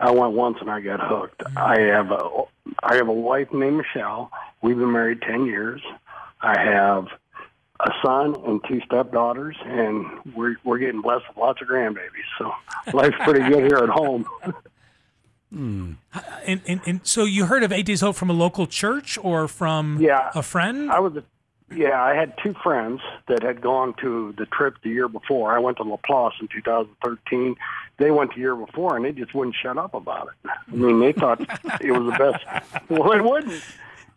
I 0.00 0.10
went 0.10 0.32
once 0.32 0.56
and 0.60 0.70
I 0.70 0.80
got 0.80 1.00
hooked. 1.00 1.42
I 1.56 1.80
have 1.80 2.10
a 2.10 2.44
I 2.82 2.96
have 2.96 3.08
a 3.08 3.12
wife 3.12 3.52
named 3.52 3.76
Michelle. 3.76 4.30
We've 4.62 4.78
been 4.78 4.92
married 4.92 5.22
ten 5.22 5.44
years. 5.44 5.82
I 6.40 6.58
have 6.58 7.08
a 7.80 7.92
son 8.02 8.34
and 8.46 8.60
two 8.66 8.80
stepdaughters, 8.86 9.56
and 9.62 10.06
we're 10.34 10.56
we're 10.64 10.78
getting 10.78 11.02
blessed 11.02 11.28
with 11.28 11.36
lots 11.36 11.60
of 11.60 11.68
grandbabies. 11.68 12.28
So 12.38 12.52
life's 12.94 13.16
pretty 13.24 13.46
good 13.48 13.64
here 13.64 13.84
at 13.84 13.90
home. 13.90 14.26
And, 15.52 15.96
and, 16.46 16.80
and 16.86 17.00
so 17.02 17.24
you 17.24 17.46
heard 17.46 17.62
of 17.62 17.72
Eight 17.72 17.86
Days 17.86 18.02
of 18.02 18.06
Hope 18.08 18.16
from 18.16 18.30
a 18.30 18.34
local 18.34 18.66
church 18.66 19.18
or 19.22 19.48
from 19.48 19.98
Yeah. 20.00 20.30
a 20.34 20.42
friend? 20.42 20.90
I 20.90 21.00
was 21.00 21.16
a 21.16 21.24
yeah, 21.72 22.02
I 22.02 22.16
had 22.16 22.34
two 22.42 22.52
friends 22.64 23.00
that 23.28 23.44
had 23.44 23.60
gone 23.60 23.94
to 24.00 24.34
the 24.36 24.44
trip 24.46 24.74
the 24.82 24.88
year 24.90 25.06
before. 25.08 25.54
I 25.54 25.60
went 25.60 25.76
to 25.76 25.84
La 25.84 25.90
Laplace 25.92 26.34
in 26.40 26.48
2013. 26.48 27.54
They 27.98 28.10
went 28.10 28.34
the 28.34 28.40
year 28.40 28.56
before, 28.56 28.96
and 28.96 29.04
they 29.04 29.12
just 29.12 29.32
wouldn't 29.36 29.54
shut 29.62 29.78
up 29.78 29.94
about 29.94 30.30
it. 30.44 30.50
I 30.50 30.74
mean, 30.74 30.98
they 30.98 31.12
thought 31.12 31.40
it 31.80 31.92
was 31.92 32.12
the 32.12 32.18
best. 32.18 32.90
Well, 32.90 33.12
it 33.12 33.22
wouldn't. 33.22 33.62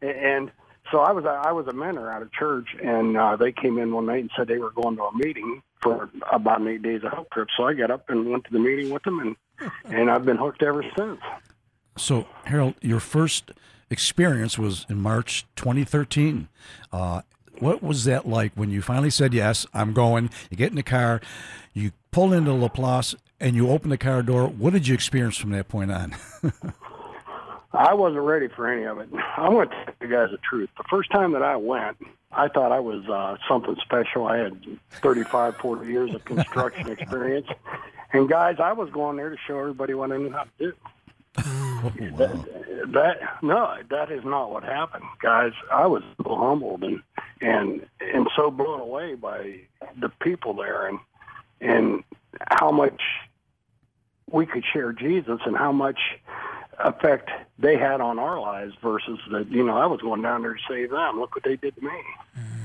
And 0.02 0.50
so 0.92 1.02
I 1.02 1.12
was 1.12 1.26
I 1.26 1.52
was 1.52 1.68
a 1.68 1.74
mentor 1.74 2.10
out 2.12 2.24
of 2.24 2.32
church, 2.32 2.70
and 2.84 3.16
uh, 3.16 3.36
they 3.36 3.52
came 3.52 3.78
in 3.78 3.94
one 3.94 4.08
night 4.08 4.22
and 4.22 4.32
said 4.36 4.48
they 4.48 4.58
were 4.58 4.72
going 4.72 4.96
to 4.98 5.04
a 5.04 5.16
meeting 5.16 5.62
for 5.80 6.10
about 6.32 6.60
an 6.62 6.68
eight 6.70 6.82
days 6.82 7.04
of 7.04 7.12
hope 7.12 7.30
trip. 7.30 7.50
So 7.56 7.66
I 7.68 7.74
got 7.76 7.92
up 7.92 8.10
and 8.10 8.32
went 8.32 8.46
to 8.46 8.52
the 8.52 8.58
meeting 8.60 8.90
with 8.92 9.04
them, 9.04 9.20
and 9.20 9.36
and 9.86 10.10
I've 10.10 10.26
been 10.26 10.38
hooked 10.38 10.64
ever 10.64 10.84
since. 10.98 11.20
So, 11.98 12.28
Harold, 12.46 12.76
your 12.82 13.00
first 13.00 13.52
experience 13.90 14.58
was 14.58 14.86
in 14.90 15.00
March 15.00 15.46
2013. 15.56 16.48
Uh, 16.92 17.22
what 17.60 17.84
was 17.84 18.06
that 18.06 18.28
like 18.28 18.52
when 18.56 18.72
you 18.72 18.82
finally 18.82 19.12
said 19.12 19.34
yes? 19.34 19.66
I'm 19.74 19.94
going. 19.94 20.30
You 20.50 20.58
get 20.58 20.72
in 20.72 20.76
the 20.76 20.84
car, 20.84 21.22
you 21.74 21.92
pull 22.12 22.34
into 22.34 22.52
Laplace, 22.54 23.16
and 23.40 23.56
you 23.56 23.70
open 23.70 23.90
the 23.90 23.98
car 23.98 24.24
door. 24.24 24.48
What 24.48 24.74
did 24.74 24.88
you 24.88 24.94
experience 24.94 25.38
from 25.38 25.52
that 25.52 25.68
point 25.68 25.92
on? 25.92 26.16
I 27.74 27.94
wasn't 27.94 28.24
ready 28.24 28.48
for 28.48 28.72
any 28.72 28.84
of 28.84 29.00
it. 29.00 29.10
I'm 29.36 29.52
going 29.52 29.70
to 29.70 29.76
tell 29.76 29.94
you 30.02 30.08
guys 30.08 30.30
the 30.32 30.38
truth. 30.38 30.70
The 30.78 30.84
first 30.90 31.12
time 31.12 31.32
that 31.34 31.42
I 31.42 31.56
went, 31.56 31.98
I 32.32 32.48
thought 32.48 32.72
I 32.72 32.80
was 32.80 33.04
uh, 33.08 33.38
something 33.48 33.76
special. 33.82 34.28
I 34.28 34.38
had 34.38 34.80
35, 35.02 35.58
40 35.58 35.92
years 35.92 36.14
of 36.14 36.24
construction 36.24 36.88
experience. 36.92 37.48
And 38.14 38.30
guys, 38.30 38.58
I 38.60 38.74
was 38.74 38.90
going 38.92 39.18
there 39.18 39.32
to 39.32 39.38
show 39.48 39.60
everybody 39.60 39.96
what 39.96 40.12
I 40.12 40.18
knew 40.18 40.32
how 40.32 40.44
to 40.44 40.50
do. 40.60 40.74
Oh, 41.40 41.92
that, 42.18 42.46
that 42.94 43.44
no, 43.44 43.76
that 43.90 44.12
is 44.12 44.24
not 44.24 44.52
what 44.52 44.64
happened, 44.64 45.04
guys. 45.20 45.52
I 45.72 45.88
was 45.88 46.04
so 46.22 46.36
humbled 46.36 46.84
and 46.84 47.02
and 47.42 47.86
and 48.00 48.30
so 48.36 48.52
blown 48.52 48.80
away 48.80 49.16
by 49.16 49.62
the 50.00 50.10
people 50.22 50.54
there 50.54 50.88
and 50.88 51.00
and 51.60 52.04
how 52.52 52.72
much 52.72 53.02
we 54.32 54.46
could 54.46 54.64
share 54.72 54.94
Jesus 54.94 55.40
and 55.46 55.58
how 55.58 55.72
much 55.72 56.00
effect 56.80 57.30
they 57.58 57.78
had 57.78 58.00
on 58.00 58.20
our 58.20 58.40
lives 58.40 58.76
versus 58.82 59.20
that 59.32 59.50
you 59.50 59.66
know 59.66 59.76
I 59.76 59.88
was 59.88 60.02
going 60.02 60.22
down 60.22 60.44
there 60.44 60.54
to 60.54 60.62
save 60.70 60.92
them. 60.92 61.20
Look 61.20 61.36
what 61.36 61.44
they 61.44 61.56
did 61.56 61.76
to 61.76 61.82
me. 61.82 62.04
Mm. 62.40 62.63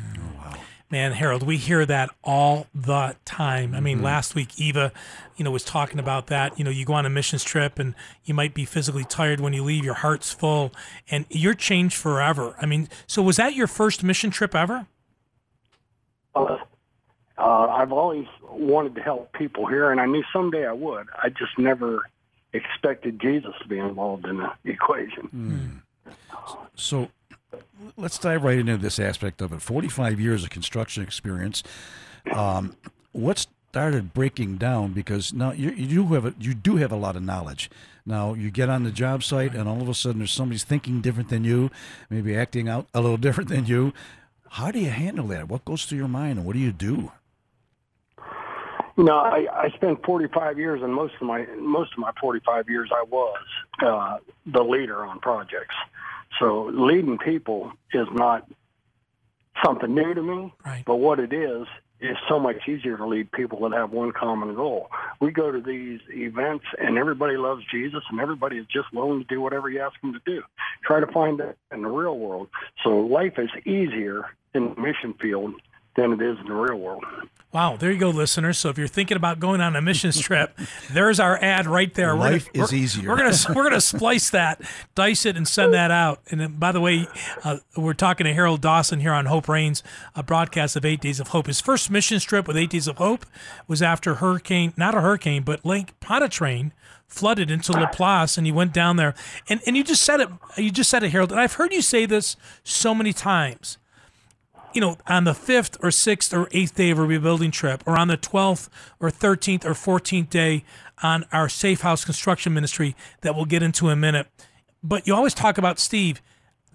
Man, 0.90 1.12
Harold, 1.12 1.42
we 1.42 1.59
hear 1.59 1.85
that 1.85 2.09
all 2.24 2.66
the 2.74 3.14
time. 3.27 3.74
I 3.74 3.81
mean, 3.81 4.03
last 4.03 4.35
week 4.35 4.59
Eva, 4.59 4.90
you 5.37 5.44
know, 5.44 5.51
was 5.51 5.62
talking 5.62 5.98
about 5.98 6.29
that. 6.29 6.59
You 6.59 6.64
know, 6.64 6.70
you 6.70 6.87
go 6.87 6.94
on 6.94 7.05
a 7.05 7.11
missions 7.11 7.44
trip 7.44 7.79
and 7.79 7.94
you 8.24 8.33
might 8.33 8.55
be 8.55 8.64
physically 8.64 9.05
tired 9.05 9.38
when 9.38 9.53
you 9.53 9.62
leave, 9.62 9.85
your 9.85 9.94
heart's 9.94 10.33
full, 10.33 10.72
and 11.11 11.27
you're 11.29 11.53
changed 11.53 11.94
forever. 11.94 12.57
I 12.62 12.64
mean, 12.64 12.88
so 13.07 13.20
was 13.20 13.37
that 13.37 13.55
your 13.55 13.66
first 13.66 14.03
mission 14.03 14.31
trip 14.31 14.55
ever? 14.55 14.87
Uh, 16.35 16.57
uh, 17.37 17.66
I've 17.68 17.92
always 17.92 18.27
wanted 18.51 18.94
to 18.94 19.03
help 19.03 19.33
people 19.35 19.66
here, 19.66 19.90
and 19.90 20.01
I 20.01 20.07
knew 20.07 20.24
someday 20.33 20.66
I 20.66 20.72
would. 20.72 21.07
I 21.22 21.29
just 21.29 21.59
never 21.59 22.09
expected 22.55 23.20
Jesus 23.20 23.53
to 23.61 23.68
be 23.68 23.79
involved 23.79 24.27
in 24.27 24.38
the 24.38 24.51
equation. 24.64 25.83
So 26.74 27.11
let's 27.97 28.19
dive 28.19 28.45
right 28.45 28.59
into 28.59 28.77
this 28.77 28.99
aspect 28.99 29.41
of 29.41 29.53
it. 29.53 29.62
45 29.62 30.21
years 30.21 30.45
of 30.45 30.51
construction 30.51 31.03
experience. 31.03 31.62
Um, 32.33 32.77
what 33.12 33.47
started 33.71 34.12
breaking 34.14 34.57
down? 34.57 34.93
Because 34.93 35.33
now 35.33 35.53
you, 35.53 35.71
you 35.71 35.87
do 35.87 36.14
have 36.14 36.27
a, 36.27 36.35
you 36.38 36.55
do 36.55 36.77
have 36.77 36.93
a 36.93 36.97
lot 36.97 37.17
of 37.17 37.23
knowledge. 37.23 37.71
Now 38.05 38.35
you 38.35 38.51
get 38.51 38.69
on 38.69 38.85
the 38.85 38.91
job 38.91 39.23
site, 39.23 39.55
and 39.55 39.69
all 39.69 39.83
of 39.83 39.88
a 39.88 39.95
sudden 39.95 40.19
there's 40.19 40.33
somebody's 40.33 40.64
thinking 40.64 41.01
different 41.01 41.29
than 41.29 41.45
you, 41.45 41.71
maybe 42.09 42.37
acting 42.37 42.69
out 42.69 42.87
a 42.95 43.01
little 43.01 43.17
different 43.27 43.51
than 43.51 43.67
you. 43.67 43.93
How 44.51 44.71
do 44.71 44.79
you 44.79 44.91
handle 44.91 45.27
that? 45.29 45.49
What 45.49 45.64
goes 45.64 45.85
through 45.85 45.99
your 45.99 46.09
mind, 46.09 46.38
and 46.38 46.47
what 46.47 46.55
do 46.55 46.59
you 46.59 46.73
do? 46.73 47.12
You 48.97 49.05
know, 49.05 49.17
I, 49.17 49.47
I 49.53 49.71
spent 49.77 50.05
45 50.05 50.59
years, 50.59 50.83
and 50.83 50.93
most 50.93 51.14
of 51.21 51.27
my 51.27 51.47
most 51.61 51.93
of 51.93 51.99
my 51.99 52.11
45 52.21 52.69
years, 52.69 52.91
I 52.93 53.05
was 53.05 53.43
uh, 53.81 54.17
the 54.47 54.62
leader 54.62 55.05
on 55.05 55.21
projects. 55.21 55.77
So 56.38 56.70
leading 56.72 57.18
people 57.18 57.72
is 57.92 58.07
not 58.12 58.48
something 59.64 59.94
new 59.94 60.14
to 60.14 60.22
me, 60.22 60.53
Right. 60.64 60.85
but 60.85 60.96
what 60.96 61.18
it 61.18 61.33
is 61.33 61.66
is 62.01 62.16
so 62.29 62.38
much 62.38 62.57
easier 62.68 62.96
to 62.96 63.05
lead 63.07 63.31
people 63.33 63.68
that 63.68 63.77
have 63.77 63.90
one 63.90 64.12
common 64.12 64.55
goal. 64.55 64.88
We 65.20 65.33
go 65.33 65.51
to 65.51 65.61
these 65.61 65.98
events, 66.11 66.64
and 66.79 66.96
everybody 66.96 67.37
loves 67.37 67.64
Jesus, 67.72 68.03
and 68.11 68.20
everybody 68.20 68.57
is 68.57 68.66
just 68.66 68.92
willing 68.92 69.18
to 69.18 69.27
do 69.27 69.40
whatever 69.40 69.68
you 69.68 69.81
ask 69.81 70.01
them 70.01 70.12
to 70.12 70.20
do. 70.24 70.42
Try 70.85 71.01
to 71.01 71.09
find 71.09 71.40
that 71.40 71.57
in 71.72 71.83
the 71.83 71.88
real 71.88 72.16
world. 72.16 72.48
So 72.85 72.90
life 73.01 73.37
is 73.38 73.51
easier 73.66 74.27
in 74.55 74.74
the 74.74 74.81
mission 74.81 75.14
field 75.20 75.55
than 75.99 76.13
it 76.13 76.23
is 76.23 76.39
in 76.39 76.47
the 76.47 76.55
real 76.55 76.77
world. 76.79 77.05
Wow, 77.51 77.77
there 77.79 77.91
you 77.91 77.99
go, 77.99 78.11
listeners. 78.11 78.59
So 78.59 78.69
if 78.69 78.77
you're 78.77 78.87
thinking 78.87 79.17
about 79.17 79.41
going 79.41 79.63
on 79.63 79.75
a 79.75 79.81
missions 79.81 80.19
trip, 80.21 80.59
there's 80.93 81.19
our 81.19 81.43
ad 81.43 81.67
right 81.67 81.93
there. 81.95 82.15
We're 82.15 82.21
Life 82.21 82.53
gonna- 82.53 82.65
is 82.67 82.73
we're- 82.73 82.83
easier. 82.83 83.09
We're 83.09 83.17
gonna 83.17 83.37
we're 83.55 83.63
gonna 83.69 83.81
splice 83.81 84.29
that, 84.31 84.61
dice 84.95 85.25
it, 85.25 85.35
and 85.37 85.49
send 85.49 85.73
that 85.73 85.91
out. 85.91 86.21
And 86.31 86.41
then, 86.43 86.53
by 86.59 86.73
the 86.73 86.81
way, 86.81 87.07
uh, 87.45 87.57
we're 87.75 87.95
talking 87.95 88.25
to 88.27 88.35
Harold 88.35 88.61
Dawson 88.61 89.01
here 89.01 89.13
on 89.15 89.25
Hope 89.27 89.49
Reigns, 89.49 89.83
a 90.15 90.23
broadcast 90.23 90.77
of 90.77 90.85
Eight 90.85 91.01
Days 91.01 91.21
of 91.21 91.29
Hope. 91.29 91.47
His 91.47 91.61
first 91.61 91.91
missions 91.91 92.23
trip 92.23 92.47
with 92.47 92.57
Eight 92.59 92.69
Days 92.71 92.87
of 92.87 92.99
Hope 92.99 93.25
was 93.67 93.81
after 93.81 94.17
hurricane, 94.17 94.75
not 94.77 94.95
a 94.95 95.01
hurricane, 95.01 95.43
but 95.43 95.65
Lake 95.65 95.99
Pontchartrain 96.01 96.73
flooded 97.07 97.51
into 97.51 97.73
Laplace, 97.73 98.37
and 98.37 98.47
he 98.47 98.53
went 98.53 98.75
down 98.75 98.97
there. 98.97 99.15
And 99.49 99.63
and 99.67 99.75
you 99.75 99.83
just 99.83 100.03
said 100.03 100.21
it, 100.21 100.29
you 100.59 100.71
just 100.71 100.91
said 100.91 101.03
it, 101.03 101.13
Harold. 101.13 101.33
And 101.33 101.41
I've 101.41 101.55
heard 101.55 101.73
you 101.73 101.81
say 101.81 102.05
this 102.05 102.37
so 102.63 102.95
many 102.95 103.15
times 103.15 103.79
you 104.72 104.81
know, 104.81 104.98
on 105.07 105.24
the 105.24 105.35
fifth 105.35 105.76
or 105.83 105.90
sixth 105.90 106.33
or 106.35 106.48
eighth 106.52 106.74
day 106.74 106.90
of 106.90 106.98
a 106.98 107.02
rebuilding 107.02 107.50
trip, 107.50 107.83
or 107.87 107.98
on 107.98 108.09
the 108.09 108.16
12th 108.16 108.68
or 109.00 109.11
13th 109.11 109.64
or 109.64 109.70
14th 109.70 110.31
day 110.31 110.64
on 111.02 111.24
our 111.33 111.48
safe 111.48 111.81
house 111.81 112.04
construction 112.04 112.52
ministry 112.54 112.94
that 113.22 113.35
we'll 113.35 113.44
get 113.44 113.62
into 113.62 113.87
in 113.87 113.92
a 113.92 113.96
minute. 113.96 114.26
But 114.83 115.07
you 115.07 115.14
always 115.14 115.35
talk 115.35 115.59
about, 115.59 115.78
Steve, 115.78 116.20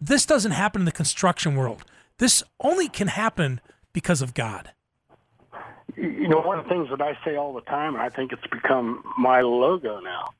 this 0.01 0.25
doesn't 0.25 0.51
happen 0.51 0.81
in 0.81 0.85
the 0.85 0.91
construction 0.91 1.55
world. 1.55 1.83
This 2.17 2.43
only 2.59 2.89
can 2.89 3.07
happen 3.07 3.61
because 3.93 4.21
of 4.21 4.33
God. 4.33 4.71
You 5.95 6.27
know, 6.27 6.39
one 6.39 6.59
of 6.59 6.65
the 6.65 6.69
things 6.69 6.89
that 6.89 7.01
I 7.01 7.17
say 7.23 7.35
all 7.35 7.53
the 7.53 7.61
time, 7.61 7.93
and 7.93 8.03
I 8.03 8.09
think 8.09 8.31
it's 8.31 8.45
become 8.47 9.03
my 9.17 9.41
logo 9.41 9.99
now, 9.99 10.33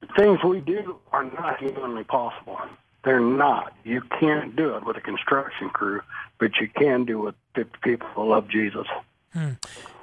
the 0.00 0.08
things 0.16 0.38
we 0.44 0.60
do 0.60 0.98
are 1.12 1.24
not 1.24 1.58
humanly 1.58 2.04
possible. 2.04 2.58
They're 3.04 3.20
not. 3.20 3.72
You 3.84 4.02
can't 4.18 4.54
do 4.56 4.76
it 4.76 4.84
with 4.84 4.96
a 4.96 5.00
construction 5.00 5.70
crew, 5.70 6.02
but 6.38 6.50
you 6.60 6.68
can 6.68 7.04
do 7.04 7.20
it 7.20 7.24
with 7.24 7.34
50 7.54 7.78
people 7.82 8.08
who 8.08 8.28
love 8.28 8.48
Jesus. 8.48 8.86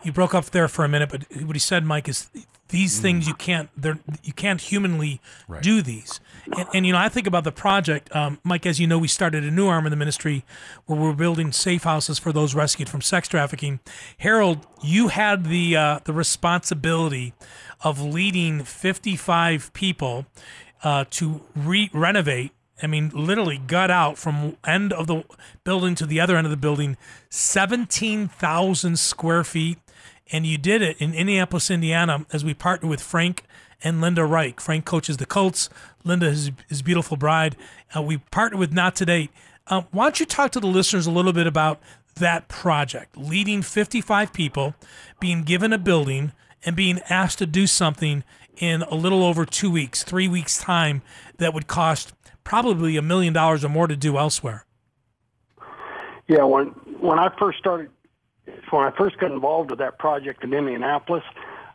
You 0.04 0.12
broke 0.12 0.34
up 0.34 0.46
there 0.46 0.68
for 0.68 0.86
a 0.86 0.88
minute, 0.88 1.10
but 1.10 1.26
what 1.44 1.56
he 1.56 1.60
said, 1.60 1.84
Mike, 1.84 2.08
is 2.08 2.30
these 2.70 3.00
things 3.00 3.28
you 3.28 3.34
can't 3.34 3.70
they're 3.78 4.00
you 4.24 4.34
can't 4.34 4.60
humanly 4.60 5.22
do 5.62 5.82
these. 5.82 6.20
And, 6.58 6.68
and 6.74 6.86
you 6.86 6.94
know, 6.94 7.00
I 7.00 7.10
think 7.10 7.28
about 7.28 7.44
the 7.44 7.52
project, 7.52 8.14
um, 8.16 8.40
Mike. 8.44 8.66
As 8.66 8.80
you 8.80 8.88
know, 8.88 8.98
we 8.98 9.08
started 9.08 9.44
a 9.44 9.52
new 9.52 9.68
arm 9.68 9.86
of 9.86 9.90
the 9.90 9.98
ministry 9.98 10.46
where 10.86 11.00
we're 11.00 11.14
building 11.14 11.52
safe 11.52 11.84
houses 11.84 12.20
for 12.20 12.32
those 12.32 12.56
rescued 12.56 12.90
from 12.90 13.02
sex 13.02 13.28
trafficking. 13.28 13.80
Harold, 14.18 14.66
you 14.82 15.10
had 15.10 15.46
the 15.46 15.76
uh, 15.76 16.00
the 16.06 16.14
responsibility 16.14 17.34
of 17.82 18.02
leading 18.02 18.64
55 18.64 19.72
people 19.74 20.26
uh, 20.84 21.06
to 21.12 21.42
re- 21.56 21.90
renovate 21.94 22.52
I 22.82 22.88
mean, 22.88 23.10
literally 23.13 23.58
gut 23.58 23.90
out 23.90 24.18
from 24.18 24.58
end 24.66 24.94
of 24.94 25.08
the 25.08 25.24
building 25.63 25.96
to 25.96 26.06
the 26.06 26.20
other 26.20 26.38
end 26.38 26.46
of 26.46 26.52
the 26.52 26.58
building, 26.58 26.98
seventeen 27.30 28.28
thousand 28.28 29.00
square 29.00 29.44
feet, 29.44 29.80
and 30.32 30.46
you 30.46 30.58
did 30.58 30.82
it 30.82 30.98
in 31.00 31.13
Indianapolis, 31.13 31.72
Indiana, 31.72 32.26
as 32.32 32.46
we 32.46 32.54
partnered 32.54 32.90
with 32.90 33.02
Frank 33.02 33.44
and 33.84 34.02
Linda 34.02 34.26
Reich. 34.26 34.60
Frank 34.60 34.86
coaches 34.86 35.18
the 35.18 35.26
Colts. 35.26 35.70
Linda 36.04 36.28
is 36.28 36.52
his 36.70 36.82
beautiful 36.82 37.18
bride. 37.18 37.56
Uh, 37.96 38.02
we 38.02 38.18
partnered 38.18 38.60
with 38.60 38.74
Not 38.74 38.96
Today. 38.96 39.30
Um, 39.68 39.86
why 39.92 40.06
don't 40.06 40.20
you 40.20 40.26
talk 40.26 40.52
to 40.52 40.60
the 40.60 40.68
listeners 40.68 41.08
a 41.08 41.12
little 41.12 41.34
bit 41.34 41.48
about 41.48 41.82
that 42.16 42.48
project, 42.48 43.18
leading 43.18 43.62
fifty-five 43.62 44.34
people, 44.34 44.76
being 45.20 45.44
given 45.44 45.74
a 45.74 45.78
building, 45.78 46.32
and 46.63 46.76
being 46.76 47.00
asked 47.10 47.40
to 47.40 47.46
do 47.46 47.68
something 47.68 48.24
in 48.58 48.82
a 48.84 48.96
little 48.96 49.24
over 49.24 49.46
two 49.46 49.70
weeks, 49.70 50.04
three 50.04 50.28
weeks 50.28 50.58
time, 50.58 51.04
that 51.38 51.54
would 51.54 51.68
cost 51.68 52.13
probably 52.48 52.96
a 52.96 53.02
million 53.02 53.34
dollars 53.34 53.66
or 53.66 53.70
more 53.70 53.88
to 53.88 53.98
do 53.98 54.18
elsewhere. 54.18 54.66
Yeah, 56.28 56.44
when 56.44 56.68
when 57.00 57.20
I 57.20 57.30
first 57.38 57.60
started, 57.60 57.90
when 58.70 58.86
I 58.86 58.92
first 58.98 59.18
got 59.18 59.32
involved 59.32 59.70
with 59.70 59.80
that 59.80 60.00
project 60.00 60.44
in 60.44 60.54
Indianapolis, 60.54 61.24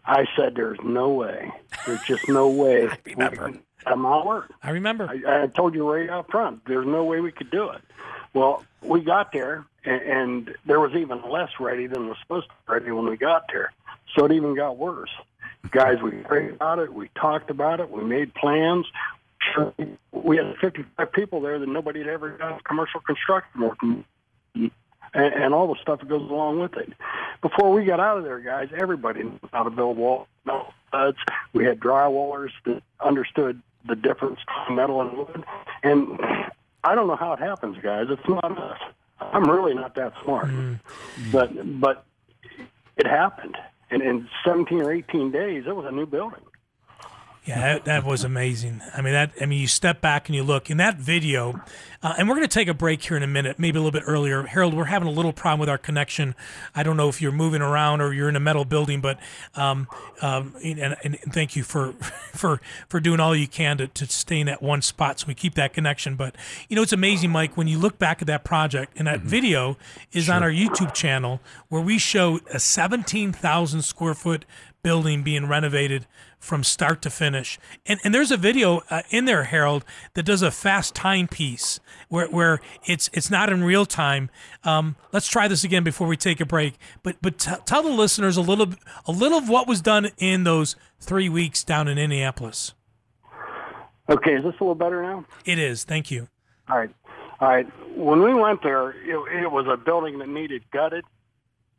I 0.07 0.25
said, 0.37 0.55
"There's 0.55 0.79
no 0.83 1.11
way. 1.11 1.53
There's 1.87 2.03
just 2.03 2.27
no 2.29 2.49
way." 2.49 2.89
I 2.91 2.97
remember. 3.05 3.53
I'm 3.85 4.03
not 4.03 4.27
work. 4.27 4.53
I 4.63 4.71
remember. 4.71 5.09
I, 5.09 5.43
I 5.43 5.47
told 5.49 5.75
you 5.75 5.91
right 5.91 6.09
up 6.09 6.31
front, 6.31 6.63
there's 6.67 6.87
no 6.87 7.05
way 7.05 7.21
we 7.21 7.33
could 7.33 7.51
do 7.51 7.69
it. 7.71 7.83
Well, 8.33 8.65
we 8.81 9.01
got 9.01 9.33
there, 9.33 9.67
and, 9.85 10.03
and 10.03 10.57
there 10.65 10.81
was 10.81 10.93
even 10.95 11.21
less 11.29 11.51
ready 11.61 11.87
than 11.87 12.09
was 12.09 12.17
supposed 12.23 12.49
to 12.49 12.55
be 12.67 12.73
ready 12.73 12.91
when 12.93 13.11
we 13.11 13.17
got 13.17 13.45
there. 13.53 13.73
So 14.15 14.25
it 14.25 14.33
even 14.33 14.55
got 14.55 14.79
worse. 14.79 15.11
Guys, 15.71 16.01
we 16.01 16.13
prayed 16.13 16.53
about 16.53 16.79
it, 16.79 16.93
we 16.93 17.09
talked 17.21 17.51
about 17.51 17.81
it, 17.81 17.91
we 17.91 18.05
made 18.05 18.33
plans. 18.35 18.87
We 20.13 20.37
had 20.37 20.55
55 20.61 21.13
people 21.13 21.41
there 21.41 21.59
that 21.59 21.69
nobody 21.69 22.01
had 22.01 22.09
ever 22.09 22.31
done 22.37 22.61
commercial 22.65 23.01
construction 23.01 23.61
work, 23.61 23.79
and, 23.83 24.75
and 25.15 25.55
all 25.55 25.69
the 25.73 25.81
stuff 25.81 26.01
that 26.01 26.09
goes 26.09 26.29
along 26.31 26.61
with 26.61 26.77
it. 26.77 26.93
Before 27.41 27.73
we 27.73 27.85
got 27.85 28.01
out 28.01 28.19
of 28.19 28.25
there, 28.25 28.41
guys, 28.41 28.69
everybody 28.79 29.25
knew 29.25 29.39
how 29.53 29.65
to 29.65 29.71
build 29.71 29.97
walls, 29.97 30.29
studs. 30.89 31.19
We 31.53 31.65
had 31.65 31.81
drywallers 31.81 32.51
that 32.65 32.83
understood 33.01 33.61
the 33.87 33.97
difference 33.97 34.39
between 34.47 34.77
metal 34.77 35.01
and 35.01 35.17
wood. 35.17 35.45
And 35.83 36.21
I 36.85 36.95
don't 36.95 37.09
know 37.09 37.17
how 37.17 37.33
it 37.33 37.41
happens, 37.41 37.79
guys. 37.83 38.07
It's 38.11 38.29
not 38.29 38.59
us. 38.59 38.79
I'm 39.21 39.49
really 39.49 39.75
not 39.75 39.95
that 39.97 40.13
smart. 40.25 40.49
Hmm. 40.49 40.75
But 41.31 41.81
but 41.81 42.05
it 42.97 43.07
happened. 43.07 43.57
And 43.91 44.03
in 44.03 44.29
17 44.45 44.81
or 44.81 44.93
18 44.93 45.31
days, 45.31 45.65
it 45.67 45.77
was 45.77 45.87
a 45.87 45.93
new 45.93 46.07
building. 46.07 46.41
Yeah, 47.45 47.61
that, 47.61 47.85
that 47.87 48.05
was 48.05 48.23
amazing. 48.23 48.83
I 48.95 49.03
mean, 49.03 49.15
that. 49.15 49.33
I 49.41 49.47
mean, 49.47 49.61
you 49.61 49.67
step 49.67 50.01
back 50.01 50.29
and 50.29 50.37
you 50.37 50.45
look 50.45 50.71
in 50.71 50.77
that 50.77 50.99
video, 50.99 51.61
uh, 52.01 52.15
and 52.17 52.29
we're 52.29 52.37
going 52.37 52.47
to 52.47 52.55
take 52.55 52.69
a 52.69 52.75
break 52.75 53.03
here 53.03 53.17
in 53.17 53.25
a 53.25 53.27
minute, 53.27 53.59
maybe 53.59 53.79
a 53.79 53.83
little 53.83 53.91
bit 53.91 54.05
earlier. 54.07 54.45
Harold, 54.45 54.75
we're 54.75 54.85
having 54.85 55.09
a 55.09 55.11
little 55.11 55.33
problem 55.33 55.59
with 55.59 55.69
our 55.69 55.77
connection. 55.77 56.37
I 56.73 56.85
don't 56.85 56.97
know 56.97 57.09
if 57.09 57.21
you're 57.21 57.33
moving 57.33 57.61
around 57.61 58.01
or 58.01 58.13
you're 58.13 58.29
in 58.29 58.37
a 58.37 58.41
metal 58.41 58.65
building, 58.65 59.01
but 59.01 59.19
um, 59.57 59.89
um, 60.21 60.55
and, 60.63 60.97
and 61.03 61.19
thank 61.33 61.57
you 61.57 61.65
for 61.65 61.93
for 62.33 62.61
for 62.89 63.01
doing 63.01 63.19
all 63.19 63.35
you 63.35 63.49
can 63.49 63.77
to, 63.79 63.89
to 63.89 64.07
stay 64.07 64.39
in 64.39 64.47
that 64.47 64.63
one 64.63 64.81
spot 64.81 65.19
so 65.19 65.27
we 65.27 65.35
keep 65.35 65.55
that 65.55 65.73
connection. 65.73 66.15
But 66.15 66.37
you 66.69 66.77
know, 66.77 66.83
it's 66.83 66.93
amazing, 66.93 67.31
Mike, 67.31 67.57
when 67.57 67.67
you 67.67 67.77
look 67.77 67.99
back 67.99 68.23
at 68.23 68.29
that 68.29 68.45
project, 68.45 68.93
and 68.97 69.09
that 69.09 69.21
video 69.21 69.77
is 70.13 70.31
on 70.31 70.45
our 70.45 70.51
YouTube 70.51 70.95
channel 70.95 71.41
where 71.71 71.83
we 71.83 71.99
show 71.99 72.39
a 72.53 72.61
17,000 72.61 73.83
square 73.83 74.15
foot 74.15 74.45
building 74.83 75.23
being 75.23 75.47
renovated 75.47 76.07
from 76.39 76.65
start 76.65 77.01
to 77.03 77.11
finish. 77.11 77.59
And 77.87 78.01
and 78.05 78.15
there's 78.15 78.31
a 78.31 78.37
video 78.37 78.83
uh, 78.91 79.03
in 79.11 79.25
there, 79.25 79.45
Harold, 79.45 79.85
that 80.15 80.25
does 80.25 80.43
a 80.43 80.51
fast 80.51 80.95
time 80.95 81.29
piece 81.29 81.81
where 82.09 82.27
where 82.29 82.61
it's 82.85 83.09
it's 83.13 83.31
not 83.31 83.51
in 83.51 83.63
real 83.65 83.87
time. 83.87 84.31
Um, 84.65 84.97
let's 85.13 85.29
try 85.29 85.49
this 85.49 85.65
again 85.65 85.85
before 85.85 86.07
we 86.07 86.17
take 86.17 86.41
a 86.41 86.47
break. 86.47 86.75
But 87.03 87.17
but 87.23 87.39
t- 87.39 87.53
tell 87.65 87.83
the 87.83 87.91
listeners 87.91 88.37
a 88.37 88.43
little 88.43 88.75
a 89.07 89.13
little 89.13 89.39
of 89.39 89.49
what 89.49 89.69
was 89.69 89.81
done 89.81 90.11
in 90.19 90.45
those 90.45 90.77
three 91.01 91.29
weeks 91.29 91.63
down 91.65 91.89
in 91.89 91.99
Indianapolis. 91.99 92.75
Okay, 94.09 94.35
is 94.35 94.43
this 94.43 94.55
a 94.61 94.65
little 94.65 94.75
better 94.75 95.03
now? 95.03 95.25
It 95.45 95.59
is. 95.59 95.85
Thank 95.85 96.11
you. 96.11 96.29
All 96.69 96.77
right. 96.77 96.91
All 97.41 97.49
right. 97.49 97.67
When 97.97 98.23
we 98.23 98.35
went 98.35 98.63
there, 98.63 98.91
it, 98.91 99.45
it 99.45 99.51
was 99.51 99.67
a 99.73 99.77
building 99.77 100.19
that 100.19 100.29
needed 100.29 100.65
gutted. 100.73 101.05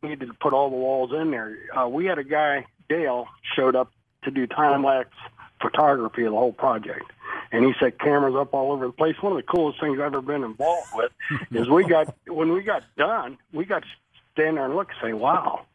Needed 0.02 0.28
to 0.28 0.34
put 0.34 0.52
all 0.52 0.70
the 0.70 0.76
walls 0.76 1.12
in 1.13 1.32
there. 1.32 1.58
Uh, 1.74 1.88
we 1.88 2.06
had 2.06 2.18
a 2.18 2.26
guy, 2.26 2.66
Dale, 2.94 3.28
showed 3.56 3.76
up 3.76 3.92
to 4.24 4.32
do 4.32 4.46
time 4.46 4.84
lapse 4.84 5.18
photography 5.62 6.24
of 6.24 6.32
the 6.32 6.38
whole 6.38 6.54
project, 6.54 7.12
and 7.52 7.66
he 7.66 7.74
set 7.80 7.98
cameras 7.98 8.36
up 8.36 8.54
all 8.54 8.72
over 8.72 8.86
the 8.86 8.94
place. 8.94 9.16
One 9.22 9.32
of 9.32 9.38
the 9.38 9.44
coolest 9.44 9.80
things 9.80 10.00
I've 10.00 10.14
ever 10.14 10.22
been 10.22 10.44
involved 10.44 10.90
with 10.94 11.12
is 11.52 11.68
we 11.70 11.86
got 11.86 12.16
when 12.28 12.52
we 12.54 12.62
got 12.62 12.84
done, 12.96 13.38
we 13.52 13.66
got 13.66 13.82
to 13.82 13.88
stand 14.34 14.58
there 14.58 14.66
and 14.66 14.76
look 14.76 14.90
and 14.90 14.98
say, 15.02 15.14
"Wow," 15.14 15.66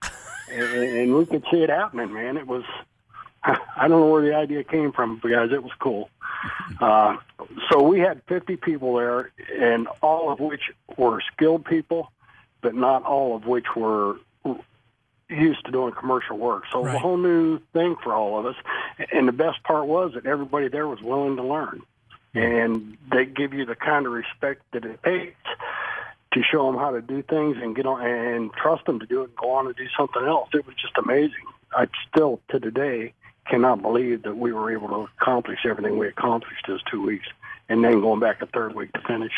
and, 0.52 0.62
and 0.62 1.14
we 1.16 1.26
could 1.26 1.44
see 1.50 1.62
it 1.62 1.70
happening. 1.70 2.12
Man, 2.12 2.36
it 2.36 2.46
was. 2.46 2.64
I 3.42 3.88
don't 3.88 4.00
know 4.00 4.06
where 4.06 4.22
the 4.22 4.34
idea 4.34 4.62
came 4.62 4.92
from, 4.92 5.18
but 5.18 5.30
guys, 5.30 5.50
it 5.52 5.62
was 5.62 5.72
cool. 5.78 6.10
Uh, 6.80 7.16
so 7.72 7.82
we 7.82 7.98
had 7.98 8.22
50 8.28 8.54
people 8.56 8.94
there, 8.94 9.32
and 9.58 9.88
all 10.00 10.30
of 10.30 10.38
which 10.38 10.70
were 10.96 11.20
skilled 11.32 11.64
people, 11.64 12.12
but 12.60 12.72
not 12.72 13.02
all 13.02 13.34
of 13.34 13.46
which 13.46 13.74
were 13.74 14.18
used 15.28 15.64
to 15.66 15.72
doing 15.72 15.92
commercial 15.92 16.38
work. 16.38 16.64
So 16.72 16.80
it 16.80 16.82
was 16.84 16.94
a 16.94 16.98
whole 16.98 17.16
new 17.16 17.60
thing 17.72 17.96
for 18.02 18.14
all 18.14 18.38
of 18.38 18.46
us. 18.46 18.56
And 19.12 19.28
the 19.28 19.32
best 19.32 19.62
part 19.62 19.86
was 19.86 20.14
that 20.14 20.26
everybody 20.26 20.68
there 20.68 20.88
was 20.88 21.02
willing 21.02 21.36
to 21.36 21.42
learn. 21.42 21.82
And 22.34 22.96
they 23.10 23.24
give 23.24 23.52
you 23.52 23.64
the 23.64 23.74
kind 23.74 24.06
of 24.06 24.12
respect 24.12 24.62
that 24.72 24.84
it 24.84 25.02
takes 25.02 25.36
to 26.32 26.42
show 26.42 26.66
them 26.70 26.78
how 26.78 26.90
to 26.90 27.00
do 27.00 27.22
things 27.22 27.56
and 27.60 27.74
get 27.74 27.86
on 27.86 28.04
and 28.04 28.52
trust 28.52 28.84
them 28.84 29.00
to 29.00 29.06
do 29.06 29.22
it 29.22 29.28
and 29.28 29.36
go 29.36 29.50
on 29.52 29.66
and 29.66 29.76
do 29.76 29.86
something 29.96 30.22
else. 30.22 30.48
It 30.54 30.66
was 30.66 30.76
just 30.76 30.96
amazing. 30.98 31.44
I 31.72 31.88
still 32.08 32.40
to 32.50 32.60
today 32.60 33.12
cannot 33.46 33.82
believe 33.82 34.22
that 34.22 34.36
we 34.36 34.52
were 34.52 34.70
able 34.70 34.88
to 34.88 35.08
accomplish 35.20 35.60
everything 35.64 35.98
we 35.98 36.08
accomplished 36.08 36.64
those 36.66 36.82
two 36.90 37.02
weeks, 37.02 37.26
and 37.68 37.82
then 37.82 38.00
going 38.00 38.20
back 38.20 38.42
a 38.42 38.46
third 38.46 38.74
week 38.74 38.92
to 38.92 39.00
finish. 39.00 39.32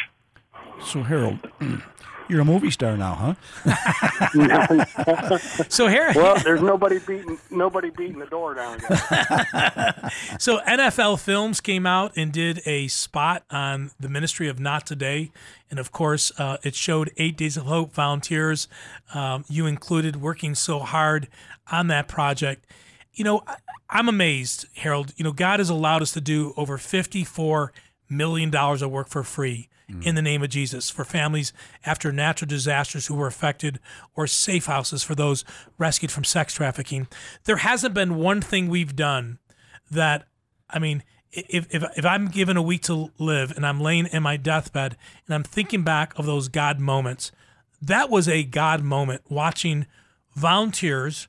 So 0.85 1.03
Harold, 1.03 1.39
you're 2.29 2.41
a 2.41 2.45
movie 2.45 2.71
star 2.71 2.97
now, 2.97 3.37
huh? 3.65 5.35
So 5.69 5.87
Harold, 5.89 6.17
Well, 6.17 6.37
there's 6.43 6.63
nobody 6.63 6.99
beating 6.99 7.39
nobody 7.51 7.91
beating 7.91 8.19
the 8.19 8.27
door 8.27 8.55
down. 8.55 8.81
So 10.39 10.61
NFL 10.61 11.21
Films 11.21 11.61
came 11.61 11.87
out 11.87 12.13
and 12.17 12.33
did 12.33 12.63
a 12.67 12.89
spot 12.89 13.45
on 13.51 13.91
the 14.01 14.09
Ministry 14.09 14.49
of 14.49 14.59
Not 14.59 14.87
Today, 14.87 15.31
and 15.71 15.79
of 15.79 15.93
course, 15.93 16.33
uh, 16.39 16.57
it 16.63 16.75
showed 16.75 17.13
Eight 17.17 17.37
Days 17.37 17.57
of 17.57 17.65
Hope 17.67 17.93
volunteers, 17.93 18.67
um, 19.15 19.45
you 19.49 19.67
included, 19.67 20.17
working 20.17 20.55
so 20.55 20.81
hard 20.81 21.29
on 21.71 21.87
that 21.89 22.09
project. 22.09 22.67
You 23.13 23.25
know, 23.25 23.43
I, 23.47 23.57
I'm 23.91 24.09
amazed, 24.09 24.67
Harold. 24.77 25.13
You 25.17 25.25
know, 25.25 25.33
God 25.33 25.61
has 25.61 25.69
allowed 25.69 26.03
us 26.03 26.13
to 26.13 26.21
do 26.21 26.55
over 26.57 26.79
54 26.79 27.73
million 28.09 28.51
dollars 28.51 28.83
of 28.83 28.91
work 28.91 29.09
for 29.09 29.23
free 29.23 29.69
Mm. 29.91 30.07
in 30.07 30.15
the 30.15 30.23
name 30.23 30.43
of 30.43 30.51
Jesus 30.51 30.91
for 30.91 31.05
families 31.05 31.53
after 31.85 32.13
natural 32.13 32.49
disasters 32.49 33.07
who 33.07 33.15
were 33.15 33.27
affected, 33.27 33.81
or 34.15 34.27
safe 34.27 34.67
houses 34.67 35.03
for 35.03 35.15
those 35.15 35.45
rescued 35.79 36.13
from 36.13 36.25
sex 36.25 36.55
trafficking. 36.55 37.09
There 37.45 37.57
hasn't 37.57 37.95
been 37.95 38.17
one 38.17 38.41
thing 38.41 38.69
we've 38.69 38.97
done 38.97 39.39
that 39.91 40.27
I 40.69 40.79
mean, 40.79 41.03
if, 41.33 41.67
if 41.75 41.85
if 41.97 42.05
I'm 42.05 42.29
given 42.29 42.57
a 42.57 42.63
week 42.63 42.83
to 42.83 43.11
live 43.19 43.53
and 43.57 43.67
I'm 43.67 43.81
laying 43.81 44.07
in 44.07 44.23
my 44.23 44.37
deathbed 44.37 44.97
and 45.27 45.35
I'm 45.35 45.43
thinking 45.43 45.83
back 45.83 46.19
of 46.19 46.27
those 46.27 46.49
God 46.49 46.79
moments, 46.79 47.33
that 47.83 48.11
was 48.11 48.29
a 48.29 48.45
God 48.45 48.83
moment 48.83 49.23
watching 49.29 49.87
volunteers, 50.35 51.29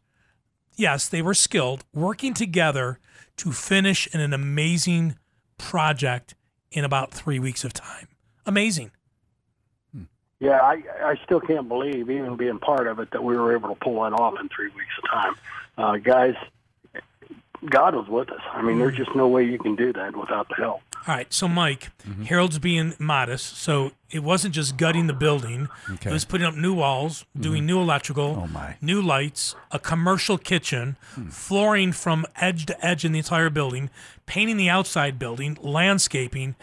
yes, 0.76 1.08
they 1.08 1.22
were 1.22 1.34
skilled, 1.34 1.86
working 1.94 2.34
together 2.34 3.00
to 3.38 3.52
finish 3.52 4.08
in 4.14 4.20
an 4.20 4.34
amazing 4.34 5.18
project 5.58 6.36
in 6.72 6.84
about 6.84 7.12
three 7.12 7.40
weeks 7.40 7.64
of 7.64 7.74
time. 7.74 8.08
Amazing. 8.52 8.92
Yeah, 10.42 10.60
I 10.60 10.84
I 11.04 11.16
still 11.24 11.40
can't 11.40 11.70
believe, 11.70 12.10
even 12.10 12.36
being 12.36 12.60
part 12.60 12.88
of 12.88 13.00
it, 13.00 13.12
that 13.12 13.24
we 13.24 13.38
were 13.38 13.56
able 13.56 13.70
to 13.70 13.76
pull 13.76 14.04
that 14.04 14.12
off 14.14 14.34
in 14.42 14.50
three 14.50 14.70
weeks 14.70 14.96
of 15.02 15.10
time. 15.10 15.36
Uh, 15.78 15.98
guys, 15.98 16.36
God 17.70 17.96
was 17.96 18.08
with 18.08 18.30
us. 18.30 18.42
I 18.52 18.62
mean, 18.62 18.80
there's 18.80 18.98
just 18.98 19.16
no 19.16 19.28
way 19.28 19.46
you 19.46 19.60
can 19.60 19.76
do 19.76 19.94
that 19.94 20.18
without 20.18 20.50
the 20.50 20.56
help. 20.56 20.82
All 21.08 21.16
right, 21.16 21.32
so 21.32 21.48
Mike, 21.48 21.92
mm-hmm. 22.08 22.24
Harold's 22.24 22.60
being 22.60 22.94
modest, 23.00 23.58
so 23.58 23.92
it 24.10 24.24
wasn't 24.24 24.54
just 24.54 24.78
gutting 24.78 25.08
the 25.08 25.14
building. 25.14 25.70
Okay. 25.90 26.10
It 26.10 26.14
was 26.14 26.26
putting 26.26 26.46
up 26.46 26.56
new 26.56 26.74
walls, 26.74 27.26
doing 27.40 27.60
mm-hmm. 27.60 27.68
new 27.68 27.80
electrical, 27.80 28.44
Oh, 28.44 28.48
my. 28.48 28.78
new 28.82 29.02
lights, 29.02 29.56
a 29.72 29.80
commercial 29.80 30.38
kitchen, 30.38 30.98
hmm. 31.16 31.30
flooring 31.30 31.92
from 31.92 32.26
edge 32.36 32.68
to 32.68 32.86
edge 32.86 33.04
in 33.04 33.14
the 33.14 33.20
entire 33.20 33.50
building, 33.50 33.90
painting 34.28 34.58
the 34.58 34.70
outside 34.70 35.18
building, 35.18 35.58
landscaping, 35.62 36.56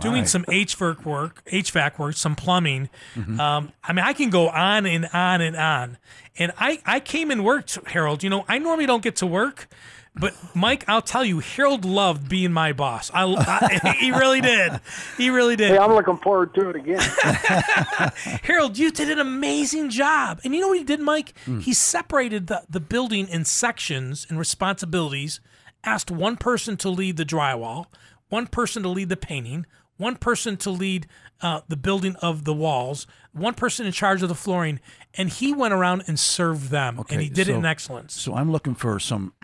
doing 0.00 0.26
some 0.26 0.44
HVAC 0.44 1.04
work, 1.04 1.42
HVAC 1.46 1.98
work, 1.98 2.16
some 2.16 2.36
plumbing. 2.36 2.88
Um, 3.16 3.72
I 3.82 3.92
mean, 3.92 4.04
I 4.04 4.12
can 4.12 4.30
go 4.30 4.48
on 4.48 4.86
and 4.86 5.08
on 5.12 5.40
and 5.40 5.56
on. 5.56 5.98
And 6.38 6.52
I, 6.58 6.80
I 6.84 7.00
came 7.00 7.30
and 7.30 7.44
worked, 7.44 7.78
Harold. 7.86 8.22
You 8.22 8.30
know, 8.30 8.44
I 8.48 8.58
normally 8.58 8.86
don't 8.86 9.02
get 9.02 9.16
to 9.16 9.26
work, 9.26 9.68
but 10.16 10.34
Mike, 10.54 10.84
I'll 10.86 11.02
tell 11.02 11.24
you, 11.24 11.40
Harold 11.40 11.84
loved 11.84 12.28
being 12.28 12.52
my 12.52 12.72
boss. 12.72 13.10
I, 13.12 13.24
I 13.24 13.96
he 14.00 14.12
really 14.12 14.40
did. 14.40 14.80
He 15.16 15.30
really 15.30 15.56
did. 15.56 15.72
Hey, 15.72 15.78
I'm 15.78 15.92
looking 15.92 16.18
forward 16.18 16.54
to 16.54 16.70
it 16.70 16.76
again. 16.76 17.00
Harold, 18.42 18.78
you 18.78 18.92
did 18.92 19.10
an 19.10 19.18
amazing 19.18 19.90
job. 19.90 20.40
And 20.44 20.54
you 20.54 20.60
know 20.60 20.68
what 20.68 20.78
he 20.78 20.84
did, 20.84 21.00
Mike? 21.00 21.34
He 21.60 21.72
separated 21.74 22.46
the, 22.46 22.62
the 22.70 22.80
building 22.80 23.28
in 23.28 23.44
sections 23.44 24.26
and 24.28 24.38
responsibilities, 24.38 25.40
asked 25.82 26.10
one 26.10 26.36
person 26.36 26.76
to 26.78 26.88
lead 26.90 27.16
the 27.16 27.24
drywall, 27.24 27.86
one 28.28 28.46
person 28.46 28.82
to 28.82 28.88
lead 28.88 29.08
the 29.08 29.16
painting, 29.16 29.66
one 29.96 30.16
person 30.16 30.56
to 30.58 30.70
lead 30.70 31.06
uh, 31.40 31.60
the 31.68 31.76
building 31.76 32.16
of 32.16 32.44
the 32.44 32.54
walls, 32.54 33.06
one 33.32 33.54
person 33.54 33.86
in 33.86 33.92
charge 33.92 34.22
of 34.22 34.28
the 34.28 34.34
flooring, 34.34 34.80
and 35.14 35.28
he 35.28 35.52
went 35.52 35.74
around 35.74 36.04
and 36.06 36.18
served 36.18 36.70
them. 36.70 37.02
and 37.10 37.20
he 37.20 37.28
did 37.28 37.48
it 37.48 37.54
in 37.54 37.64
excellence. 37.64 38.14
So 38.20 38.34
I'm 38.34 38.50
looking 38.50 38.74
for 38.74 38.98
some 38.98 39.34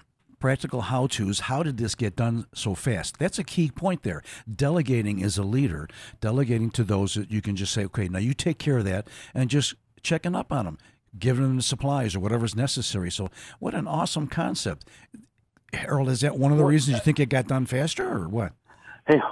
practical 0.41 0.81
how 0.81 1.07
to's. 1.07 1.41
How 1.41 1.63
did 1.63 1.77
this 1.77 1.95
get 1.95 2.17
done 2.17 2.47
so 2.55 2.75
fast? 2.75 3.19
That's 3.19 3.39
a 3.39 3.45
key 3.45 3.71
point 3.71 4.03
there. 4.03 4.23
Delegating 4.53 5.21
is 5.21 5.39
a 5.39 5.43
leader, 5.45 5.87
delegating 6.21 6.71
to 6.71 6.83
those 6.85 7.15
that 7.15 7.31
you 7.31 7.43
can 7.43 7.55
just 7.57 7.73
say, 7.73 7.85
okay, 7.85 8.09
now 8.09 8.19
you 8.19 8.35
take 8.35 8.59
care 8.59 8.79
of 8.79 8.85
that, 8.87 9.07
and 9.35 9.51
just 9.51 9.75
checking 10.03 10.35
up 10.35 10.51
on 10.51 10.65
them, 10.65 10.79
giving 11.19 11.43
them 11.45 11.57
the 11.57 11.63
supplies 11.63 12.17
or 12.17 12.21
whatever's 12.21 12.57
necessary. 12.57 13.11
So, 13.11 13.29
what 13.59 13.75
an 13.75 13.87
awesome 13.87 14.27
concept. 14.27 14.89
Harold, 15.73 16.09
is 16.09 16.23
that 16.23 16.37
one 16.37 16.51
of 16.51 16.59
the 16.59 16.65
reasons 16.65 16.97
you 16.97 17.03
think 17.03 17.21
it 17.21 17.29
got 17.29 17.47
done 17.47 17.65
faster 17.65 18.11
or 18.11 18.29
what? 18.29 18.55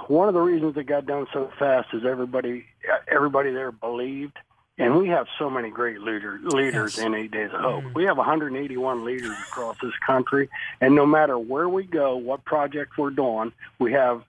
One 0.07 0.27
of 0.27 0.33
the 0.33 0.41
reasons 0.41 0.75
it 0.77 0.85
got 0.85 1.05
done 1.05 1.27
so 1.33 1.51
fast 1.59 1.89
is 1.93 2.03
everybody 2.05 2.65
everybody 3.07 3.51
there 3.51 3.71
believed, 3.71 4.37
and 4.77 4.97
we 4.97 5.09
have 5.09 5.27
so 5.37 5.49
many 5.49 5.69
great 5.69 6.01
leader, 6.01 6.39
leaders 6.43 6.97
Yes. 6.97 7.05
in 7.05 7.13
Eight 7.13 7.31
Days 7.31 7.51
of 7.53 7.61
Hope. 7.61 7.83
Mm-hmm. 7.83 7.93
We 7.93 8.03
have 8.05 8.17
181 8.17 9.05
leaders 9.05 9.37
across 9.47 9.77
this 9.81 9.93
country, 10.05 10.49
and 10.81 10.95
no 10.95 11.05
matter 11.05 11.37
where 11.37 11.69
we 11.69 11.83
go, 11.83 12.17
what 12.17 12.43
project 12.45 12.97
we're 12.97 13.09
doing, 13.11 13.51
we 13.77 13.93
have. 13.93 14.23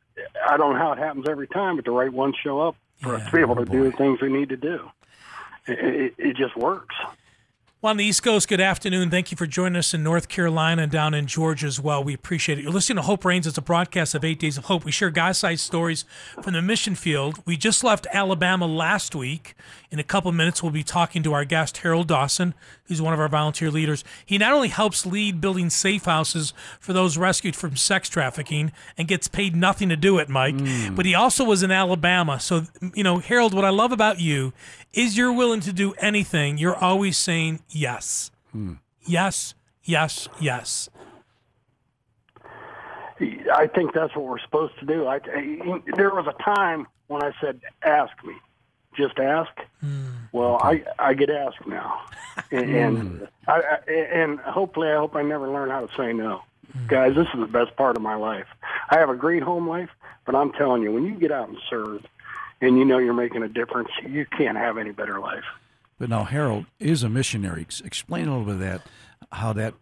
I 0.46 0.56
don't 0.58 0.74
know 0.74 0.78
how 0.78 0.92
it 0.92 0.98
happens 0.98 1.26
every 1.28 1.48
time, 1.48 1.76
but 1.76 1.84
the 1.86 1.92
right 1.92 2.12
ones 2.12 2.36
show 2.42 2.60
up 2.60 2.76
for 2.98 3.14
us 3.14 3.24
to 3.24 3.32
be 3.32 3.40
able 3.40 3.54
to 3.56 3.62
oh, 3.62 3.64
do 3.64 3.84
the 3.84 3.92
things 3.96 4.20
we 4.20 4.28
need 4.28 4.50
to 4.50 4.56
do. 4.56 4.90
It, 5.66 5.78
it, 5.78 6.14
it 6.18 6.36
just 6.36 6.56
works. 6.56 6.94
Well, 7.82 7.92
on 7.92 7.96
the 7.96 8.04
East 8.04 8.22
Coast, 8.22 8.46
good 8.46 8.60
afternoon. 8.60 9.08
Thank 9.08 9.30
you 9.30 9.38
for 9.38 9.46
joining 9.46 9.76
us 9.76 9.94
in 9.94 10.02
North 10.02 10.28
Carolina 10.28 10.82
and 10.82 10.92
down 10.92 11.14
in 11.14 11.26
Georgia 11.26 11.66
as 11.66 11.80
well. 11.80 12.04
We 12.04 12.12
appreciate 12.12 12.58
it. 12.58 12.62
You're 12.62 12.72
listening 12.72 12.96
to 12.96 13.02
Hope 13.02 13.24
Reigns. 13.24 13.46
It's 13.46 13.56
a 13.56 13.62
broadcast 13.62 14.14
of 14.14 14.22
Eight 14.22 14.38
Days 14.38 14.58
of 14.58 14.66
Hope. 14.66 14.84
We 14.84 14.92
share 14.92 15.08
God-sized 15.08 15.64
stories 15.64 16.04
from 16.42 16.52
the 16.52 16.60
mission 16.60 16.94
field. 16.94 17.42
We 17.46 17.56
just 17.56 17.82
left 17.82 18.06
Alabama 18.12 18.66
last 18.66 19.14
week. 19.14 19.54
In 19.90 19.98
a 19.98 20.04
couple 20.04 20.30
minutes, 20.30 20.62
we'll 20.62 20.72
be 20.72 20.82
talking 20.82 21.22
to 21.22 21.32
our 21.32 21.46
guest, 21.46 21.78
Harold 21.78 22.06
Dawson, 22.06 22.52
who's 22.84 23.00
one 23.00 23.14
of 23.14 23.18
our 23.18 23.30
volunteer 23.30 23.70
leaders. 23.70 24.04
He 24.26 24.36
not 24.36 24.52
only 24.52 24.68
helps 24.68 25.06
lead 25.06 25.40
building 25.40 25.70
safe 25.70 26.04
houses 26.04 26.52
for 26.80 26.92
those 26.92 27.16
rescued 27.16 27.56
from 27.56 27.76
sex 27.76 28.10
trafficking 28.10 28.72
and 28.98 29.08
gets 29.08 29.26
paid 29.26 29.56
nothing 29.56 29.88
to 29.88 29.96
do 29.96 30.18
it, 30.18 30.28
Mike, 30.28 30.60
hmm. 30.60 30.94
but 30.94 31.06
he 31.06 31.14
also 31.14 31.44
was 31.44 31.62
in 31.62 31.70
Alabama. 31.70 32.40
So, 32.40 32.66
you 32.94 33.02
know, 33.02 33.20
Harold, 33.20 33.54
what 33.54 33.64
I 33.64 33.70
love 33.70 33.90
about 33.90 34.20
you 34.20 34.52
is 34.92 35.16
you're 35.16 35.32
willing 35.32 35.60
to 35.60 35.72
do 35.72 35.92
anything. 35.98 36.58
You're 36.58 36.76
always 36.76 37.16
saying 37.16 37.60
yes. 37.68 38.30
Hmm. 38.52 38.74
Yes, 39.06 39.54
yes, 39.84 40.28
yes. 40.40 40.88
I 43.52 43.66
think 43.66 43.92
that's 43.92 44.14
what 44.16 44.24
we're 44.24 44.38
supposed 44.38 44.78
to 44.80 44.86
do. 44.86 45.06
I, 45.06 45.16
I- 45.16 45.82
there 45.96 46.10
was 46.10 46.26
a 46.26 46.42
time 46.42 46.86
when 47.08 47.22
I 47.22 47.32
said, 47.40 47.60
"Ask 47.82 48.12
me, 48.24 48.34
just 48.96 49.18
ask." 49.18 49.50
Hmm. 49.80 50.06
Well, 50.32 50.58
I 50.62 50.84
I 50.98 51.14
get 51.14 51.28
asked 51.28 51.66
now, 51.66 52.00
and, 52.50 52.70
and 52.70 53.28
I, 53.46 53.60
I 53.86 53.90
and 53.92 54.38
hopefully 54.40 54.88
I 54.88 54.96
hope 54.96 55.16
I 55.16 55.22
never 55.22 55.48
learn 55.48 55.68
how 55.70 55.84
to 55.86 55.94
say 55.96 56.12
no. 56.12 56.42
Hmm. 56.72 56.86
Guys, 56.86 57.14
this 57.14 57.26
is 57.34 57.40
the 57.40 57.46
best 57.46 57.76
part 57.76 57.96
of 57.96 58.02
my 58.02 58.14
life. 58.14 58.46
I 58.90 58.98
have 58.98 59.10
a 59.10 59.16
great 59.16 59.42
home 59.42 59.68
life, 59.68 59.90
but 60.24 60.34
I'm 60.34 60.52
telling 60.52 60.82
you, 60.82 60.92
when 60.92 61.04
you 61.04 61.14
get 61.14 61.30
out 61.32 61.48
and 61.48 61.58
serve, 61.68 62.04
and 62.60 62.78
you 62.78 62.84
know 62.84 62.98
you're 62.98 63.14
making 63.14 63.42
a 63.42 63.48
difference, 63.48 63.88
you 64.06 64.26
can't 64.26 64.56
have 64.56 64.78
any 64.78 64.92
better 64.92 65.18
life. 65.20 65.44
But 65.98 66.08
now 66.08 66.24
Harold 66.24 66.66
is 66.78 67.02
a 67.02 67.08
missionary. 67.08 67.66
Explain 67.84 68.28
a 68.28 68.30
little 68.30 68.46
bit 68.46 68.54
of 68.54 68.60
that, 68.60 68.82
how 69.32 69.52
that 69.52 69.74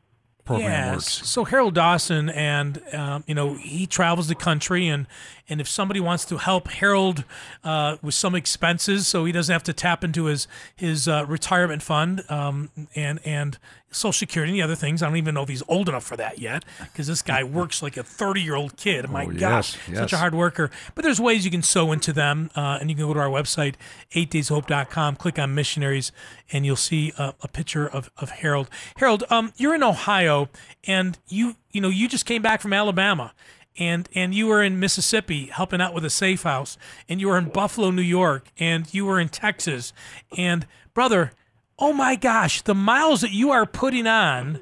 program 0.49 0.71
yes. 0.71 0.95
works. 0.95 1.29
So 1.29 1.45
Harold 1.45 1.75
Dawson, 1.75 2.31
and 2.31 2.83
um, 2.93 3.23
you 3.27 3.35
know, 3.35 3.55
he 3.55 3.87
travels 3.87 4.27
the 4.29 4.35
country, 4.35 4.89
and 4.89 5.07
and 5.49 5.61
if 5.61 5.69
somebody 5.69 6.01
wants 6.01 6.25
to 6.27 6.39
help 6.39 6.69
Harold 6.69 7.25
uh, 7.63 7.99
with 8.03 8.15
some 8.15 8.35
expenses, 8.35 9.07
so 9.07 9.25
he 9.25 9.33
doesn't 9.33 9.53
have 9.53 9.63
to 9.65 9.73
tap 9.73 10.03
into 10.03 10.25
his 10.25 10.49
his 10.75 11.07
uh, 11.07 11.25
retirement 11.29 11.83
fund 11.83 12.25
um, 12.29 12.71
and 12.97 13.21
and 13.25 13.59
Social 13.91 14.13
Security 14.13 14.51
and 14.53 14.59
the 14.59 14.63
other 14.63 14.75
things. 14.75 15.03
I 15.03 15.07
don't 15.09 15.17
even 15.17 15.35
know 15.35 15.43
if 15.43 15.49
he's 15.49 15.63
old 15.69 15.89
enough 15.89 16.05
for 16.05 16.17
that 16.17 16.39
yet, 16.39 16.65
because 16.81 17.07
this 17.07 17.23
guy 17.23 17.43
works 17.59 17.83
like 17.83 17.97
a 17.97 18.03
thirty 18.03 18.43
year 18.43 18.55
old 18.55 18.77
kid. 18.77 19.09
My 19.09 19.25
Oh, 19.25 19.31
gosh, 19.33 19.77
yes, 19.89 19.99
such 19.99 20.13
a 20.13 20.19
hard 20.19 20.35
worker. 20.35 20.71
But 20.95 21.05
there's 21.05 21.21
ways 21.21 21.45
you 21.45 21.51
can 21.51 21.63
sew 21.63 21.93
into 21.93 22.13
them, 22.13 22.51
uh, 22.55 22.79
and 22.81 22.91
you 22.91 22.97
can 22.97 23.07
go 23.07 23.15
to 23.15 23.21
our 23.21 23.29
website, 23.29 23.75
8dayshope.com, 24.15 25.17
click 25.17 25.39
on 25.39 25.55
missionaries, 25.55 26.13
and 26.53 26.65
you'll 26.67 26.77
see 26.77 27.13
a, 27.19 27.35
a 27.43 27.49
picture 27.49 27.89
of, 27.89 28.11
of 28.19 28.31
Harold. 28.31 28.69
Harold, 28.97 29.25
um, 29.31 29.53
you're 29.57 29.75
in 29.75 29.83
Ohio, 29.83 30.49
and 30.87 31.19
you 31.29 31.57
you 31.71 31.81
know 31.81 31.89
you 31.89 32.09
just 32.09 32.27
came 32.27 32.43
back 32.43 32.61
from 32.61 32.73
Alabama. 32.73 33.33
And, 33.81 34.09
and 34.13 34.35
you 34.35 34.49
were 34.49 34.61
in 34.61 34.81
Mississippi 34.81 35.47
helping 35.47 35.81
out 35.81 35.95
with 35.95 36.05
a 36.05 36.11
safe 36.11 36.43
house, 36.43 36.77
and 37.09 37.21
you 37.21 37.29
were 37.29 37.39
in 37.39 37.49
Buffalo, 37.49 37.93
New 37.93 38.03
York, 38.03 38.49
and 38.59 38.93
you 38.93 39.05
were 39.05 39.21
in 39.21 39.29
Texas. 39.29 39.93
And 40.37 40.67
brother, 40.95 41.31
oh 41.79 41.93
my 41.93 42.17
gosh, 42.17 42.63
the 42.63 42.75
miles 42.75 43.21
that 43.21 43.31
you 43.33 43.51
are 43.51 43.67
putting 43.67 44.07
on 44.07 44.61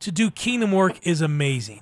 to 0.00 0.10
do 0.12 0.30
kingdom 0.30 0.72
work 0.72 0.98
is 1.06 1.20
amazing. 1.20 1.80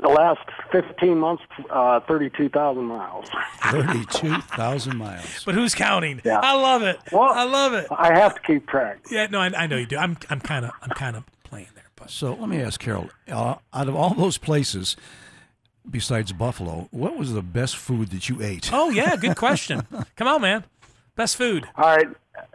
The 0.00 0.08
last 0.08 0.40
15 0.72 1.18
months, 1.18 1.42
uh, 1.70 2.00
32,000 2.00 2.84
miles. 2.84 3.26
Thirty-two 3.62 4.40
thousand 4.56 4.96
miles. 4.96 5.44
But 5.44 5.54
who's 5.54 5.74
counting? 5.74 6.20
Yeah. 6.24 6.40
I 6.40 6.54
love 6.54 6.82
it. 6.82 6.98
Well- 7.12 7.32
I 7.32 7.44
love 7.44 7.74
it. 7.74 7.86
I 7.90 8.12
have 8.18 8.34
to 8.34 8.40
keep 8.40 8.66
track. 8.68 8.98
Yeah, 9.10 9.26
no, 9.26 9.40
I, 9.40 9.50
I 9.56 9.66
know 9.66 9.76
you 9.76 9.86
do. 9.86 9.96
I'm, 9.96 10.16
I'm 10.30 10.40
kind 10.40 10.64
of, 10.64 10.72
I'm 10.82 10.90
kind 10.90 11.16
of 11.16 11.24
playing 11.44 11.68
there. 11.74 11.84
But 11.96 12.10
So 12.10 12.34
let 12.34 12.48
me 12.48 12.60
ask 12.60 12.82
Harold, 12.82 13.10
uh, 13.30 13.56
out 13.72 13.88
of 13.88 13.94
all 13.94 14.14
those 14.14 14.36
places, 14.38 14.96
besides 15.88 16.32
Buffalo, 16.32 16.88
what 16.90 17.16
was 17.16 17.32
the 17.32 17.42
best 17.42 17.76
food 17.76 18.10
that 18.10 18.28
you 18.28 18.42
ate? 18.42 18.70
oh 18.72 18.90
yeah, 18.90 19.14
good 19.16 19.36
question. 19.36 19.86
Come 20.16 20.26
on, 20.28 20.42
man. 20.42 20.64
Best 21.14 21.36
food. 21.36 21.68
All 21.76 21.96
right. 21.96 22.08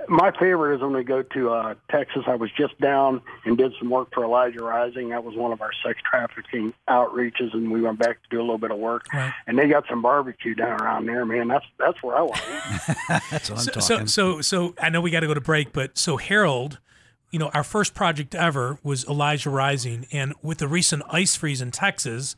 My 0.08 0.32
favorite 0.38 0.76
is 0.76 0.82
when 0.82 0.94
we 0.94 1.04
go 1.04 1.22
to 1.22 1.50
uh, 1.52 1.76
Texas. 1.90 2.24
I 2.28 2.36
was 2.36 2.50
just 2.58 2.80
down 2.80 3.22
and 3.46 3.58
did 3.58 3.74
some 3.80 3.90
work 3.90 4.14
for 4.14 4.24
Elijah 4.24 4.64
Rising. 4.64 5.10
That 5.10 5.24
was 5.24 5.36
one 5.36 5.52
of 5.52 5.62
our 5.62 5.72
sex 5.86 6.00
trafficking 6.10 6.74
outreaches, 6.90 7.54
and 7.54 7.72
we 7.72 7.82
went 7.82 8.00
back 8.00 8.22
to 8.24 8.30
do 8.30 8.40
a 8.40 8.42
little 8.44 8.58
bit 8.58 8.72
of 8.72 8.78
work. 8.78 9.06
Right. 9.14 9.34
And 9.48 9.58
they 9.58 9.68
got 9.68 9.86
some 9.90 10.02
barbecue 10.02 10.56
down 10.56 10.82
around 10.82 11.06
there, 11.06 11.26
man. 11.26 11.48
That's 11.48 11.66
that's 11.80 12.02
where 12.04 12.16
I 12.18 12.22
want 12.22 12.36
to 12.36 12.52
eat. 12.52 12.98
That's 13.32 13.50
what 13.50 13.60
I'm 13.60 13.66
So, 13.66 13.72
talking. 13.72 14.08
so, 14.08 14.42
so, 14.42 14.42
so 14.42 14.76
I 14.82 14.90
know 14.90 15.02
we 15.02 15.12
got 15.12 15.22
to 15.22 15.28
go 15.28 15.34
to 15.34 15.42
break, 15.42 15.74
but 15.74 15.98
so 15.98 16.18
Harold, 16.18 16.80
you 17.32 17.40
know, 17.40 17.50
our 17.54 17.64
first 17.64 17.94
project 17.94 18.36
ever 18.36 18.78
was 18.84 19.06
Elijah 19.06 19.50
Rising, 19.50 20.06
and 20.12 20.34
with 20.42 20.60
the 20.60 20.68
recent 20.68 21.04
ice 21.10 21.36
freeze 21.36 21.62
in 21.62 21.72
Texas, 21.72 22.36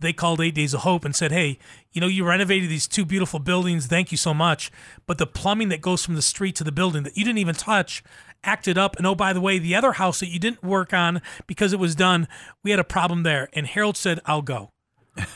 they 0.00 0.12
called 0.12 0.40
Eight 0.40 0.54
Days 0.54 0.74
of 0.74 0.80
Hope 0.80 1.04
and 1.04 1.14
said, 1.14 1.32
"Hey, 1.32 1.58
you 1.92 2.00
know, 2.00 2.06
you 2.06 2.24
renovated 2.24 2.70
these 2.70 2.86
two 2.86 3.04
beautiful 3.04 3.38
buildings. 3.38 3.86
Thank 3.86 4.10
you 4.12 4.18
so 4.18 4.32
much, 4.32 4.70
but 5.06 5.18
the 5.18 5.26
plumbing 5.26 5.68
that 5.70 5.80
goes 5.80 6.04
from 6.04 6.14
the 6.14 6.22
street 6.22 6.56
to 6.56 6.64
the 6.64 6.72
building 6.72 7.02
that 7.02 7.16
you 7.16 7.24
didn't 7.24 7.38
even 7.38 7.54
touch." 7.54 8.02
Acted 8.44 8.78
up, 8.78 8.94
and 8.96 9.04
oh, 9.04 9.16
by 9.16 9.32
the 9.32 9.40
way, 9.40 9.58
the 9.58 9.74
other 9.74 9.94
house 9.94 10.20
that 10.20 10.28
you 10.28 10.38
didn't 10.38 10.62
work 10.62 10.94
on 10.94 11.20
because 11.48 11.72
it 11.72 11.80
was 11.80 11.96
done, 11.96 12.28
we 12.62 12.70
had 12.70 12.78
a 12.78 12.84
problem 12.84 13.24
there. 13.24 13.48
And 13.52 13.66
Harold 13.66 13.96
said, 13.96 14.20
I'll 14.26 14.42
go. 14.42 14.70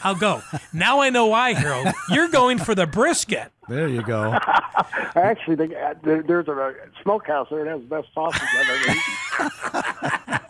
I'll 0.03 0.15
go. 0.15 0.43
now 0.73 1.01
I 1.01 1.11
know 1.11 1.27
why, 1.27 1.55
Harold. 1.55 1.89
You're 2.09 2.29
going 2.29 2.59
for 2.59 2.77
the 2.77 2.87
brisket. 2.87 3.51
There 3.73 3.89
you 3.89 4.03
go. 4.03 4.33
Actually, 5.17 5.57
they, 5.57 5.75
uh, 5.77 5.95
there, 6.03 6.23
there's 6.23 6.49
a 6.49 6.75
smokehouse 7.03 7.49
there 7.51 7.65
that 7.65 7.71
has 7.71 7.81
the 7.81 7.87
best 7.87 8.09
sausage 8.15 8.41
I've 8.43 8.69
ever 8.69 8.91
eaten. 8.91 10.39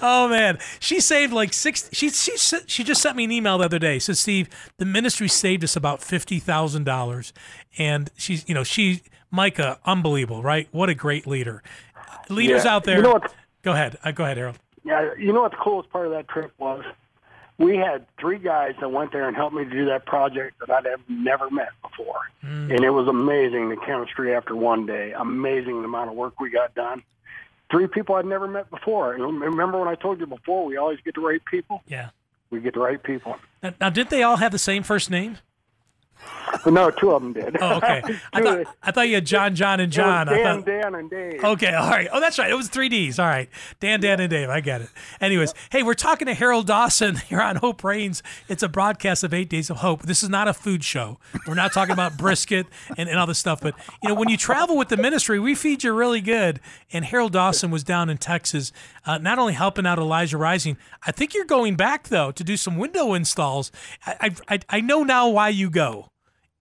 Oh 0.00 0.28
man, 0.28 0.58
she 0.78 1.00
saved 1.00 1.32
like 1.32 1.52
six. 1.52 1.88
She 1.92 2.10
she 2.10 2.36
she 2.36 2.84
just 2.84 3.02
sent 3.02 3.16
me 3.16 3.24
an 3.24 3.32
email 3.32 3.58
the 3.58 3.64
other 3.64 3.80
day. 3.80 3.98
Says 3.98 4.20
Steve, 4.20 4.48
the 4.76 4.84
ministry 4.84 5.26
saved 5.26 5.64
us 5.64 5.74
about 5.74 6.00
fifty 6.02 6.38
thousand 6.38 6.84
dollars, 6.84 7.32
and 7.78 8.08
she's 8.16 8.48
you 8.48 8.54
know 8.54 8.62
she 8.62 9.02
Micah, 9.32 9.80
unbelievable, 9.84 10.40
right? 10.42 10.68
What 10.70 10.88
a 10.88 10.94
great 10.94 11.26
leader. 11.26 11.64
Leaders 12.28 12.64
Yeah. 12.64 12.74
out 12.76 12.84
there. 12.84 12.96
You 12.98 13.02
know 13.02 13.12
what? 13.14 13.34
Go 13.62 13.72
ahead. 13.72 13.98
Uh, 14.04 14.12
go 14.12 14.22
ahead, 14.22 14.36
Harold. 14.36 14.58
Yeah, 14.84 15.10
you 15.18 15.32
know 15.32 15.42
what 15.42 15.50
the 15.50 15.56
coolest 15.58 15.90
part 15.90 16.06
of 16.06 16.12
that 16.12 16.28
trip 16.28 16.52
was? 16.58 16.84
We 17.58 17.76
had 17.76 18.06
three 18.20 18.38
guys 18.38 18.74
that 18.80 18.90
went 18.90 19.12
there 19.12 19.26
and 19.26 19.36
helped 19.36 19.54
me 19.54 19.64
to 19.64 19.70
do 19.70 19.86
that 19.86 20.06
project 20.06 20.60
that 20.60 20.70
I'd 20.70 20.86
have 20.86 21.00
never 21.08 21.50
met 21.50 21.70
before. 21.82 22.20
Mm. 22.44 22.74
And 22.74 22.84
it 22.84 22.90
was 22.90 23.08
amazing 23.08 23.68
the 23.68 23.76
chemistry 23.76 24.34
after 24.34 24.54
one 24.54 24.86
day, 24.86 25.12
amazing 25.12 25.80
the 25.80 25.88
amount 25.88 26.10
of 26.10 26.16
work 26.16 26.38
we 26.38 26.50
got 26.50 26.74
done. 26.74 27.02
Three 27.70 27.88
people 27.88 28.14
I'd 28.14 28.26
never 28.26 28.46
met 28.46 28.70
before. 28.70 29.14
And 29.14 29.40
remember 29.40 29.78
when 29.78 29.88
I 29.88 29.96
told 29.96 30.20
you 30.20 30.26
before, 30.26 30.64
we 30.64 30.76
always 30.76 31.00
get 31.04 31.16
the 31.16 31.20
right 31.20 31.44
people? 31.50 31.82
Yeah. 31.88 32.10
We 32.50 32.60
get 32.60 32.74
the 32.74 32.80
right 32.80 33.02
people. 33.02 33.36
Now, 33.62 33.74
now, 33.80 33.90
did 33.90 34.08
they 34.08 34.22
all 34.22 34.36
have 34.36 34.52
the 34.52 34.58
same 34.58 34.82
first 34.82 35.10
name? 35.10 35.38
But 36.64 36.72
no, 36.72 36.90
two 36.90 37.10
of 37.10 37.22
them 37.22 37.32
did. 37.34 37.56
Oh, 37.60 37.76
okay. 37.76 38.02
I 38.32 38.40
thought 38.42 38.66
I 38.82 38.90
thought 38.90 39.08
you 39.08 39.16
had 39.16 39.26
John, 39.26 39.54
John, 39.54 39.80
and 39.80 39.92
John. 39.92 40.28
I 40.28 40.36
Dan, 40.38 40.56
thought. 40.56 40.66
Dan, 40.66 40.94
and 40.94 41.10
Dave. 41.10 41.44
Okay, 41.44 41.74
all 41.74 41.90
right. 41.90 42.08
Oh, 42.10 42.20
that's 42.20 42.38
right. 42.38 42.50
It 42.50 42.54
was 42.54 42.68
three 42.68 42.88
Ds. 42.88 43.18
All 43.18 43.26
right. 43.26 43.48
Dan, 43.80 44.00
Dan, 44.00 44.18
and 44.18 44.30
Dave. 44.30 44.48
I 44.48 44.60
get 44.60 44.80
it. 44.80 44.88
Anyways, 45.20 45.52
hey, 45.70 45.82
we're 45.82 45.94
talking 45.94 46.26
to 46.26 46.34
Harold 46.34 46.66
Dawson 46.66 47.16
here 47.28 47.40
on 47.42 47.56
Hope 47.56 47.84
Reigns. 47.84 48.22
It's 48.48 48.62
a 48.62 48.68
broadcast 48.68 49.24
of 49.24 49.34
Eight 49.34 49.50
Days 49.50 49.68
of 49.70 49.78
Hope. 49.78 50.02
This 50.02 50.22
is 50.22 50.28
not 50.30 50.48
a 50.48 50.54
food 50.54 50.82
show. 50.84 51.18
We're 51.46 51.54
not 51.54 51.72
talking 51.72 51.92
about 51.92 52.16
brisket 52.18 52.66
and, 52.96 53.08
and 53.08 53.18
all 53.18 53.26
this 53.26 53.38
stuff. 53.38 53.60
But, 53.60 53.74
you 54.02 54.08
know, 54.08 54.14
when 54.14 54.28
you 54.30 54.36
travel 54.38 54.76
with 54.78 54.88
the 54.88 54.96
ministry, 54.96 55.38
we 55.38 55.54
feed 55.54 55.84
you 55.84 55.92
really 55.92 56.22
good. 56.22 56.60
And 56.92 57.04
Harold 57.04 57.32
Dawson 57.32 57.70
was 57.70 57.84
down 57.84 58.08
in 58.08 58.16
Texas, 58.16 58.72
uh, 59.04 59.18
not 59.18 59.38
only 59.38 59.52
helping 59.52 59.86
out 59.86 59.98
Elijah 59.98 60.38
Rising, 60.38 60.78
I 61.06 61.12
think 61.12 61.34
you're 61.34 61.44
going 61.44 61.76
back, 61.76 62.08
though, 62.08 62.30
to 62.32 62.42
do 62.42 62.56
some 62.56 62.78
window 62.78 63.12
installs. 63.14 63.70
I, 64.06 64.30
I- 64.48 64.58
I 64.70 64.80
know 64.80 65.02
now 65.02 65.28
why 65.28 65.50
you 65.50 65.68
go. 65.70 66.07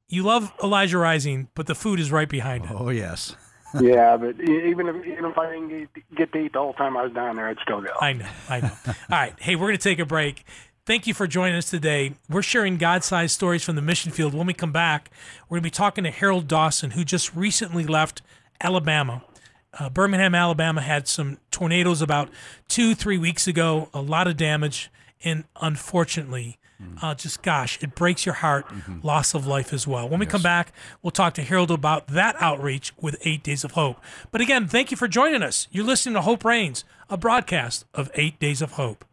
You 0.10 0.24
love 0.24 0.54
Elijah 0.64 0.98
Rising, 0.98 1.50
but 1.54 1.68
the 1.68 1.76
food 1.76 2.00
is 2.00 2.12
right 2.12 2.30
behind 2.30 2.66
it. 2.66 2.72
Oh 2.74 2.90
yes. 2.90 3.36
Yeah, 3.82 4.16
but 4.16 4.40
e- 4.40 4.70
even 4.70 4.88
if 4.88 5.06
even 5.06 5.26
if 5.26 5.38
I 5.38 5.52
didn't 5.52 5.68
get, 5.68 6.16
get 6.16 6.32
to 6.32 6.38
eat 6.40 6.54
the 6.54 6.60
whole 6.60 6.74
time 6.74 6.96
I 6.96 7.04
was 7.04 7.12
down 7.12 7.36
there, 7.36 7.50
I'd 7.50 7.58
still 7.62 7.82
go. 7.82 7.90
I 8.00 8.14
know, 8.14 8.26
I 8.48 8.62
know. 8.62 8.72
All 8.88 8.94
right, 9.12 9.34
hey, 9.40 9.58
we're 9.58 9.68
going 9.68 9.78
to 9.78 9.84
take 9.84 10.00
a 10.00 10.06
break. 10.06 10.46
Thank 10.86 11.06
you 11.06 11.14
for 11.14 11.28
joining 11.28 11.58
us 11.58 11.70
today. 11.70 12.14
We're 12.30 12.42
sharing 12.42 12.78
God-sized 12.78 13.34
stories 13.36 13.66
from 13.66 13.76
the 13.76 13.82
mission 13.82 14.14
field. 14.14 14.34
When 14.34 14.48
we 14.48 14.54
come 14.54 14.72
back, 14.72 15.12
we're 15.50 15.56
going 15.58 15.64
to 15.64 15.68
be 15.68 15.72
talking 15.72 16.06
to 16.06 16.12
Harold 16.12 16.48
Dawson, 16.48 16.92
who 16.92 17.04
just 17.04 17.36
recently 17.36 17.84
left 17.84 18.22
Alabama. 18.62 19.22
Uh, 19.78 19.90
Birmingham, 19.90 20.34
Alabama 20.34 20.80
had 20.82 21.06
some 21.10 21.38
tornadoes 21.52 22.02
about 22.02 22.30
two, 22.70 22.96
three 22.96 23.18
weeks 23.18 23.48
ago, 23.48 23.90
a 23.94 24.02
lot 24.02 24.28
of 24.28 24.38
damage, 24.38 24.90
and 25.26 25.44
unfortunately, 25.62 26.58
uh, 27.02 27.16
just 27.16 27.42
gosh, 27.42 27.82
it 27.82 27.96
breaks 27.96 28.26
your 28.26 28.36
heart, 28.36 28.66
loss 29.04 29.34
of 29.34 29.48
life 29.48 29.74
as 29.74 29.88
well. 29.88 30.08
When 30.08 30.20
we 30.20 30.26
come 30.26 30.42
back, 30.44 30.72
we'll 31.02 31.12
talk 31.12 31.34
to 31.36 31.42
Harold 31.44 31.72
about 31.72 32.08
that 32.10 32.36
outreach 32.40 32.94
with 33.02 33.18
Eight 33.24 33.42
Days 33.44 33.64
of 33.64 33.72
Hope. 33.72 33.98
But 34.32 34.42
again, 34.42 34.68
thank 34.68 34.92
you 34.92 34.98
for 34.98 35.08
joining 35.08 35.42
us. 35.42 35.68
You're 35.72 35.86
listening 35.86 36.14
to 36.16 36.22
Hope 36.22 36.46
Reigns, 36.46 36.84
a 37.10 37.18
broadcast 37.18 37.86
of 37.94 38.12
Eight 38.16 38.40
Days 38.40 38.62
of 38.62 38.74
Hope. 38.74 39.06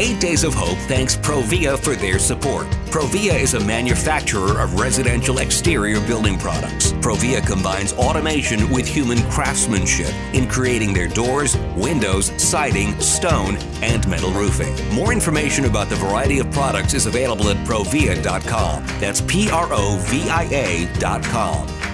Eight 0.00 0.18
Days 0.18 0.44
of 0.44 0.54
Hope 0.54 0.78
thanks 0.88 1.14
Provia 1.14 1.78
for 1.78 1.94
their 1.94 2.18
support. 2.18 2.66
Provia 2.86 3.38
is 3.38 3.52
a 3.52 3.60
manufacturer 3.60 4.58
of 4.58 4.80
residential 4.80 5.40
exterior 5.40 6.00
building 6.06 6.38
products. 6.38 6.92
Provia 6.92 7.46
combines 7.46 7.92
automation 7.92 8.70
with 8.70 8.88
human 8.88 9.18
craftsmanship 9.30 10.14
in 10.32 10.48
creating 10.48 10.94
their 10.94 11.06
doors, 11.06 11.54
windows, 11.76 12.32
siding, 12.42 12.98
stone, 12.98 13.58
and 13.82 14.08
metal 14.08 14.30
roofing. 14.30 14.72
More 14.94 15.12
information 15.12 15.66
about 15.66 15.90
the 15.90 15.96
variety 15.96 16.38
of 16.38 16.50
products 16.50 16.94
is 16.94 17.04
available 17.04 17.50
at 17.50 17.58
provia.com. 17.66 18.86
That's 19.00 19.20
P 19.20 19.50
R 19.50 19.68
O 19.70 19.98
V 20.06 20.30
I 20.30 20.44
A.com. 20.44 21.89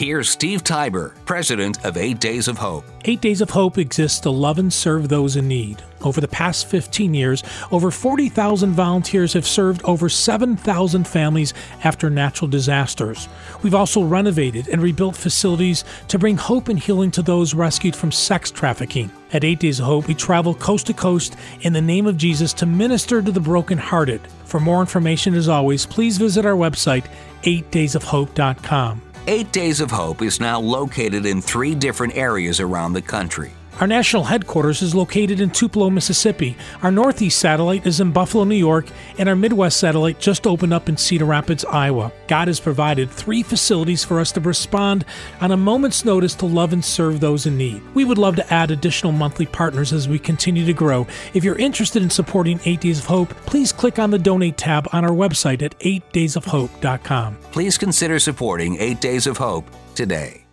Here's 0.00 0.30
Steve 0.30 0.64
Tybor, 0.64 1.12
president 1.26 1.84
of 1.84 1.98
Eight 1.98 2.20
Days 2.20 2.48
of 2.48 2.56
Hope. 2.56 2.86
Eight 3.04 3.20
Days 3.20 3.42
of 3.42 3.50
Hope 3.50 3.76
exists 3.76 4.18
to 4.20 4.30
love 4.30 4.58
and 4.58 4.72
serve 4.72 5.10
those 5.10 5.36
in 5.36 5.46
need. 5.46 5.82
Over 6.00 6.22
the 6.22 6.26
past 6.26 6.68
15 6.68 7.12
years, 7.12 7.44
over 7.70 7.90
40,000 7.90 8.72
volunteers 8.72 9.34
have 9.34 9.46
served 9.46 9.84
over 9.84 10.08
7,000 10.08 11.06
families 11.06 11.52
after 11.84 12.08
natural 12.08 12.48
disasters. 12.48 13.28
We've 13.62 13.74
also 13.74 14.02
renovated 14.02 14.68
and 14.68 14.80
rebuilt 14.80 15.16
facilities 15.16 15.84
to 16.08 16.18
bring 16.18 16.38
hope 16.38 16.68
and 16.68 16.78
healing 16.78 17.10
to 17.10 17.20
those 17.20 17.52
rescued 17.52 17.94
from 17.94 18.10
sex 18.10 18.50
trafficking. 18.50 19.10
At 19.34 19.44
Eight 19.44 19.58
Days 19.58 19.80
of 19.80 19.84
Hope, 19.84 20.08
we 20.08 20.14
travel 20.14 20.54
coast 20.54 20.86
to 20.86 20.94
coast 20.94 21.36
in 21.60 21.74
the 21.74 21.82
name 21.82 22.06
of 22.06 22.16
Jesus 22.16 22.54
to 22.54 22.64
minister 22.64 23.20
to 23.20 23.30
the 23.30 23.38
brokenhearted. 23.38 24.26
For 24.46 24.60
more 24.60 24.80
information, 24.80 25.34
as 25.34 25.50
always, 25.50 25.84
please 25.84 26.16
visit 26.16 26.46
our 26.46 26.56
website, 26.56 27.04
8daysofhope.com. 27.42 29.02
Eight 29.26 29.52
Days 29.52 29.82
of 29.82 29.90
Hope 29.90 30.22
is 30.22 30.40
now 30.40 30.58
located 30.58 31.26
in 31.26 31.42
three 31.42 31.74
different 31.74 32.16
areas 32.16 32.58
around 32.58 32.94
the 32.94 33.02
country. 33.02 33.52
Our 33.80 33.86
national 33.86 34.24
headquarters 34.24 34.82
is 34.82 34.94
located 34.94 35.40
in 35.40 35.48
Tupelo, 35.48 35.88
Mississippi. 35.88 36.54
Our 36.82 36.90
northeast 36.90 37.38
satellite 37.38 37.86
is 37.86 37.98
in 37.98 38.12
Buffalo, 38.12 38.44
New 38.44 38.54
York, 38.54 38.86
and 39.16 39.26
our 39.26 39.34
midwest 39.34 39.80
satellite 39.80 40.20
just 40.20 40.46
opened 40.46 40.74
up 40.74 40.90
in 40.90 40.98
Cedar 40.98 41.24
Rapids, 41.24 41.64
Iowa. 41.64 42.12
God 42.28 42.48
has 42.48 42.60
provided 42.60 43.10
three 43.10 43.42
facilities 43.42 44.04
for 44.04 44.20
us 44.20 44.32
to 44.32 44.40
respond 44.40 45.06
on 45.40 45.52
a 45.52 45.56
moment's 45.56 46.04
notice 46.04 46.34
to 46.34 46.46
love 46.46 46.74
and 46.74 46.84
serve 46.84 47.20
those 47.20 47.46
in 47.46 47.56
need. 47.56 47.80
We 47.94 48.04
would 48.04 48.18
love 48.18 48.36
to 48.36 48.52
add 48.52 48.70
additional 48.70 49.12
monthly 49.12 49.46
partners 49.46 49.94
as 49.94 50.06
we 50.06 50.18
continue 50.18 50.66
to 50.66 50.74
grow. 50.74 51.06
If 51.32 51.42
you're 51.42 51.58
interested 51.58 52.02
in 52.02 52.10
supporting 52.10 52.60
8 52.66 52.80
Days 52.80 52.98
of 52.98 53.06
Hope, 53.06 53.30
please 53.46 53.72
click 53.72 53.98
on 53.98 54.10
the 54.10 54.18
donate 54.18 54.58
tab 54.58 54.88
on 54.92 55.06
our 55.06 55.10
website 55.10 55.62
at 55.62 55.78
8daysofhope.com. 55.78 57.38
Please 57.50 57.78
consider 57.78 58.18
supporting 58.18 58.76
Eight 58.78 59.00
Days 59.00 59.26
of 59.26 59.38
Hope 59.38 59.64
today. 59.94 60.44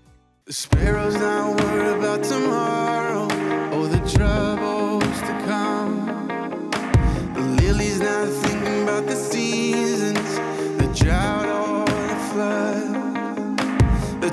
The 0.45 0.53
sparrows 0.53 1.15
not 1.15 1.61
worried 1.61 1.97
about 1.97 2.23
tomorrow 2.23 2.76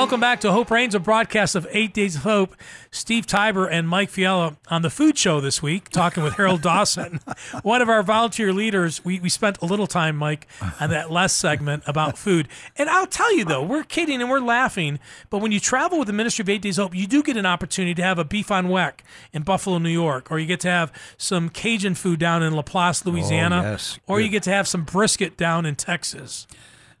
Welcome 0.00 0.18
back 0.18 0.40
to 0.40 0.50
Hope 0.50 0.70
Reigns, 0.70 0.94
a 0.94 0.98
broadcast 0.98 1.54
of 1.54 1.66
Eight 1.72 1.92
Days 1.92 2.16
of 2.16 2.22
Hope. 2.22 2.56
Steve 2.90 3.26
Tybor 3.26 3.68
and 3.70 3.86
Mike 3.86 4.10
Fiella 4.10 4.56
on 4.68 4.80
the 4.80 4.88
food 4.88 5.18
show 5.18 5.42
this 5.42 5.62
week, 5.62 5.90
talking 5.90 6.22
with 6.22 6.36
Harold 6.36 6.62
Dawson, 6.62 7.20
one 7.62 7.82
of 7.82 7.90
our 7.90 8.02
volunteer 8.02 8.50
leaders. 8.50 9.04
We, 9.04 9.20
we 9.20 9.28
spent 9.28 9.60
a 9.60 9.66
little 9.66 9.86
time, 9.86 10.16
Mike, 10.16 10.48
on 10.80 10.88
that 10.88 11.10
last 11.10 11.36
segment 11.36 11.82
about 11.86 12.16
food. 12.16 12.48
And 12.78 12.88
I'll 12.88 13.06
tell 13.06 13.36
you, 13.36 13.44
though, 13.44 13.62
we're 13.62 13.84
kidding 13.84 14.22
and 14.22 14.30
we're 14.30 14.40
laughing, 14.40 15.00
but 15.28 15.42
when 15.42 15.52
you 15.52 15.60
travel 15.60 15.98
with 15.98 16.06
the 16.06 16.14
Ministry 16.14 16.44
of 16.44 16.48
Eight 16.48 16.62
Days 16.62 16.78
of 16.78 16.84
Hope, 16.84 16.96
you 16.96 17.06
do 17.06 17.22
get 17.22 17.36
an 17.36 17.44
opportunity 17.44 17.94
to 17.96 18.02
have 18.02 18.18
a 18.18 18.24
beef 18.24 18.50
on 18.50 18.68
weck 18.68 19.00
in 19.34 19.42
Buffalo, 19.42 19.76
New 19.76 19.90
York, 19.90 20.30
or 20.30 20.38
you 20.38 20.46
get 20.46 20.60
to 20.60 20.70
have 20.70 20.90
some 21.18 21.50
Cajun 21.50 21.94
food 21.94 22.18
down 22.18 22.42
in 22.42 22.56
Laplace, 22.56 23.02
oh, 23.06 23.10
Louisiana, 23.10 23.60
yes. 23.62 23.98
or 24.06 24.18
you 24.18 24.30
get 24.30 24.44
to 24.44 24.50
have 24.50 24.66
some 24.66 24.82
brisket 24.82 25.36
down 25.36 25.66
in 25.66 25.76
Texas. 25.76 26.46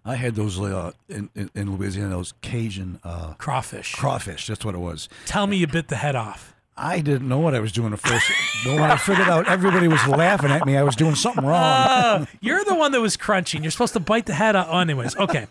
I 0.04 0.14
had 0.16 0.34
those 0.34 0.58
uh, 0.58 0.92
in, 1.08 1.28
in, 1.34 1.50
in 1.54 1.76
Louisiana, 1.76 2.10
those 2.10 2.32
Cajun 2.40 3.00
uh, 3.04 3.34
Crawfish. 3.34 3.94
crawfish. 3.94 4.46
That's 4.46 4.64
what 4.64 4.74
it 4.74 4.78
was. 4.78 5.08
Tell 5.26 5.46
me 5.46 5.58
you 5.58 5.66
bit 5.66 5.88
the 5.88 5.96
head 5.96 6.16
off. 6.16 6.54
I 6.82 7.00
didn't 7.00 7.28
know 7.28 7.38
what 7.38 7.54
I 7.54 7.60
was 7.60 7.72
doing 7.72 7.92
at 7.92 8.00
first, 8.00 8.32
but 8.64 8.72
when 8.72 8.90
I 8.90 8.96
figured 8.96 9.28
out 9.28 9.46
everybody 9.46 9.86
was 9.86 10.06
laughing 10.06 10.50
at 10.50 10.64
me, 10.64 10.78
I 10.78 10.82
was 10.82 10.96
doing 10.96 11.14
something 11.14 11.44
wrong. 11.44 11.60
Uh, 11.60 12.24
you're 12.40 12.64
the 12.64 12.74
one 12.74 12.92
that 12.92 13.02
was 13.02 13.18
crunching. 13.18 13.62
You're 13.62 13.70
supposed 13.70 13.92
to 13.92 14.00
bite 14.00 14.24
the 14.24 14.32
head 14.32 14.56
off. 14.56 14.68
Oh, 14.70 14.78
anyways, 14.78 15.14
okay. 15.16 15.46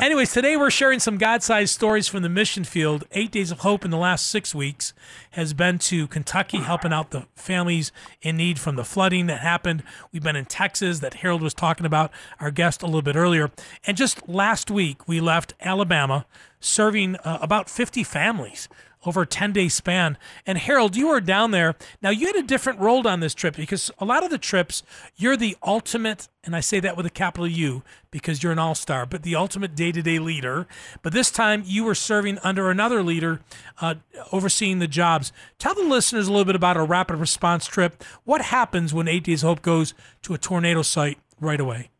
Anyways, 0.00 0.32
today 0.32 0.56
we're 0.56 0.70
sharing 0.70 1.00
some 1.00 1.18
God-sized 1.18 1.74
stories 1.74 2.06
from 2.06 2.22
the 2.22 2.28
mission 2.28 2.62
field. 2.62 3.04
Eight 3.10 3.32
Days 3.32 3.50
of 3.50 3.60
Hope 3.60 3.84
in 3.84 3.90
the 3.90 3.96
last 3.96 4.28
six 4.28 4.54
weeks 4.54 4.94
has 5.32 5.52
been 5.52 5.80
to 5.80 6.06
Kentucky, 6.06 6.58
helping 6.58 6.92
out 6.92 7.10
the 7.10 7.26
families 7.34 7.90
in 8.22 8.36
need 8.36 8.60
from 8.60 8.76
the 8.76 8.84
flooding 8.84 9.26
that 9.26 9.40
happened. 9.40 9.82
We've 10.12 10.22
been 10.22 10.36
in 10.36 10.44
Texas, 10.44 11.00
that 11.00 11.14
Harold 11.14 11.42
was 11.42 11.54
talking 11.54 11.86
about, 11.86 12.12
our 12.38 12.52
guest 12.52 12.82
a 12.82 12.86
little 12.86 13.02
bit 13.02 13.16
earlier. 13.16 13.50
And 13.84 13.96
just 13.96 14.28
last 14.28 14.70
week, 14.70 15.08
we 15.08 15.20
left 15.20 15.54
Alabama, 15.60 16.24
serving 16.60 17.16
uh, 17.16 17.40
about 17.42 17.68
50 17.68 18.04
families 18.04 18.68
over 19.04 19.22
a 19.22 19.26
10 19.26 19.52
day 19.52 19.68
span. 19.68 20.18
And 20.46 20.58
Harold, 20.58 20.96
you 20.96 21.08
were 21.08 21.20
down 21.20 21.50
there. 21.50 21.74
Now, 22.02 22.10
you 22.10 22.26
had 22.26 22.36
a 22.36 22.42
different 22.42 22.80
role 22.80 23.06
on 23.06 23.20
this 23.20 23.34
trip 23.34 23.56
because 23.56 23.90
a 23.98 24.04
lot 24.04 24.24
of 24.24 24.30
the 24.30 24.38
trips, 24.38 24.82
you're 25.16 25.36
the 25.36 25.56
ultimate, 25.62 26.28
and 26.44 26.56
I 26.56 26.60
say 26.60 26.80
that 26.80 26.96
with 26.96 27.06
a 27.06 27.10
capital 27.10 27.46
U 27.46 27.82
because 28.10 28.42
you're 28.42 28.52
an 28.52 28.58
all 28.58 28.74
star, 28.74 29.06
but 29.06 29.22
the 29.22 29.36
ultimate 29.36 29.74
day 29.74 29.92
to 29.92 30.02
day 30.02 30.18
leader. 30.18 30.66
But 31.02 31.12
this 31.12 31.30
time 31.30 31.62
you 31.64 31.84
were 31.84 31.94
serving 31.94 32.38
under 32.42 32.70
another 32.70 33.02
leader, 33.02 33.40
uh, 33.80 33.96
overseeing 34.32 34.78
the 34.78 34.88
jobs. 34.88 35.32
Tell 35.58 35.74
the 35.74 35.82
listeners 35.82 36.26
a 36.26 36.30
little 36.30 36.44
bit 36.44 36.56
about 36.56 36.76
a 36.76 36.82
rapid 36.82 37.16
response 37.16 37.66
trip. 37.66 38.02
What 38.24 38.42
happens 38.42 38.92
when 38.94 39.08
Eight 39.08 39.24
Days 39.24 39.42
Hope 39.42 39.62
goes 39.62 39.94
to 40.22 40.34
a 40.34 40.38
tornado 40.38 40.82
site 40.82 41.18
right 41.40 41.60
away? 41.60 41.90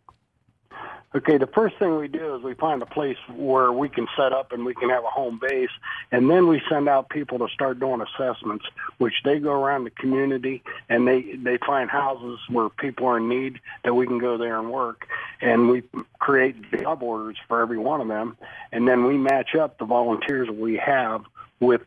Okay, 1.15 1.39
the 1.39 1.47
first 1.47 1.79
thing 1.79 1.97
we 1.97 2.07
do 2.07 2.37
is 2.37 2.43
we 2.43 2.53
find 2.53 2.83
a 2.83 2.87
place 2.87 3.17
where 3.35 3.73
we 3.73 3.89
can 3.89 4.07
set 4.15 4.35
up 4.35 4.53
and 4.53 4.67
we 4.67 4.75
can 4.75 4.91
have 4.91 5.05
a 5.05 5.09
home 5.09 5.41
base, 5.41 5.71
and 6.13 6.29
then 6.29 6.49
we 6.49 6.61
send 6.69 6.87
out 6.87 7.09
people 7.09 7.39
to 7.39 7.49
start 7.49 7.81
doing 7.81 8.03
assessments, 8.03 8.67
which 8.99 9.15
they 9.25 9.39
go 9.39 9.53
around 9.53 9.85
the 9.85 9.91
community 9.91 10.63
and 10.91 11.09
they 11.09 11.23
they 11.37 11.57
find 11.67 11.89
houses 11.89 12.39
where 12.51 12.69
people 12.69 13.07
are 13.07 13.17
in 13.17 13.27
need 13.27 13.59
that 13.85 13.95
we 13.95 14.07
can 14.07 14.19
go 14.19 14.37
there 14.37 14.59
and 14.59 14.71
work, 14.71 15.07
and 15.41 15.71
we 15.71 15.83
create 16.19 16.57
job 16.73 17.03
orders 17.03 17.39
for 17.49 17.63
every 17.63 17.79
one 17.79 18.03
of 18.03 18.09
them, 18.09 18.37
and 18.71 18.87
then 18.87 19.07
we 19.07 19.17
match 19.17 19.55
up 19.55 19.79
the 19.79 19.87
volunteers 19.87 20.51
we 20.51 20.77
have 20.77 21.23
with 21.59 21.81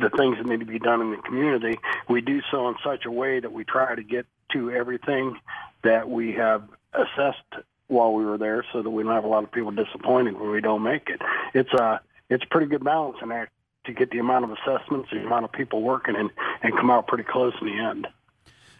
the 0.00 0.08
things 0.16 0.38
that 0.38 0.46
need 0.46 0.60
to 0.60 0.66
be 0.66 0.78
done 0.78 1.02
in 1.02 1.10
the 1.10 1.18
community. 1.18 1.78
We 2.08 2.22
do 2.22 2.40
so 2.50 2.68
in 2.68 2.76
such 2.82 3.04
a 3.04 3.10
way 3.10 3.38
that 3.38 3.52
we 3.52 3.64
try 3.64 3.94
to 3.94 4.02
get 4.02 4.24
to 4.52 4.70
everything 4.70 5.38
that 5.82 6.08
we 6.08 6.32
have 6.32 6.62
assessed 6.94 7.64
while 7.92 8.12
we 8.12 8.24
were 8.24 8.38
there 8.38 8.64
so 8.72 8.82
that 8.82 8.90
we 8.90 9.02
don't 9.02 9.12
have 9.12 9.24
a 9.24 9.28
lot 9.28 9.44
of 9.44 9.52
people 9.52 9.70
disappointed 9.70 10.38
when 10.38 10.50
we 10.50 10.60
don't 10.60 10.82
make 10.82 11.08
it. 11.08 11.20
It's 11.54 11.72
a 11.72 12.00
it's 12.30 12.44
a 12.44 12.46
pretty 12.48 12.66
good 12.66 12.82
balancing 12.82 13.30
act 13.30 13.52
to 13.84 13.92
get 13.92 14.10
the 14.10 14.18
amount 14.18 14.44
of 14.44 14.50
assessments, 14.52 15.10
the 15.12 15.18
amount 15.18 15.44
of 15.44 15.52
people 15.52 15.82
working 15.82 16.16
and, 16.16 16.30
and 16.62 16.72
come 16.74 16.90
out 16.90 17.06
pretty 17.06 17.24
close 17.24 17.52
in 17.60 17.66
the 17.66 17.78
end. 17.78 18.06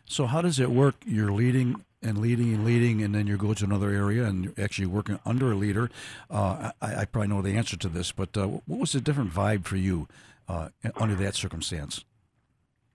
So 0.06 0.26
how 0.26 0.40
does 0.40 0.58
it 0.58 0.70
work? 0.70 0.94
You're 1.04 1.32
leading 1.32 1.84
and 2.02 2.18
leading 2.18 2.52
and 2.54 2.64
leading, 2.64 3.02
and 3.02 3.14
then 3.14 3.26
you 3.26 3.36
go 3.36 3.54
to 3.54 3.64
another 3.64 3.90
area 3.90 4.24
and 4.24 4.44
you're 4.44 4.64
actually 4.64 4.86
working 4.86 5.18
under 5.24 5.52
a 5.52 5.54
leader. 5.54 5.90
Uh, 6.30 6.72
I, 6.80 6.96
I 6.96 7.04
probably 7.04 7.28
know 7.28 7.42
the 7.42 7.56
answer 7.56 7.76
to 7.76 7.88
this, 7.88 8.12
but 8.12 8.36
uh, 8.36 8.46
what 8.46 8.80
was 8.80 8.92
the 8.92 9.00
different 9.00 9.32
vibe 9.32 9.64
for 9.64 9.76
you 9.76 10.08
uh, 10.48 10.68
under 10.96 11.14
that 11.16 11.34
circumstance? 11.34 12.04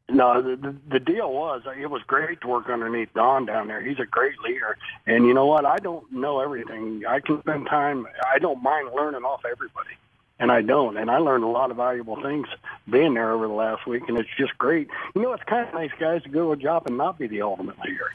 No, 0.10 0.42
the, 0.42 0.74
the 0.90 1.00
deal 1.00 1.34
was 1.34 1.64
uh, 1.66 1.72
it 1.72 1.90
was 1.90 2.02
great 2.08 2.40
to 2.42 2.48
work 2.48 2.70
underneath 2.70 3.14
Don 3.14 3.46
down 3.46 3.68
there. 3.68 3.82
He's 3.82 4.00
a 4.00 4.06
great 4.06 4.40
leader, 4.40 4.78
and 5.06 5.26
you 5.26 5.34
know 5.34 5.46
what? 5.46 5.66
I 5.66 5.78
don't 5.78 6.10
know 6.14 6.40
everything. 6.40 7.04
I 7.06 7.20
can 7.20 7.42
spend 7.42 7.68
time. 7.68 8.08
I 8.34 8.40
don't 8.40 8.64
mind 8.64 8.92
learning 8.96 9.24
off 9.24 9.42
everybody, 9.44 9.92
and 10.40 10.52
I 10.52 10.62
don't. 10.62 10.98
And 10.98 11.10
I 11.10 11.18
learned 11.18 11.44
a 11.44 11.48
lot 11.48 11.72
of 11.72 11.78
valuable 11.78 12.22
things 12.22 12.48
being 12.90 13.16
there 13.16 13.32
over 13.32 13.48
the 13.48 13.54
last 13.54 13.88
week, 13.88 14.04
and 14.08 14.18
it's 14.18 14.30
just 14.38 14.58
great. 14.58 14.88
You 15.16 15.22
know, 15.22 15.34
it's 15.34 15.44
kind 15.44 15.68
of 15.68 15.74
nice, 15.74 15.92
guys, 16.00 16.22
to 16.24 16.30
go 16.30 16.46
to 16.46 16.52
a 16.52 16.58
job 16.58 16.84
and 16.86 16.98
not 16.98 17.18
be 17.18 17.28
the 17.28 17.42
ultimate 17.42 17.78
leader. 17.80 18.12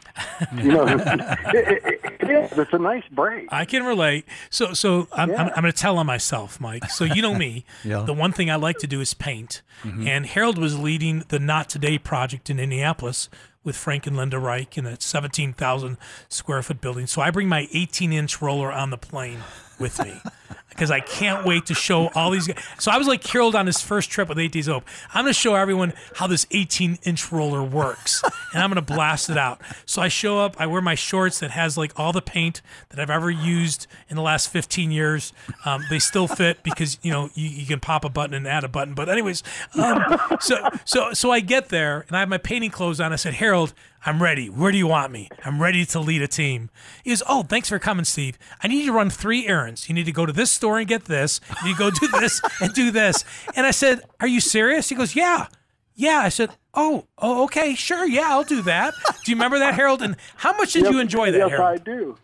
you 0.57 0.73
know, 0.73 0.87
it, 0.89 1.85
it, 1.85 2.01
it 2.21 2.31
is. 2.31 2.59
It's 2.59 2.73
a 2.73 2.79
nice 2.79 3.05
break. 3.11 3.49
I 3.51 3.65
can 3.65 3.85
relate. 3.85 4.25
So, 4.51 4.73
so 4.73 5.09
I'm, 5.13 5.31
I'm, 5.33 5.49
I'm 5.49 5.63
going 5.63 5.73
to 5.73 5.73
tell 5.73 5.99
on 5.99 6.07
myself, 6.07 6.61
Mike. 6.61 6.91
So 6.91 7.05
you 7.05 7.23
know 7.23 7.35
me. 7.35 7.65
Yeah. 7.85 8.03
The 8.03 8.13
one 8.13 8.33
thing 8.33 8.51
I 8.51 8.57
like 8.57 8.79
to 8.79 8.87
do 8.87 9.01
is 9.01 9.13
paint. 9.13 9.63
Mm-hmm. 9.83 10.07
And 10.07 10.27
Harold 10.27 10.57
was 10.57 10.79
leading 10.79 11.25
the 11.29 11.39
Not 11.39 11.69
Today 11.69 11.99
project 11.99 12.49
in 12.49 12.61
Indianapolis 12.61 13.29
with 13.65 13.77
Frank 13.77 14.07
and 14.07 14.17
Linda 14.17 14.39
Reich 14.39 14.77
in 14.79 14.85
that 14.85 15.03
17,000 15.03 15.97
square 16.29 16.63
foot 16.63 16.81
building. 16.81 17.07
So 17.07 17.23
I 17.23 17.31
bring 17.31 17.49
my 17.49 17.69
18 17.73 18.13
inch 18.13 18.41
roller 18.41 18.71
on 18.71 18.91
the 18.91 18.99
plane 18.99 19.41
with 19.79 19.99
me. 20.05 20.21
Because 20.73 20.91
I 20.91 21.01
can't 21.01 21.45
wait 21.45 21.67
to 21.67 21.75
show 21.75 22.09
all 22.15 22.31
these 22.31 22.47
guys. 22.47 22.63
So 22.79 22.91
I 22.91 22.99
was 22.99 23.07
like 23.07 23.25
Harold 23.27 23.55
on 23.55 23.67
his 23.67 23.81
first 23.81 24.11
trip 24.11 24.29
with 24.29 24.39
Eight 24.39 24.53
Days 24.53 24.67
Hope. 24.67 24.85
I'm 25.13 25.25
going 25.25 25.35
to 25.35 25.39
show 25.39 25.55
everyone 25.55 25.93
how 26.17 26.27
this 26.27 26.47
18 26.51 26.99
inch 27.05 27.31
roller 27.31 27.63
works, 27.63 28.23
and 28.53 28.63
I'm 28.63 28.71
going 28.71 28.85
to 28.85 28.93
blast 28.95 29.31
it 29.31 29.39
out. 29.39 29.61
So 29.87 30.03
I 30.03 30.09
show 30.09 30.39
up. 30.39 30.57
I 30.59 30.67
wear 30.67 30.81
my 30.81 30.95
shorts 30.95 31.41
that 31.41 31.51
has 31.51 31.77
like 31.77 31.99
all 31.99 32.13
the 32.13 32.23
paint 32.23 32.63
that 32.91 32.99
I've 32.99 33.11
ever 33.11 33.31
used 33.31 33.87
in 34.09 34.17
the 34.17 34.23
last 34.23 34.49
15 34.49 34.91
years. 34.91 35.33
Um, 35.65 35.85
they 35.91 35.99
still 35.99 36.27
fit 36.29 36.63
because 36.63 36.99
you 37.03 37.11
know 37.11 37.31
you, 37.35 37.49
you 37.49 37.67
can 37.67 37.81
pop 37.81 38.05
a 38.05 38.09
button 38.09 38.35
and 38.35 38.47
add 38.47 38.65
a 38.65 38.69
button. 38.69 38.95
But 38.95 39.09
anyways, 39.09 39.43
um, 39.75 40.03
so 40.41 40.69
so 40.85 41.13
so 41.13 41.31
I 41.31 41.41
get 41.41 41.69
there 41.69 42.05
and 42.09 42.17
I 42.17 42.21
have 42.21 42.29
my 42.29 42.39
painting 42.39 42.71
clothes 42.71 43.01
on. 43.01 43.13
I 43.13 43.17
said, 43.17 43.35
Harold, 43.35 43.75
I'm 44.05 44.23
ready. 44.23 44.49
Where 44.51 44.73
do 44.73 44.79
you 44.79 44.87
want 44.87 45.13
me? 45.13 45.29
I'm 45.45 45.61
ready 45.63 45.85
to 45.87 46.01
lead 46.01 46.23
a 46.23 46.29
team. 46.29 46.71
He 47.05 47.11
goes, 47.11 47.23
Oh, 47.29 47.43
thanks 47.43 47.69
for 47.69 47.79
coming, 47.79 48.05
Steve. 48.05 48.39
I 48.63 48.69
need 48.69 48.81
you 48.81 48.87
to 48.87 48.93
run 48.93 49.11
three 49.11 49.47
errands. 49.47 49.89
You 49.89 49.95
need 49.95 50.07
to 50.07 50.13
go 50.13 50.27
to 50.27 50.33
this 50.33 50.51
store 50.51 50.79
and 50.79 50.89
get 50.89 51.05
this. 51.05 51.41
You 51.63 51.69
need 51.69 51.77
to 51.77 51.79
go 51.79 51.91
do 51.91 52.09
this 52.21 52.41
and 52.61 52.73
do 52.73 52.91
this. 52.91 53.25
And 53.55 53.67
I 53.67 53.71
said, 53.71 54.01
Are 54.21 54.27
you 54.27 54.41
serious? 54.41 54.89
He 54.89 54.95
goes, 54.95 55.15
Yeah. 55.15 55.47
Yeah. 55.95 56.19
I 56.19 56.31
said, 56.31 56.51
Oh, 56.75 57.07
oh, 57.19 57.45
okay, 57.45 57.75
sure. 57.75 58.07
Yeah, 58.07 58.29
I'll 58.31 58.45
do 58.45 58.63
that. 58.63 58.95
Do 59.25 59.31
you 59.31 59.37
remember 59.37 59.59
that, 59.61 59.75
Harold? 59.75 60.03
And 60.03 60.17
how 60.37 60.57
much 60.57 60.73
did 60.73 60.87
you 60.87 60.99
enjoy 60.99 61.31
that, 61.31 61.39
Yes, 61.39 61.51
Harold? 61.51 61.81
I 61.81 61.83
do. 61.83 62.17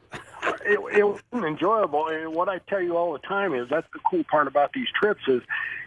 It, 0.64 0.78
it 0.96 1.02
was 1.04 1.20
enjoyable, 1.32 2.08
and 2.08 2.32
what 2.32 2.48
I 2.48 2.58
tell 2.68 2.80
you 2.80 2.96
all 2.96 3.12
the 3.12 3.18
time 3.18 3.54
is 3.54 3.68
that's 3.68 3.86
the 3.92 3.98
cool 4.08 4.24
part 4.30 4.46
about 4.46 4.72
these 4.72 4.86
trips 4.98 5.20
is 5.26 5.42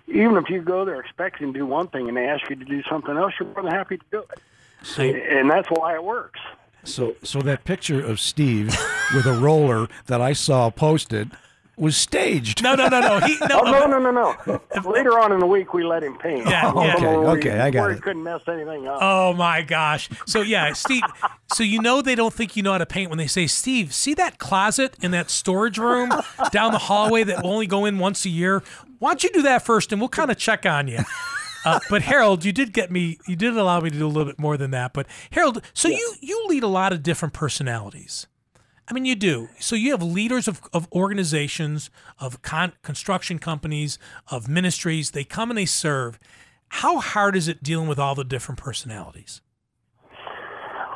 even 0.08 0.36
if 0.38 0.50
you 0.50 0.62
go 0.62 0.86
there 0.86 1.00
expecting 1.00 1.54
to 1.54 1.60
do 1.60 1.66
one 1.66 1.88
thing 1.88 2.08
and 2.08 2.18
they 2.18 2.26
ask 2.26 2.48
you 2.50 2.56
to 2.58 2.66
do 2.66 2.84
something 2.84 3.16
else, 3.18 3.34
you're 3.40 3.50
more 3.50 3.64
than 3.64 3.72
happy 3.72 3.98
to 3.98 4.04
do 4.12 4.20
it, 4.20 4.40
So, 4.84 5.04
and 5.04 5.50
that's 5.50 5.68
why 5.70 5.96
it 5.96 6.04
works. 6.04 6.40
so, 6.84 7.16
so 7.24 7.40
that 7.42 7.64
picture 7.64 8.04
of 8.04 8.20
Steve 8.20 8.76
with 9.14 9.26
a 9.26 9.34
roller 9.34 9.88
that 10.08 10.22
I 10.22 10.34
saw 10.34 10.70
posted 10.72 11.32
was 11.78 11.96
staged. 11.98 12.62
No, 12.62 12.76
no, 12.76 12.88
no, 12.90 13.00
no. 13.00 13.20
He, 13.26 13.38
no, 13.48 13.62
Oh 13.64 13.72
no, 13.72 13.88
no, 13.88 14.12
no, 14.12 14.12
no! 14.46 14.62
Later 14.92 15.18
on 15.20 15.32
in 15.32 15.40
the 15.40 15.46
week, 15.48 15.74
we 15.74 15.84
let 15.84 16.04
him 16.04 16.16
paint. 16.18 16.46
Yeah, 16.48 16.72
yeah. 16.76 16.96
Oh, 17.00 17.28
okay, 17.30 17.50
okay, 17.50 17.60
I 17.60 17.72
got 17.72 17.90
it. 17.92 18.02
couldn't 18.04 18.24
mess 18.24 18.42
anything 18.48 18.88
up. 18.88 19.00
Oh 19.02 19.34
my 19.34 19.62
gosh. 19.64 20.10
So 20.28 20.42
yeah, 20.42 20.74
Steve. 20.74 21.04
So 21.54 21.64
you 21.64 21.82
know 21.82 22.02
they 22.02 22.14
don't 22.16 22.34
think 22.34 22.56
you 22.56 22.62
know 22.62 22.74
how 22.74 22.78
to 22.78 22.86
paint 22.86 23.10
when 23.10 23.18
they 23.18 23.28
say, 23.28 23.48
"Steve, 23.48 23.94
see 23.94 24.14
that 24.16 24.38
closet 24.38 24.96
in 25.02 25.12
that 25.12 25.30
storage 25.32 25.78
room 25.80 26.12
down 26.52 26.72
the 26.72 26.78
hallway 26.78 27.24
that 27.24 27.42
will 27.44 27.52
only 27.52 27.68
go 27.68 27.86
in 27.86 27.98
once 28.00 28.26
a 28.26 28.30
year? 28.30 28.62
Why 29.00 29.12
don't 29.12 29.24
you 29.24 29.32
do 29.32 29.42
that 29.44 29.66
first, 29.66 29.92
and 29.92 30.00
we'll 30.02 30.10
kind 30.10 30.30
of 30.30 30.38
check 30.38 30.66
on 30.66 30.88
you." 30.88 31.00
Uh, 31.66 31.80
but 31.90 32.02
Harold, 32.02 32.44
you 32.44 32.52
did 32.52 32.74
get 32.74 32.92
me. 32.92 33.20
You 33.28 33.36
did 33.36 33.56
allow 33.56 33.80
me 33.80 33.90
to 33.90 33.98
do 33.98 34.06
a 34.06 34.10
little 34.10 34.26
bit 34.26 34.40
more 34.40 34.58
than 34.58 34.72
that. 34.72 34.94
But 34.94 35.08
Harold, 35.32 35.64
so 35.74 35.88
you 35.88 36.16
you 36.20 36.46
lead 36.48 36.64
a 36.64 36.68
lot 36.68 36.94
of 36.94 37.04
different 37.04 37.34
personalities. 37.34 38.28
I 38.88 38.94
mean, 38.94 39.06
you 39.06 39.16
do. 39.16 39.48
So 39.60 39.76
you 39.76 39.92
have 39.92 40.04
leaders 40.04 40.50
of, 40.50 40.62
of 40.74 40.86
organizations, 40.92 41.90
of 42.20 42.42
con- 42.42 42.74
construction 42.82 43.40
companies, 43.40 43.98
of 44.28 44.50
ministries. 44.50 45.12
They 45.12 45.24
come 45.24 45.50
and 45.50 45.58
they 45.58 45.66
serve. 45.66 46.20
How 46.68 47.00
hard 47.00 47.36
is 47.36 47.48
it 47.48 47.64
dealing 47.64 47.88
with 47.88 48.00
all 48.00 48.16
the 48.16 48.26
different 48.26 48.60
personalities? 48.60 49.42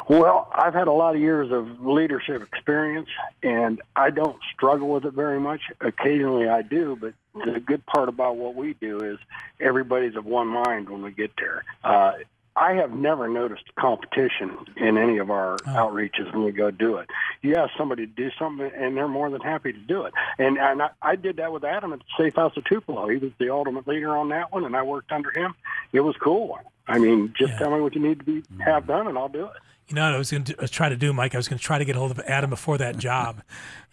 Well, 0.08 0.48
I've 0.54 0.74
had 0.76 0.88
a 0.88 0.92
lot 0.92 1.16
of 1.16 1.22
years 1.22 1.52
of 1.52 1.84
leadership 1.86 2.44
experience, 2.44 3.10
and 3.42 3.82
I 3.96 4.12
don't 4.12 4.38
struggle 4.54 4.90
with 4.90 5.06
it 5.06 5.14
very 5.14 5.40
much. 5.40 5.62
Occasionally 5.82 6.48
I 6.48 6.62
do, 6.62 6.96
but 7.00 7.14
the 7.34 7.60
good 7.60 7.86
part 7.88 8.08
about 8.08 8.38
what 8.38 8.56
we 8.56 8.76
do 8.76 9.00
is 9.02 9.18
everybody's 9.60 10.16
of 10.16 10.26
one 10.26 10.48
mind 10.48 10.90
when 10.90 11.02
we 11.02 11.12
get 11.12 11.32
there. 11.38 11.64
Uh, 11.84 12.14
I 12.58 12.74
have 12.76 12.92
never 12.94 13.28
noticed 13.28 13.64
competition 13.76 14.56
in 14.78 14.98
any 14.98 15.18
of 15.18 15.30
our 15.30 15.58
outreaches 15.66 16.32
when 16.34 16.46
we 16.46 16.52
go 16.54 16.72
do 16.72 16.98
it. 16.98 17.10
you 17.42 17.56
ask 17.56 17.72
somebody 17.78 18.06
to 18.06 18.12
do 18.14 18.30
something, 18.40 18.72
and 18.74 18.96
they're 18.96 19.10
more 19.10 19.30
than 19.30 19.42
happy 19.42 19.74
to 19.74 19.80
do 19.80 20.04
it. 20.04 20.14
And 20.38 20.58
and 20.58 20.82
I, 20.84 20.90
I 21.02 21.16
did 21.18 21.38
that 21.38 21.52
with 21.52 21.66
Adam 21.66 21.92
at 21.92 22.00
the 22.00 22.06
Safe 22.24 22.36
House 22.36 22.56
of 22.56 22.64
Tupelo. 22.64 23.10
He 23.10 23.18
was 23.18 23.32
the 23.40 23.50
ultimate 23.50 23.88
leader 23.88 24.16
on 24.16 24.30
that 24.30 24.54
one, 24.54 24.64
and 24.64 24.76
I 24.76 24.84
worked 24.84 25.12
under 25.12 25.32
him. 25.32 25.54
It 25.92 26.00
was 26.02 26.16
cool. 26.18 26.58
I 26.88 27.00
mean, 27.00 27.34
just 27.38 27.54
Yeah. 27.54 27.60
tell 27.60 27.72
me 27.76 27.82
what 27.82 27.96
you 27.96 28.02
need 28.02 28.20
to 28.20 28.26
be 28.26 28.44
have 28.64 28.86
done, 28.88 29.08
and 29.08 29.18
I'll 29.18 29.28
do 29.28 29.46
it. 29.48 29.52
You 29.88 29.96
know 29.96 30.06
what 30.06 30.16
I 30.16 30.18
was 30.18 30.32
going 30.32 30.44
to 30.46 30.68
try 30.68 30.90
to 30.90 30.96
do, 30.98 31.14
Mike? 31.14 31.36
I 31.36 31.38
was 31.38 31.48
going 31.48 31.60
to 31.60 31.64
try 31.64 31.78
to 31.78 31.86
get 31.86 31.96
a 31.96 32.00
hold 32.00 32.12
of 32.12 32.20
Adam 32.22 32.50
before 32.50 32.78
that 32.80 32.98
job 32.98 33.42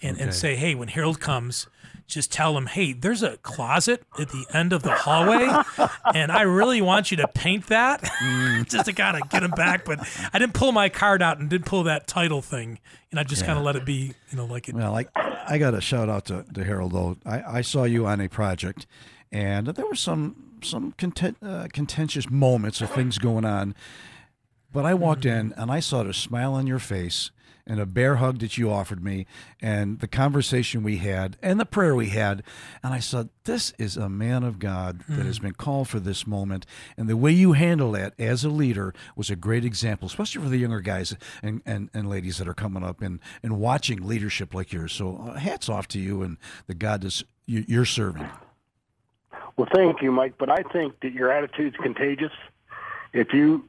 and, 0.01 0.19
and 0.19 0.33
say, 0.33 0.57
hey, 0.57 0.75
when 0.75 0.89
Harold 0.89 1.21
comes, 1.21 1.67
just 2.07 2.33
tell 2.33 2.57
him, 2.57 2.67
hey, 2.67 2.93
there's 2.93 3.23
a 3.23 3.37
closet 3.39 4.03
at 4.19 4.31
the 4.31 4.47
end 4.53 4.73
of 4.73 4.83
the 4.83 4.93
hallway, 4.95 5.49
and 6.15 6.33
I 6.33 6.43
really 6.43 6.83
want 6.83 7.11
you 7.11 7.17
to 7.19 7.29
paint 7.29 7.67
that 7.69 8.03
just 8.69 8.87
to 8.87 8.93
kind 8.93 9.21
of 9.21 9.29
get 9.31 9.43
him 9.43 9.51
back. 9.53 9.85
But 9.85 10.01
I 10.33 10.39
didn't 10.39 10.55
pull 10.55 10.73
my 10.73 10.89
card 10.89 11.23
out 11.23 11.39
and 11.39 11.49
didn't 11.49 11.67
pull 11.67 11.85
that 11.85 12.07
title 12.07 12.43
thing. 12.43 12.79
And 13.11 13.21
I 13.21 13.25
just 13.25 13.45
kind 13.45 13.59
of 13.59 13.65
let 13.65 13.77
it 13.77 13.85
be, 13.85 14.15
you 14.31 14.37
know, 14.37 14.47
like 14.47 14.69
it. 14.69 14.75
Well, 14.75 14.97
I, 14.97 15.07
I 15.47 15.59
got 15.59 15.75
a 15.75 15.81
shout 15.81 16.09
out 16.09 16.27
to, 16.27 16.45
to 16.55 16.65
Harold 16.65 16.93
though. 16.93 17.17
I, 17.27 17.59
I 17.59 17.61
saw 17.61 17.85
you 17.85 18.07
on 18.07 18.21
a 18.21 18.29
project, 18.29 18.87
and 19.31 19.67
there 19.69 19.87
were 19.87 19.95
some 19.95 20.37
some 20.63 20.93
content, 20.93 21.37
uh, 21.43 21.67
contentious 21.73 22.31
moments 22.31 22.81
of 22.81 22.91
things 22.91 23.19
going 23.19 23.45
on. 23.45 23.75
But 24.73 24.85
I 24.87 24.95
walked 24.95 25.25
in 25.27 25.53
and 25.57 25.71
I 25.71 25.81
saw 25.81 26.03
the 26.03 26.15
smile 26.15 26.55
on 26.55 26.67
your 26.67 26.79
face 26.79 27.31
and 27.65 27.79
a 27.79 27.87
bear 27.87 28.17
hug 28.17 28.39
that 28.41 28.59
you 28.59 28.71
offered 28.73 29.05
me 29.05 29.25
and 29.61 30.01
the 30.01 30.09
conversation 30.09 30.83
we 30.83 30.97
had 30.97 31.37
and 31.43 31.61
the 31.61 31.65
prayer 31.65 31.95
we 31.95 32.09
had. 32.09 32.43
And 32.83 32.93
I 32.93 32.99
said, 32.99 33.29
This 33.45 33.73
is 33.79 33.97
a 33.97 34.09
man 34.09 34.43
of 34.43 34.59
God 34.59 35.05
that 35.09 35.25
has 35.25 35.39
been 35.39 35.53
called 35.53 35.89
for 35.89 36.01
this 36.01 36.27
moment. 36.27 36.67
And 36.97 37.09
the 37.09 37.17
way 37.17 37.31
you 37.31 37.53
handle 37.53 37.93
that 37.93 38.15
as 38.19 38.45
a 38.45 38.49
leader 38.49 38.93
was 39.15 39.31
a 39.31 39.37
great 39.37 39.65
example, 39.65 40.07
especially 40.07 40.43
for 40.43 40.49
the 40.49 40.57
younger 40.59 40.81
guys 40.81 41.15
and, 41.43 41.63
and, 41.65 41.89
and 41.95 42.09
ladies 42.11 42.39
that 42.39 42.49
are 42.49 42.55
coming 42.55 42.83
up 42.83 43.01
and, 43.01 43.21
and 43.45 43.61
watching 43.61 44.07
leadership 44.09 44.55
like 44.55 44.73
yours. 44.73 44.93
So 44.93 45.19
uh, 45.29 45.35
hats 45.39 45.69
off 45.69 45.87
to 45.89 46.01
you 46.01 46.23
and 46.23 46.39
the 46.67 46.75
God 46.75 47.03
that 47.03 47.23
you- 47.47 47.65
you're 47.69 47.85
serving. 47.85 48.29
Well, 49.57 49.69
thank 49.73 50.03
you, 50.03 50.11
Mike. 50.11 50.35
But 50.39 50.51
I 50.51 50.63
think 50.73 50.99
that 51.03 51.13
your 51.13 51.31
attitude's 51.31 51.77
contagious. 51.77 52.33
If 53.13 53.33
you 53.33 53.69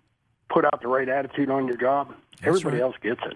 put 0.50 0.66
out 0.66 0.82
the 0.82 0.88
right 0.88 1.10
attitude 1.10 1.50
on 1.50 1.68
your 1.68 1.78
job, 1.78 2.14
everybody 2.44 2.78
right. 2.78 2.84
else 2.84 2.96
gets 3.02 3.22
it. 3.26 3.36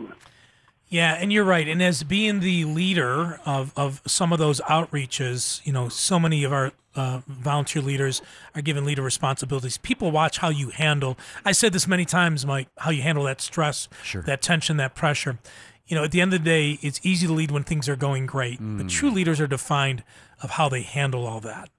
Yeah, 0.90 1.16
and 1.16 1.34
you're 1.34 1.44
right. 1.44 1.68
And 1.68 1.84
as 1.84 2.04
being 2.04 2.40
the 2.40 2.64
leader 2.64 3.42
of, 3.46 3.74
of 3.76 4.02
some 4.06 4.32
of 4.32 4.40
those 4.40 4.62
outreaches, 4.62 5.66
you 5.66 5.74
know, 5.74 5.90
so 5.90 6.18
many 6.18 6.46
of 6.46 6.54
our 6.54 6.72
uh, 6.96 7.22
volunteer 7.28 7.82
leaders 7.82 8.22
are 8.56 8.62
given 8.62 8.86
leader 8.86 9.02
responsibilities. 9.02 9.78
People 9.78 10.12
watch 10.12 10.38
how 10.38 10.50
you 10.50 10.70
handle. 10.70 11.18
I 11.44 11.52
said 11.52 11.74
this 11.74 11.88
many 11.88 12.06
times, 12.06 12.46
Mike, 12.46 12.70
how 12.78 12.92
you 12.92 13.02
handle 13.02 13.26
that 13.26 13.42
stress, 13.42 13.90
Sure. 14.02 14.22
that 14.24 14.42
tension, 14.42 14.78
that 14.78 14.96
pressure. 14.96 15.40
You 15.88 15.96
know, 15.96 16.04
at 16.06 16.12
the 16.12 16.22
end 16.22 16.34
of 16.34 16.44
the 16.44 16.46
day, 16.46 16.80
it's 16.82 17.00
easy 17.04 17.28
to 17.28 17.34
lead 17.34 17.52
when 17.52 17.64
things 17.64 17.88
are 17.90 17.96
going 17.96 18.26
great. 18.26 18.60
But 18.60 18.90
true 18.90 19.10
leaders 19.10 19.40
are 19.40 19.48
defined 19.48 20.04
of 20.42 20.52
how 20.52 20.70
they 20.70 20.82
handle 20.82 21.26
all 21.26 21.40
that. 21.42 21.70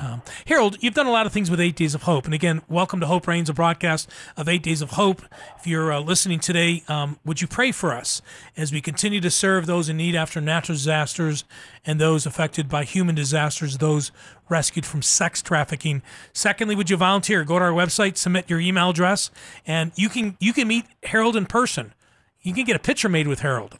Um, 0.00 0.22
Harold, 0.46 0.76
you've 0.80 0.94
done 0.94 1.06
a 1.06 1.10
lot 1.10 1.26
of 1.26 1.32
things 1.32 1.50
with 1.50 1.58
Eight 1.58 1.74
Days 1.74 1.96
of 1.96 2.02
Hope. 2.02 2.26
And 2.26 2.34
again, 2.34 2.62
welcome 2.68 3.00
to 3.00 3.06
Hope 3.06 3.26
Reigns, 3.26 3.50
a 3.50 3.52
broadcast 3.52 4.08
of 4.36 4.48
Eight 4.48 4.62
Days 4.62 4.80
of 4.80 4.92
Hope. 4.92 5.22
If 5.58 5.66
you're 5.66 5.92
uh, 5.92 5.98
listening 5.98 6.38
today, 6.38 6.84
um, 6.86 7.18
would 7.24 7.40
you 7.40 7.48
pray 7.48 7.72
for 7.72 7.92
us 7.92 8.22
as 8.56 8.72
we 8.72 8.80
continue 8.80 9.20
to 9.20 9.30
serve 9.30 9.66
those 9.66 9.88
in 9.88 9.96
need 9.96 10.14
after 10.14 10.40
natural 10.40 10.76
disasters 10.76 11.44
and 11.84 12.00
those 12.00 12.24
affected 12.24 12.68
by 12.68 12.84
human 12.84 13.16
disasters, 13.16 13.78
those 13.78 14.12
rescued 14.48 14.86
from 14.86 15.02
sex 15.02 15.42
trafficking? 15.42 16.02
Secondly, 16.32 16.76
would 16.76 16.88
you 16.88 16.96
volunteer? 16.96 17.42
Go 17.42 17.58
to 17.58 17.64
our 17.64 17.72
website, 17.72 18.16
submit 18.16 18.48
your 18.48 18.60
email 18.60 18.90
address, 18.90 19.32
and 19.66 19.90
you 19.96 20.08
can 20.08 20.36
you 20.38 20.52
can 20.52 20.68
meet 20.68 20.84
Harold 21.02 21.34
in 21.34 21.46
person. 21.46 21.94
You 22.42 22.54
can 22.54 22.64
get 22.64 22.76
a 22.76 22.80
picture 22.80 23.08
made 23.08 23.26
with 23.26 23.40
Harold. 23.40 23.74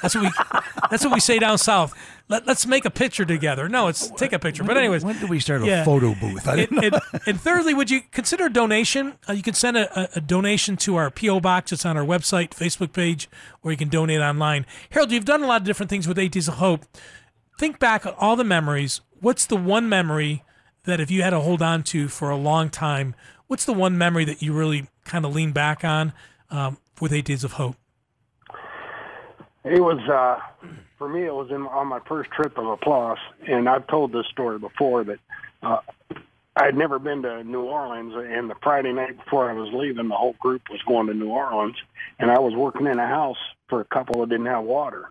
That's 0.00 0.14
what 0.14 0.24
we 0.24 0.30
that's 0.90 1.04
what 1.04 1.12
we 1.12 1.20
say 1.20 1.38
down 1.38 1.58
south. 1.58 1.92
Let, 2.26 2.46
let's 2.46 2.66
make 2.66 2.86
a 2.86 2.90
picture 2.90 3.26
together. 3.26 3.68
No, 3.68 3.88
it's 3.88 4.08
take 4.12 4.32
a 4.32 4.38
picture. 4.38 4.64
But 4.64 4.78
anyways, 4.78 5.04
when 5.04 5.18
do 5.18 5.26
we 5.26 5.40
start 5.40 5.62
a 5.62 5.66
yeah. 5.66 5.84
photo 5.84 6.14
booth? 6.14 6.48
I 6.48 6.56
didn't 6.56 6.82
and, 6.82 6.94
and, 6.94 7.22
and 7.26 7.40
thirdly, 7.40 7.74
would 7.74 7.90
you 7.90 8.00
consider 8.12 8.46
a 8.46 8.52
donation? 8.52 9.18
Uh, 9.28 9.34
you 9.34 9.42
can 9.42 9.52
send 9.52 9.76
a, 9.76 10.00
a, 10.00 10.08
a 10.16 10.20
donation 10.20 10.76
to 10.78 10.96
our 10.96 11.10
PO 11.10 11.40
box. 11.40 11.70
It's 11.72 11.84
on 11.84 11.98
our 11.98 12.04
website, 12.04 12.50
Facebook 12.50 12.92
page, 12.94 13.28
or 13.62 13.72
you 13.72 13.76
can 13.76 13.90
donate 13.90 14.20
online. 14.20 14.64
Harold, 14.90 15.12
you've 15.12 15.26
done 15.26 15.42
a 15.42 15.46
lot 15.46 15.60
of 15.60 15.66
different 15.66 15.90
things 15.90 16.08
with 16.08 16.18
Eight 16.18 16.32
Days 16.32 16.48
of 16.48 16.54
Hope. 16.54 16.86
Think 17.58 17.78
back 17.78 18.06
on 18.06 18.14
all 18.18 18.36
the 18.36 18.44
memories. 18.44 19.02
What's 19.20 19.44
the 19.44 19.56
one 19.56 19.88
memory 19.88 20.44
that 20.84 21.00
if 21.00 21.10
you 21.10 21.22
had 21.22 21.30
to 21.30 21.40
hold 21.40 21.60
on 21.60 21.82
to 21.84 22.08
for 22.08 22.30
a 22.30 22.36
long 22.36 22.70
time? 22.70 23.14
What's 23.48 23.66
the 23.66 23.74
one 23.74 23.98
memory 23.98 24.24
that 24.24 24.40
you 24.40 24.54
really 24.54 24.88
kind 25.04 25.26
of 25.26 25.34
lean 25.34 25.52
back 25.52 25.84
on 25.84 26.14
um, 26.50 26.78
with 27.02 27.12
Eight 27.12 27.26
Days 27.26 27.44
of 27.44 27.52
Hope? 27.52 27.76
It 29.64 29.80
was 29.80 29.98
uh, 30.08 30.40
for 30.98 31.08
me. 31.08 31.24
It 31.24 31.34
was 31.34 31.50
in, 31.50 31.62
on 31.62 31.86
my 31.86 32.00
first 32.06 32.30
trip 32.30 32.58
of 32.58 32.64
Laplace, 32.64 33.18
and 33.48 33.68
I've 33.68 33.86
told 33.86 34.12
this 34.12 34.26
story 34.26 34.58
before 34.58 35.04
that 35.04 35.18
uh, 35.62 35.78
I'd 36.54 36.76
never 36.76 36.98
been 36.98 37.22
to 37.22 37.42
New 37.42 37.62
Orleans, 37.62 38.12
and 38.14 38.50
the 38.50 38.54
Friday 38.62 38.92
night 38.92 39.16
before 39.16 39.50
I 39.50 39.54
was 39.54 39.72
leaving, 39.72 40.08
the 40.08 40.14
whole 40.14 40.34
group 40.38 40.62
was 40.70 40.82
going 40.86 41.06
to 41.06 41.14
New 41.14 41.30
Orleans, 41.30 41.76
and 42.18 42.30
I 42.30 42.38
was 42.40 42.54
working 42.54 42.86
in 42.86 42.98
a 42.98 43.06
house 43.06 43.38
for 43.68 43.80
a 43.80 43.84
couple 43.86 44.20
that 44.20 44.28
didn't 44.28 44.46
have 44.46 44.64
water, 44.64 45.10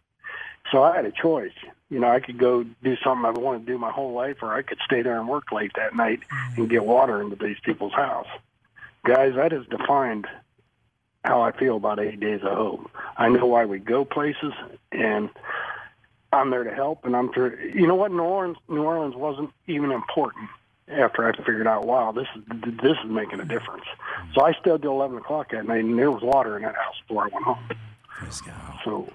so 0.71 0.83
I 0.83 0.95
had 0.95 1.05
a 1.05 1.11
choice. 1.11 1.53
You 1.89 1.99
know, 1.99 2.09
I 2.09 2.19
could 2.19 2.37
go 2.37 2.63
do 2.63 2.95
something 3.03 3.25
I've 3.25 3.37
wanted 3.37 3.65
to 3.65 3.71
do 3.73 3.79
my 3.79 3.91
whole 3.91 4.13
life, 4.13 4.37
or 4.43 4.53
I 4.53 4.61
could 4.61 4.79
stay 4.85 5.01
there 5.01 5.19
and 5.19 5.27
work 5.27 5.51
late 5.51 5.71
that 5.77 5.95
night 5.95 6.19
and 6.57 6.69
get 6.69 6.85
water 6.85 7.21
into 7.21 7.35
these 7.35 7.57
people's 7.63 7.93
house. 7.93 8.27
Guys, 9.03 9.33
that 9.35 9.51
has 9.51 9.65
defined 9.65 10.27
how 11.23 11.41
I 11.41 11.51
feel 11.51 11.77
about 11.77 11.99
eight 11.99 12.19
days 12.19 12.41
of 12.43 12.55
hope. 12.55 12.91
I 13.17 13.29
know 13.29 13.45
why 13.45 13.65
we 13.65 13.79
go 13.79 14.05
places, 14.05 14.53
and 14.91 15.29
I'm 16.31 16.49
there 16.49 16.63
to 16.63 16.73
help. 16.73 17.05
And 17.05 17.15
I'm 17.15 17.31
sure 17.33 17.59
you 17.61 17.87
know 17.87 17.95
what 17.95 18.11
New 18.11 18.23
Orleans. 18.23 18.57
New 18.67 18.83
Orleans 18.83 19.15
wasn't 19.15 19.51
even 19.67 19.91
important 19.91 20.49
after 20.89 21.25
I 21.27 21.35
figured 21.35 21.65
out, 21.65 21.85
wow, 21.85 22.11
this 22.11 22.27
is 22.35 22.43
this 22.81 22.97
is 23.03 23.09
making 23.09 23.39
a 23.39 23.45
difference. 23.45 23.85
So 24.33 24.43
I 24.43 24.53
stayed 24.53 24.81
till 24.81 24.91
eleven 24.91 25.17
o'clock 25.17 25.51
that 25.51 25.65
night, 25.65 25.83
and 25.83 25.97
there 25.97 26.11
was 26.11 26.21
water 26.23 26.57
in 26.57 26.63
that 26.63 26.75
house 26.75 26.95
before 27.07 27.25
I 27.25 27.27
went 27.31 27.45
home. 27.45 27.69
So, 28.83 29.11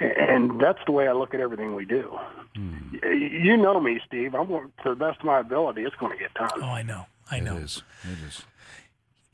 and 0.00 0.60
that's 0.60 0.80
the 0.86 0.92
way 0.92 1.08
I 1.08 1.12
look 1.12 1.34
at 1.34 1.40
everything 1.40 1.74
we 1.74 1.84
do. 1.84 2.18
Hmm. 2.56 2.96
You 3.02 3.56
know 3.56 3.80
me, 3.80 4.00
Steve. 4.06 4.34
I'm 4.34 4.46
going 4.46 4.72
to 4.82 4.90
the 4.90 4.96
best 4.96 5.20
of 5.20 5.24
my 5.24 5.40
ability. 5.40 5.82
It's 5.82 5.96
going 5.96 6.12
to 6.12 6.18
get 6.18 6.32
done. 6.34 6.50
Oh, 6.56 6.62
I 6.62 6.82
know. 6.82 7.06
I 7.30 7.40
know. 7.40 7.56
It 7.56 7.64
is. 7.64 7.82
It 8.02 8.18
is. 8.26 8.42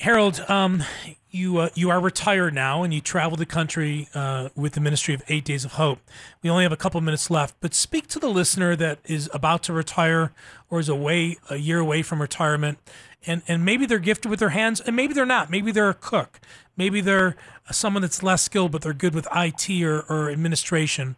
Harold, 0.01 0.43
um, 0.49 0.83
you 1.31 1.59
uh, 1.59 1.69
you 1.75 1.91
are 1.91 2.01
retired 2.01 2.55
now, 2.55 2.83
and 2.83 2.95
you 2.95 3.03
travel 3.03 3.37
the 3.37 3.45
country 3.45 4.09
uh, 4.15 4.49
with 4.57 4.73
the 4.73 4.81
Ministry 4.81 5.13
of 5.13 5.23
Eight 5.29 5.45
Days 5.45 5.63
of 5.67 5.73
Hope. 5.73 5.99
We 6.43 6.49
only 6.49 6.63
have 6.63 6.73
a 6.73 6.77
couple 6.79 6.99
minutes 7.03 7.29
left, 7.29 7.55
but 7.61 7.75
speak 7.75 8.07
to 8.09 8.19
the 8.19 8.31
listener 8.31 8.75
that 8.77 9.01
is 9.05 9.29
about 9.35 9.63
to 9.65 9.75
retire 9.75 10.33
or 10.71 10.81
is 10.81 10.89
away 10.89 11.37
a 11.51 11.57
year 11.57 11.81
away 11.81 12.01
from 12.01 12.23
retirement, 12.23 12.79
and 13.27 13.43
and 13.47 13.63
maybe 13.63 13.85
they're 13.85 13.99
gifted 13.99 14.31
with 14.31 14.41
their 14.41 14.49
hands, 14.49 14.81
and 14.81 14.97
maybe 14.97 15.13
they're 15.13 15.27
not. 15.27 15.51
Maybe 15.51 15.71
they're 15.71 15.91
a 15.91 15.95
cook. 15.95 16.41
Maybe 16.79 17.03
they're 17.03 17.37
someone 17.71 18.01
that's 18.01 18.23
less 18.23 18.41
skilled, 18.41 18.73
but 18.73 18.81
they're 18.81 18.95
good 18.95 19.15
with 19.15 19.29
IT 19.37 19.69
or, 19.83 20.01
or 20.09 20.31
administration. 20.31 21.17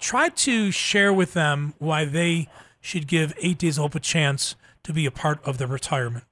Try 0.00 0.28
to 0.28 0.70
share 0.70 1.14
with 1.14 1.32
them 1.32 1.72
why 1.78 2.04
they 2.04 2.50
should 2.82 3.06
give 3.06 3.32
Eight 3.40 3.56
Days 3.56 3.78
of 3.78 3.84
Hope 3.84 3.94
a 3.94 4.00
chance 4.00 4.54
to 4.82 4.92
be 4.92 5.06
a 5.06 5.10
part 5.10 5.42
of 5.46 5.56
their 5.56 5.66
retirement. 5.66 6.24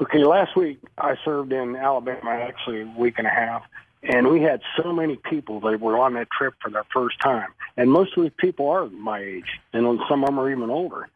Okay, 0.00 0.22
last 0.22 0.54
week 0.54 0.78
I 0.96 1.16
served 1.24 1.52
in 1.52 1.74
Alabama 1.74 2.30
actually 2.30 2.82
a 2.82 2.94
week 2.96 3.14
and 3.18 3.26
a 3.26 3.30
half, 3.30 3.64
and 4.04 4.28
we 4.28 4.40
had 4.40 4.60
so 4.80 4.92
many 4.92 5.16
people 5.16 5.58
that 5.60 5.80
were 5.80 5.98
on 5.98 6.14
that 6.14 6.30
trip 6.30 6.54
for 6.62 6.70
their 6.70 6.84
first 6.92 7.18
time. 7.18 7.48
And 7.76 7.90
most 7.90 8.16
of 8.16 8.22
these 8.22 8.32
people 8.36 8.70
are 8.70 8.86
my 8.86 9.18
age, 9.18 9.58
and 9.72 9.98
some 10.08 10.22
of 10.22 10.28
them 10.28 10.38
are 10.38 10.50
even 10.52 10.70
older. 10.70 11.08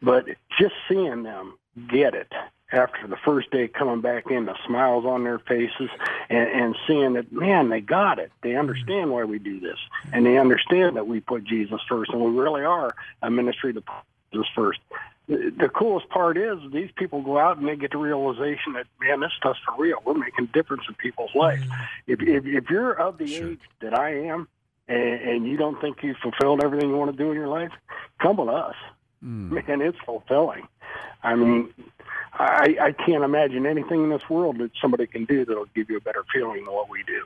But 0.00 0.24
just 0.58 0.72
seeing 0.88 1.24
them 1.24 1.58
get 1.88 2.14
it 2.14 2.32
after 2.72 3.06
the 3.06 3.18
first 3.22 3.50
day 3.50 3.68
coming 3.68 4.00
back 4.00 4.30
in, 4.30 4.46
the 4.46 4.56
smiles 4.66 5.04
on 5.04 5.24
their 5.24 5.38
faces, 5.38 5.90
and, 6.30 6.48
and 6.48 6.76
seeing 6.86 7.12
that, 7.12 7.30
man, 7.32 7.68
they 7.68 7.82
got 7.82 8.18
it. 8.18 8.32
They 8.42 8.56
understand 8.56 9.10
why 9.10 9.24
we 9.24 9.40
do 9.40 9.60
this, 9.60 9.78
and 10.10 10.24
they 10.24 10.38
understand 10.38 10.96
that 10.96 11.06
we 11.06 11.20
put 11.20 11.44
Jesus 11.44 11.82
first, 11.86 12.10
and 12.12 12.22
we 12.22 12.30
really 12.30 12.64
are 12.64 12.94
a 13.20 13.30
ministry 13.30 13.72
that 13.72 13.84
puts 13.84 14.06
Jesus 14.32 14.48
first 14.54 14.80
the 15.28 15.70
coolest 15.74 16.08
part 16.08 16.36
is 16.36 16.58
these 16.72 16.90
people 16.96 17.22
go 17.22 17.38
out 17.38 17.56
and 17.56 17.68
they 17.68 17.76
get 17.76 17.92
the 17.92 17.98
realization 17.98 18.72
that 18.74 18.86
man, 19.00 19.20
this 19.20 19.32
stuff's 19.36 19.60
for 19.64 19.80
real. 19.80 19.98
We're 20.04 20.14
making 20.14 20.44
a 20.44 20.48
difference 20.48 20.82
in 20.88 20.94
people's 20.94 21.34
lives. 21.34 21.62
Mm-hmm. 21.62 22.12
If 22.12 22.22
if, 22.22 22.46
if 22.46 22.70
you're 22.70 22.92
of 22.92 23.18
the 23.18 23.34
age 23.36 23.60
that 23.80 23.96
I 23.96 24.26
am, 24.26 24.48
and, 24.88 25.20
and 25.20 25.46
you 25.46 25.56
don't 25.56 25.80
think 25.80 26.02
you've 26.02 26.16
fulfilled 26.18 26.62
everything 26.62 26.90
you 26.90 26.96
want 26.96 27.12
to 27.12 27.16
do 27.16 27.30
in 27.30 27.36
your 27.36 27.48
life, 27.48 27.72
come 28.20 28.36
with 28.36 28.48
us. 28.48 28.74
Mm. 29.24 29.66
Man, 29.68 29.80
it's 29.80 29.98
fulfilling. 30.04 30.66
I 31.22 31.36
mean, 31.36 31.72
I 32.32 32.76
I 32.80 32.92
can't 32.92 33.22
imagine 33.22 33.64
anything 33.64 34.02
in 34.04 34.10
this 34.10 34.28
world 34.28 34.58
that 34.58 34.72
somebody 34.80 35.06
can 35.06 35.24
do 35.24 35.44
that'll 35.44 35.66
give 35.66 35.88
you 35.88 35.98
a 35.98 36.00
better 36.00 36.24
feeling 36.32 36.64
than 36.64 36.74
what 36.74 36.90
we 36.90 37.04
do. 37.04 37.22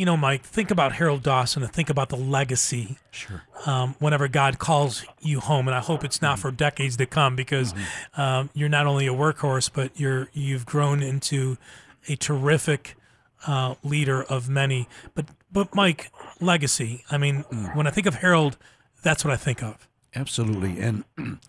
You 0.00 0.06
know, 0.06 0.16
Mike, 0.16 0.44
think 0.44 0.70
about 0.70 0.92
Harold 0.92 1.22
Dawson 1.22 1.62
and 1.62 1.70
think 1.70 1.90
about 1.90 2.08
the 2.08 2.16
legacy. 2.16 2.96
Sure. 3.10 3.42
Um, 3.66 3.96
whenever 3.98 4.28
God 4.28 4.58
calls 4.58 5.04
you 5.20 5.40
home, 5.40 5.68
and 5.68 5.74
I 5.74 5.80
hope 5.80 6.04
it's 6.04 6.22
not 6.22 6.38
for 6.38 6.50
decades 6.50 6.96
to 6.96 7.04
come, 7.04 7.36
because 7.36 7.74
um, 8.16 8.48
you're 8.54 8.70
not 8.70 8.86
only 8.86 9.06
a 9.06 9.12
workhorse, 9.12 9.70
but 9.70 10.00
you're 10.00 10.30
you've 10.32 10.64
grown 10.64 11.02
into 11.02 11.58
a 12.08 12.16
terrific 12.16 12.96
uh, 13.46 13.74
leader 13.84 14.22
of 14.22 14.48
many. 14.48 14.88
But 15.14 15.26
but 15.52 15.74
Mike, 15.74 16.10
legacy. 16.40 17.04
I 17.10 17.18
mean, 17.18 17.40
when 17.74 17.86
I 17.86 17.90
think 17.90 18.06
of 18.06 18.14
Harold, 18.14 18.56
that's 19.02 19.22
what 19.22 19.34
I 19.34 19.36
think 19.36 19.62
of. 19.62 19.86
Absolutely. 20.14 20.80
And 20.80 21.04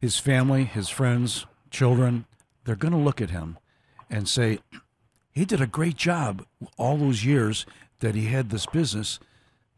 his 0.00 0.18
family, 0.18 0.64
his 0.64 0.88
friends, 0.88 1.44
children, 1.70 2.24
they're 2.64 2.76
going 2.76 2.94
to 2.94 2.98
look 2.98 3.20
at 3.20 3.28
him 3.28 3.58
and 4.08 4.26
say, 4.26 4.60
he 5.32 5.44
did 5.44 5.60
a 5.60 5.66
great 5.66 5.96
job 5.96 6.46
all 6.78 6.96
those 6.96 7.24
years 7.24 7.66
that 8.00 8.14
he 8.14 8.26
had 8.26 8.50
this 8.50 8.66
business, 8.66 9.18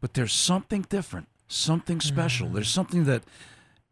but 0.01 0.13
there's 0.13 0.33
something 0.33 0.85
different, 0.89 1.27
something 1.47 2.01
special. 2.01 2.49
There's 2.49 2.69
mm. 2.69 2.75
something 2.75 3.03
that 3.05 3.23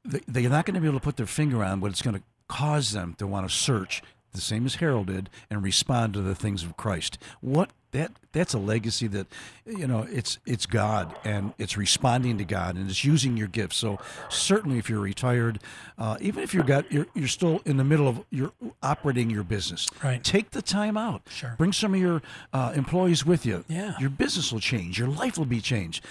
they- 0.04 0.22
they're 0.28 0.50
not 0.50 0.66
going 0.66 0.76
to 0.76 0.82
be 0.82 0.88
able 0.88 1.00
to 1.00 1.04
put 1.04 1.18
their 1.18 1.28
finger 1.28 1.64
on, 1.64 1.80
but 1.80 1.92
it's 1.92 2.02
going 2.02 2.16
to 2.16 2.24
cause 2.48 2.92
them 2.92 3.16
to 3.20 3.28
want 3.28 3.48
to 3.48 3.56
search 3.56 4.02
the 4.34 4.42
same 4.42 4.66
as 4.66 4.76
Harold 4.76 5.08
did 5.08 5.30
and 5.50 5.64
respond 5.64 6.14
to 6.14 6.22
the 6.22 6.36
things 6.36 6.64
of 6.64 6.78
Christ. 6.78 7.18
What 7.42 7.72
that 7.92 8.12
that's 8.32 8.54
a 8.54 8.58
legacy 8.60 9.08
that 9.08 9.28
you 9.66 9.88
know 9.88 10.08
it's 10.10 10.40
it's 10.46 10.66
God 10.66 11.16
and 11.24 11.54
it's 11.58 11.78
responding 11.78 12.38
to 12.38 12.46
God 12.46 12.76
and 12.76 12.90
it's 12.90 13.04
using 13.04 13.38
your 13.38 13.48
gifts. 13.48 13.78
So 13.78 14.00
certainly, 14.30 14.78
if 14.78 14.90
you're 14.90 15.00
retired, 15.00 15.60
uh, 15.98 16.18
even 16.22 16.44
if 16.44 16.54
you're 16.54 16.64
got 16.64 16.92
you're, 16.92 17.08
you're 17.14 17.28
still 17.28 17.62
in 17.66 17.78
the 17.78 17.84
middle 17.84 18.08
of 18.08 18.24
you're 18.30 18.54
operating 18.82 19.30
your 19.30 19.44
business, 19.44 19.88
Right. 20.04 20.24
Take 20.24 20.52
the 20.52 20.62
time 20.62 20.98
out. 20.98 21.22
Sure. 21.30 21.56
Bring 21.58 21.74
some 21.74 21.94
of 21.94 22.00
your 22.00 22.22
uh, 22.54 22.74
employees 22.76 23.26
with 23.26 23.46
you. 23.46 23.64
Yeah. 23.68 23.94
Your 24.00 24.10
business 24.10 24.52
will 24.52 24.60
change. 24.60 24.98
Your 24.98 25.08
life 25.08 25.38
will 25.38 25.46
be 25.46 25.62
changed. 25.62 26.04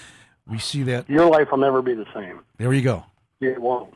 We 0.47 0.59
see 0.59 0.83
that. 0.85 1.09
Your 1.09 1.26
life 1.26 1.49
will 1.51 1.59
never 1.59 1.83
be 1.83 1.95
the 1.95 2.07
same. 2.14 2.41
There 2.59 2.72
you 2.72 2.83
go. 2.83 3.05
It 3.41 3.61
won't. 3.61 3.95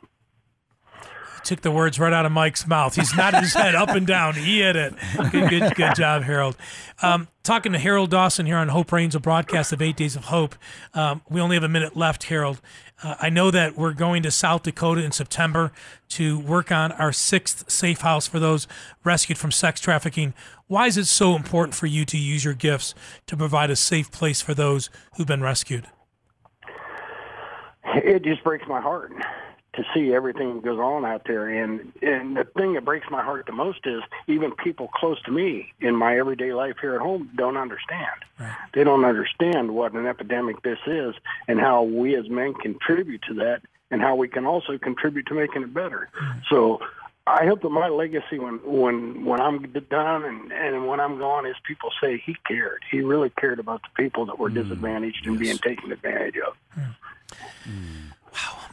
Took 1.44 1.60
the 1.60 1.70
words 1.70 1.98
right 1.98 2.12
out 2.12 2.24
of 2.24 2.32
Mike's 2.32 2.66
mouth. 2.66 2.94
He's 2.96 3.14
nodding 3.14 3.42
his 3.42 3.52
head 3.52 3.74
up 3.74 3.90
and 3.90 4.06
down. 4.06 4.34
He 4.34 4.60
hit 4.60 4.76
it. 4.76 4.94
Good, 5.30 5.50
good, 5.50 5.74
good 5.74 5.94
job, 5.94 6.22
Harold. 6.22 6.56
Um, 7.02 7.28
talking 7.42 7.72
to 7.72 7.78
Harold 7.78 8.10
Dawson 8.10 8.46
here 8.46 8.56
on 8.56 8.68
Hope 8.68 8.90
Reigns, 8.90 9.14
a 9.14 9.20
broadcast 9.20 9.70
of 9.70 9.82
Eight 9.82 9.94
Days 9.94 10.16
of 10.16 10.24
Hope. 10.24 10.54
Um, 10.94 11.20
we 11.28 11.42
only 11.42 11.56
have 11.56 11.62
a 11.62 11.68
minute 11.68 11.98
left, 11.98 12.24
Harold. 12.24 12.62
Uh, 13.02 13.16
I 13.20 13.28
know 13.28 13.50
that 13.50 13.76
we're 13.76 13.92
going 13.92 14.22
to 14.22 14.30
South 14.30 14.62
Dakota 14.62 15.04
in 15.04 15.12
September 15.12 15.70
to 16.10 16.38
work 16.38 16.72
on 16.72 16.92
our 16.92 17.12
sixth 17.12 17.70
safe 17.70 18.00
house 18.00 18.26
for 18.26 18.38
those 18.38 18.66
rescued 19.04 19.36
from 19.36 19.50
sex 19.50 19.80
trafficking. 19.80 20.32
Why 20.66 20.86
is 20.86 20.96
it 20.96 21.04
so 21.04 21.36
important 21.36 21.74
for 21.74 21.86
you 21.86 22.06
to 22.06 22.16
use 22.16 22.42
your 22.42 22.54
gifts 22.54 22.94
to 23.26 23.36
provide 23.36 23.70
a 23.70 23.76
safe 23.76 24.10
place 24.10 24.40
for 24.40 24.54
those 24.54 24.88
who've 25.16 25.26
been 25.26 25.42
rescued? 25.42 25.88
It 27.96 28.24
just 28.24 28.42
breaks 28.42 28.66
my 28.66 28.80
heart 28.80 29.12
to 29.76 29.84
see 29.94 30.14
everything 30.14 30.54
that 30.54 30.64
goes 30.64 30.78
on 30.78 31.04
out 31.04 31.22
there. 31.26 31.48
And 31.48 31.92
and 32.02 32.36
the 32.36 32.44
thing 32.56 32.74
that 32.74 32.84
breaks 32.84 33.06
my 33.10 33.22
heart 33.22 33.46
the 33.46 33.52
most 33.52 33.80
is 33.86 34.02
even 34.26 34.52
people 34.52 34.88
close 34.88 35.20
to 35.22 35.30
me 35.30 35.72
in 35.80 35.96
my 35.96 36.18
everyday 36.18 36.52
life 36.52 36.76
here 36.80 36.94
at 36.94 37.00
home 37.00 37.30
don't 37.36 37.56
understand. 37.56 38.24
They 38.72 38.84
don't 38.84 39.04
understand 39.04 39.72
what 39.72 39.92
an 39.92 40.06
epidemic 40.06 40.62
this 40.62 40.78
is 40.86 41.14
and 41.48 41.60
how 41.60 41.82
we 41.82 42.16
as 42.16 42.28
men 42.28 42.54
contribute 42.54 43.22
to 43.28 43.34
that 43.34 43.62
and 43.90 44.00
how 44.00 44.16
we 44.16 44.28
can 44.28 44.46
also 44.46 44.78
contribute 44.78 45.26
to 45.26 45.34
making 45.34 45.62
it 45.62 45.72
better. 45.72 46.08
Mm-hmm. 46.20 46.38
So 46.50 46.80
I 47.26 47.46
hope 47.46 47.62
that 47.62 47.70
my 47.70 47.88
legacy 47.88 48.38
when 48.38 48.60
when 48.64 49.24
when 49.24 49.40
I'm 49.40 49.62
done 49.90 50.24
and 50.24 50.52
and 50.52 50.86
when 50.86 51.00
I'm 51.00 51.18
gone 51.18 51.46
is 51.46 51.56
people 51.66 51.90
say 52.02 52.22
he 52.24 52.36
cared. 52.46 52.84
He 52.90 53.00
really 53.00 53.30
cared 53.30 53.58
about 53.58 53.82
the 53.82 54.02
people 54.02 54.26
that 54.26 54.38
were 54.38 54.50
mm. 54.50 54.54
disadvantaged 54.54 55.26
and 55.26 55.38
being 55.38 55.58
taken 55.58 55.90
advantage 55.90 56.36
of. 56.46 56.54
Mm. 56.78 58.12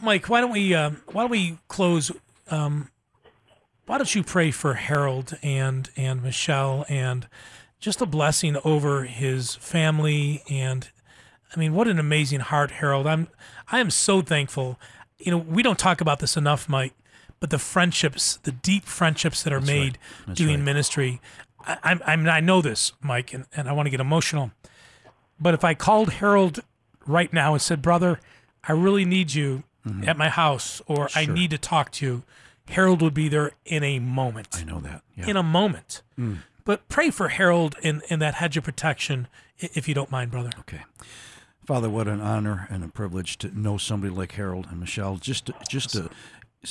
Mike, 0.01 0.29
why 0.29 0.41
don't 0.41 0.51
we 0.51 0.73
um, 0.73 1.01
why 1.11 1.23
don't 1.23 1.31
we 1.31 1.57
close? 1.67 2.11
Um, 2.49 2.89
why 3.85 3.97
don't 3.97 4.13
you 4.13 4.23
pray 4.23 4.51
for 4.51 4.75
Harold 4.75 5.37
and 5.43 5.89
and 5.95 6.23
Michelle 6.23 6.85
and 6.89 7.27
just 7.79 8.01
a 8.01 8.05
blessing 8.05 8.57
over 8.63 9.03
his 9.03 9.55
family 9.55 10.43
and 10.49 10.89
I 11.55 11.59
mean, 11.59 11.73
what 11.73 11.87
an 11.87 11.99
amazing 11.99 12.39
heart, 12.39 12.71
Harold. 12.71 13.07
I'm 13.07 13.27
I 13.71 13.79
am 13.79 13.89
so 13.89 14.21
thankful. 14.21 14.79
You 15.19 15.31
know, 15.31 15.37
we 15.37 15.61
don't 15.61 15.77
talk 15.77 16.01
about 16.01 16.19
this 16.19 16.37
enough, 16.37 16.69
Mike, 16.69 16.93
but 17.39 17.49
the 17.49 17.59
friendships, 17.59 18.37
the 18.37 18.51
deep 18.51 18.85
friendships 18.85 19.43
that 19.43 19.53
are 19.53 19.61
made 19.61 19.97
doing 20.33 20.57
right. 20.57 20.65
ministry. 20.65 21.21
I, 21.65 21.77
I'm, 21.83 22.01
I'm 22.05 22.27
I 22.27 22.39
know 22.39 22.61
this, 22.61 22.93
Mike, 23.01 23.33
and, 23.33 23.45
and 23.55 23.67
I 23.67 23.73
want 23.73 23.87
to 23.87 23.91
get 23.91 23.99
emotional. 23.99 24.51
But 25.39 25.53
if 25.53 25.63
I 25.63 25.73
called 25.73 26.13
Harold 26.13 26.61
right 27.05 27.31
now 27.33 27.53
and 27.53 27.61
said, 27.61 27.81
"Brother, 27.81 28.19
I 28.63 28.73
really 28.73 29.05
need 29.05 29.33
you 29.33 29.63
mm-hmm. 29.85 30.07
at 30.07 30.17
my 30.17 30.29
house," 30.29 30.81
or 30.85 31.09
"I 31.15 31.25
need 31.25 31.49
to 31.51 31.57
talk 31.57 31.91
to 31.93 32.05
you," 32.05 32.23
Harold 32.69 33.01
would 33.01 33.13
be 33.13 33.29
there 33.29 33.51
in 33.65 33.83
a 33.83 33.99
moment 33.99 34.49
I 34.59 34.63
know 34.63 34.79
that. 34.79 35.03
Yeah. 35.15 35.27
in 35.27 35.37
a 35.37 35.43
moment. 35.43 36.01
Mm. 36.19 36.39
But 36.63 36.87
pray 36.89 37.09
for 37.09 37.29
Harold 37.29 37.75
in, 37.81 38.01
in 38.09 38.19
that 38.19 38.35
hedge 38.35 38.55
of 38.57 38.63
protection, 38.63 39.27
if 39.57 39.87
you 39.87 39.93
don't 39.93 40.11
mind, 40.11 40.31
brother. 40.31 40.51
Okay. 40.59 40.81
Father, 41.65 41.89
what 41.89 42.07
an 42.07 42.21
honor 42.21 42.67
and 42.69 42.83
a 42.83 42.87
privilege 42.87 43.37
to 43.39 43.59
know 43.59 43.77
somebody 43.77 44.13
like 44.13 44.33
Harold 44.33 44.67
and 44.69 44.79
Michelle, 44.79 45.17
just 45.17 45.47
to, 45.47 45.53
just 45.69 45.89
to 45.91 46.03
s- 46.03 46.09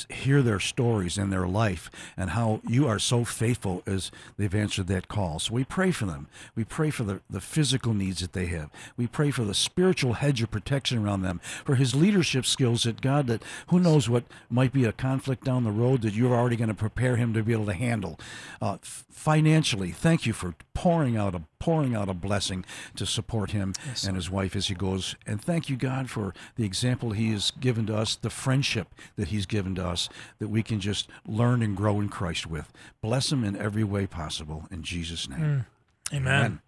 hear 0.09 0.41
their 0.41 0.59
stories 0.59 1.17
and 1.17 1.31
their 1.31 1.47
life 1.47 1.89
and 2.15 2.29
how 2.29 2.61
you 2.65 2.87
are 2.87 2.99
so 2.99 3.25
faithful 3.25 3.83
as 3.85 4.09
they've 4.37 4.55
answered 4.55 4.87
that 4.87 5.09
call. 5.09 5.39
So 5.39 5.53
we 5.53 5.65
pray 5.65 5.91
for 5.91 6.05
them. 6.05 6.27
We 6.55 6.63
pray 6.63 6.91
for 6.91 7.03
the, 7.03 7.19
the 7.29 7.41
physical 7.41 7.93
needs 7.93 8.21
that 8.21 8.31
they 8.31 8.45
have. 8.47 8.69
We 8.95 9.07
pray 9.07 9.31
for 9.31 9.43
the 9.43 9.53
spiritual 9.53 10.13
hedge 10.13 10.41
of 10.41 10.49
protection 10.49 11.05
around 11.05 11.23
them, 11.23 11.41
for 11.65 11.75
his 11.75 11.93
leadership 11.93 12.45
skills 12.45 12.83
that 12.83 13.01
God, 13.01 13.27
that 13.27 13.43
who 13.67 13.79
knows 13.79 14.09
what 14.09 14.23
might 14.49 14.71
be 14.71 14.85
a 14.85 14.93
conflict 14.93 15.43
down 15.43 15.63
the 15.65 15.71
road 15.71 16.03
that 16.03 16.13
you're 16.13 16.35
already 16.35 16.55
going 16.55 16.69
to 16.69 16.73
prepare 16.73 17.17
him 17.17 17.33
to 17.33 17.43
be 17.43 17.53
able 17.53 17.65
to 17.65 17.73
handle. 17.73 18.17
Uh, 18.61 18.77
financially, 18.81 19.91
thank 19.91 20.25
you 20.25 20.31
for 20.31 20.55
pouring 20.73 21.17
out 21.17 21.35
a 21.35 21.43
pouring 21.61 21.95
out 21.95 22.09
a 22.09 22.13
blessing 22.13 22.65
to 22.95 23.05
support 23.05 23.51
him 23.51 23.73
and 24.05 24.15
his 24.15 24.31
wife 24.31 24.55
as 24.55 24.67
he 24.67 24.73
goes. 24.73 25.15
And 25.27 25.39
thank 25.39 25.69
you, 25.69 25.77
God, 25.77 26.09
for 26.09 26.33
the 26.55 26.65
example 26.65 27.11
he 27.11 27.31
has 27.33 27.51
given 27.51 27.85
to 27.85 27.95
us, 27.95 28.15
the 28.15 28.31
friendship 28.31 28.87
that 29.15 29.27
he's 29.27 29.45
given 29.45 29.75
to 29.75 29.87
us, 29.87 30.09
that 30.39 30.47
we 30.47 30.63
can 30.63 30.79
just 30.79 31.07
learn 31.27 31.61
and 31.61 31.77
grow 31.77 32.01
in 32.01 32.09
Christ 32.09 32.47
with. 32.47 32.73
Bless 32.99 33.31
him 33.31 33.43
in 33.43 33.55
every 33.55 33.83
way 33.83 34.07
possible. 34.07 34.67
In 34.71 34.81
Jesus' 34.81 35.29
name. 35.29 35.65
Mm. 36.11 36.17
Amen. 36.17 36.61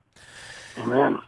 Amen. 0.78 1.20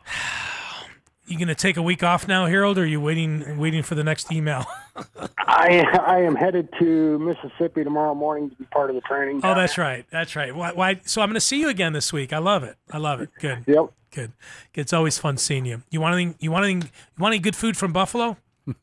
You 1.28 1.38
going 1.38 1.48
to 1.48 1.56
take 1.56 1.76
a 1.76 1.82
week 1.82 2.04
off 2.04 2.28
now, 2.28 2.46
Harold, 2.46 2.78
or 2.78 2.84
are 2.84 2.86
you 2.86 3.02
waiting 3.02 3.58
waiting 3.58 3.82
for 3.82 3.96
the 3.96 4.04
next 4.04 4.32
email? 4.32 4.66
I 5.40 5.84
I 6.06 6.22
am 6.22 6.36
headed 6.36 6.70
to 6.80 7.18
Mississippi 7.20 7.84
tomorrow 7.84 8.14
morning 8.14 8.52
to 8.52 8.56
be 8.56 8.66
part 8.66 8.90
of 8.90 8.96
the 8.96 9.02
training. 9.02 9.42
oh, 9.44 9.56
that's 9.56 9.78
right. 9.78 10.06
That's 10.12 10.36
right. 10.36 10.56
Why, 10.56 10.72
why? 10.74 11.02
So 11.06 11.22
I'm 11.22 11.30
going 11.30 11.36
to 11.36 11.42
see 11.42 11.60
you 11.60 11.70
again 11.70 11.94
this 11.94 12.14
week. 12.14 12.32
I 12.32 12.38
love 12.38 12.64
it. 12.64 12.76
I 12.92 12.98
love 13.00 13.22
it. 13.22 13.30
Good. 13.40 13.64
Yep. 13.66 13.92
Good. 14.12 14.32
It's 14.76 14.94
always 14.94 15.18
fun 15.18 15.38
seeing 15.38 15.66
you. 15.66 15.82
You 15.90 16.00
want 16.00 16.14
anything? 16.14 16.36
You 16.40 16.52
want 16.52 16.66
anything? 16.66 16.92
You 17.18 17.22
want 17.22 17.34
any 17.34 17.40
good 17.42 17.56
food 17.56 17.76
from 17.76 17.92
Buffalo? 17.92 18.38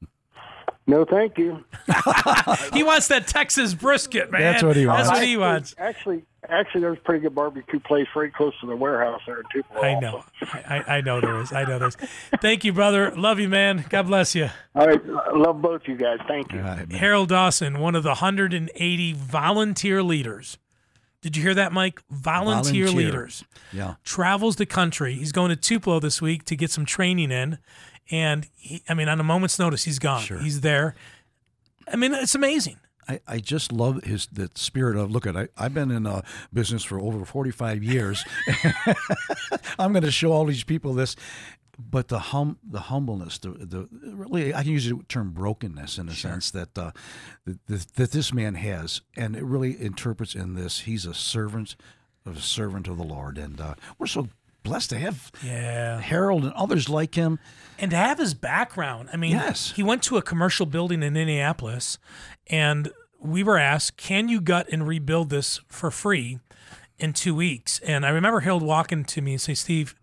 No, 0.93 1.07
thank 1.07 1.39
you. 1.39 1.65
He 2.75 2.83
wants 2.83 3.09
that 3.09 3.27
Texas 3.27 3.73
brisket, 3.75 4.31
man. 4.31 4.41
That's 4.43 4.63
what 4.63 4.77
he 4.77 4.87
wants. 4.87 5.09
That's 5.09 5.09
wants. 5.11 5.21
what 5.21 5.27
he 5.29 5.37
wants. 5.37 5.75
Actually, 5.79 6.23
actually, 6.49 6.81
there's 6.83 6.99
a 6.99 7.01
pretty 7.01 7.21
good 7.23 7.35
barbecue 7.35 7.81
place 7.81 8.07
right 8.15 8.33
close 8.33 8.53
to 8.61 8.67
the 8.67 8.77
warehouse 8.77 9.21
there 9.27 9.39
in 9.39 9.45
Tupelo. 9.53 9.81
I 9.83 10.01
know. 10.01 10.25
I, 10.43 10.63
I- 10.87 10.97
I 10.97 11.01
know 11.01 11.21
there 11.21 11.41
is. 11.41 11.53
I 11.53 11.65
know 11.65 11.79
there 11.79 11.89
is. 11.89 11.97
Thank 12.41 12.65
you, 12.65 12.73
brother. 12.73 13.11
Love 13.17 13.39
you, 13.41 13.49
man. 13.49 13.85
God 13.89 14.03
bless 14.07 14.35
you. 14.35 14.49
All 14.75 14.87
right, 14.87 15.05
love 15.35 15.63
both 15.63 15.83
you 15.87 15.97
guys. 15.97 16.19
Thank 16.29 16.53
you. 16.53 16.59
All 16.59 16.65
right, 16.67 16.89
man. 16.89 16.99
Harold 16.99 17.29
Dawson, 17.31 17.79
one 17.79 17.95
of 17.95 18.03
the 18.03 18.11
180 18.11 19.13
volunteer 19.15 20.03
leaders. 20.03 20.59
Did 21.23 21.37
you 21.37 21.43
hear 21.43 21.55
that, 21.55 21.73
Mike? 21.73 22.03
Volunteer, 22.11 22.87
Volunteer. 22.87 23.07
leaders. 23.07 23.45
Yeah. 23.73 23.95
Travels 24.05 24.57
the 24.57 24.67
country. 24.67 25.15
He's 25.15 25.31
going 25.33 25.51
to 25.51 25.57
Tupelo 25.57 26.01
this 26.01 26.21
week 26.21 26.45
to 26.47 26.57
get 26.57 26.71
some 26.71 26.85
training 26.85 27.31
in. 27.31 27.59
And 28.13 28.47
he, 28.55 28.83
I 28.89 28.95
mean, 28.95 29.09
on 29.09 29.19
a 29.19 29.25
moment's 29.25 29.59
notice, 29.59 29.85
he's 29.85 29.99
gone. 29.99 30.21
Sure. 30.21 30.39
He's 30.39 30.61
there. 30.61 30.95
I 31.91 31.97
mean, 31.97 32.13
it's 32.15 32.35
amazing. 32.35 32.79
I, 33.09 33.21
I 33.27 33.39
just 33.39 33.73
love 33.73 34.05
his 34.05 34.29
the 34.31 34.49
spirit 34.55 34.97
of 34.97 35.11
look 35.11 35.27
at 35.27 35.37
I, 35.37 35.49
I've 35.57 35.75
been 35.75 35.91
in 35.91 36.07
uh, 36.07 36.23
business 36.53 36.85
for 36.85 37.01
over 37.01 37.25
45 37.25 37.83
years. 37.83 38.25
I'm 39.79 39.93
going 39.93 40.05
to 40.05 40.13
show 40.13 40.31
all 40.31 40.45
these 40.45 40.63
people 40.63 40.95
this, 40.95 41.17
but 41.79 42.09
the 42.09 42.19
hum 42.19 42.59
the 42.63 42.81
humbleness, 42.81 43.39
the 43.39 43.51
the 43.51 43.89
really 43.91 44.55
I 44.55 44.63
can 44.63 44.73
use 44.73 44.89
the 44.89 45.01
term 45.09 45.33
brokenness 45.33 45.99
in 45.99 46.09
a 46.09 46.15
sense 46.15 46.51
that 46.53 46.79
uh, 46.79 46.93
that, 47.67 47.87
that 47.97 48.13
this 48.13 48.33
man 48.33 48.55
has, 48.55 49.01
and 49.17 49.35
it 49.35 49.43
really 49.43 49.81
interprets 49.81 50.35
in 50.35 50.55
this. 50.55 50.81
He's 50.81 51.05
a 51.05 51.15
servant 51.15 51.75
of 52.25 52.37
a 52.37 52.41
servant 52.41 52.87
of 52.87 52.99
the 52.99 53.05
Lord, 53.05 53.37
and 53.37 53.61
uh, 53.61 53.75
we're 53.99 54.07
so 54.07 54.29
blessed 54.63 54.91
to 54.91 54.99
have 54.99 55.31
Yeah. 55.43 56.01
Harold 56.01 56.45
and 56.45 56.53
others 56.55 56.89
like 56.89 57.15
him. 57.15 57.39
and 57.79 57.91
to 57.91 57.97
have 57.97 58.19
his 58.19 58.35
background. 58.35 59.09
I 59.13 59.17
mean, 59.17 59.33
Yes. 59.33 59.73
he 59.75 59.83
went 59.83 60.03
to 60.05 60.17
a 60.17 60.23
commercial 60.23 60.67
building 60.67 61.03
in 61.03 61.17
Indianapolis, 61.17 61.99
and 62.49 62.91
we 63.19 63.43
were 63.43 63.59
asked, 63.59 63.97
"Can 63.97 64.29
you 64.29 64.41
gut 64.41 64.69
and 64.71 64.87
rebuild 64.87 65.31
this 65.31 65.61
for 65.69 65.91
free 65.91 66.39
in 66.99 67.13
two 67.13 67.35
weeks?" 67.35 67.81
And 67.81 68.07
I 68.07 68.11
remember 68.11 68.41
Harold 68.41 68.63
walking 68.63 69.05
to 69.05 69.21
me 69.21 69.33
and 69.33 69.41
say, 69.41 69.55
"Steve, 69.55 69.95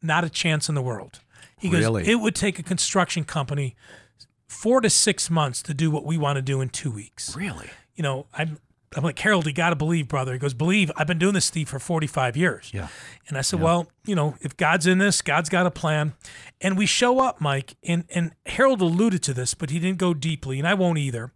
not 0.00 0.24
a 0.24 0.30
chance 0.30 0.68
in 0.68 0.74
the 0.74 0.82
world." 0.82 1.20
He 1.58 1.68
goes, 1.68 1.80
Really? 1.82 2.08
"It 2.08 2.16
would 2.16 2.34
take 2.34 2.58
a 2.58 2.62
construction 2.62 3.24
company 3.24 3.76
four 4.48 4.80
to 4.80 4.90
six 4.90 5.30
months 5.30 5.62
to 5.62 5.74
do 5.74 5.90
what 5.90 6.04
we 6.04 6.16
want 6.18 6.36
to 6.36 6.42
do 6.42 6.60
in 6.60 6.68
two 6.70 6.90
weeks." 6.90 7.36
Really, 7.36 7.70
You 7.94 8.02
know, 8.02 8.26
I'm 8.32 8.58
I'm 8.96 9.02
like, 9.02 9.18
Harold, 9.18 9.46
you 9.46 9.52
got 9.52 9.70
to 9.70 9.76
believe, 9.76 10.08
brother. 10.08 10.32
He 10.32 10.38
goes, 10.38 10.54
believe. 10.54 10.90
I've 10.96 11.06
been 11.06 11.18
doing 11.18 11.34
this, 11.34 11.44
Steve, 11.44 11.68
for 11.68 11.78
45 11.78 12.36
years. 12.36 12.70
Yeah. 12.74 12.88
And 13.28 13.38
I 13.38 13.40
said, 13.40 13.60
well, 13.60 13.90
you 14.06 14.14
know, 14.14 14.36
if 14.40 14.56
God's 14.56 14.86
in 14.86 14.98
this, 14.98 15.22
God's 15.22 15.48
got 15.48 15.66
a 15.66 15.70
plan. 15.70 16.14
And 16.60 16.76
we 16.76 16.86
show 16.86 17.18
up, 17.20 17.40
Mike, 17.40 17.74
and, 17.82 18.04
and 18.14 18.32
Harold 18.46 18.80
alluded 18.80 19.22
to 19.24 19.34
this, 19.34 19.54
but 19.54 19.70
he 19.70 19.78
didn't 19.78 19.98
go 19.98 20.14
deeply, 20.14 20.58
and 20.58 20.66
I 20.68 20.74
won't 20.74 20.98
either. 20.98 21.32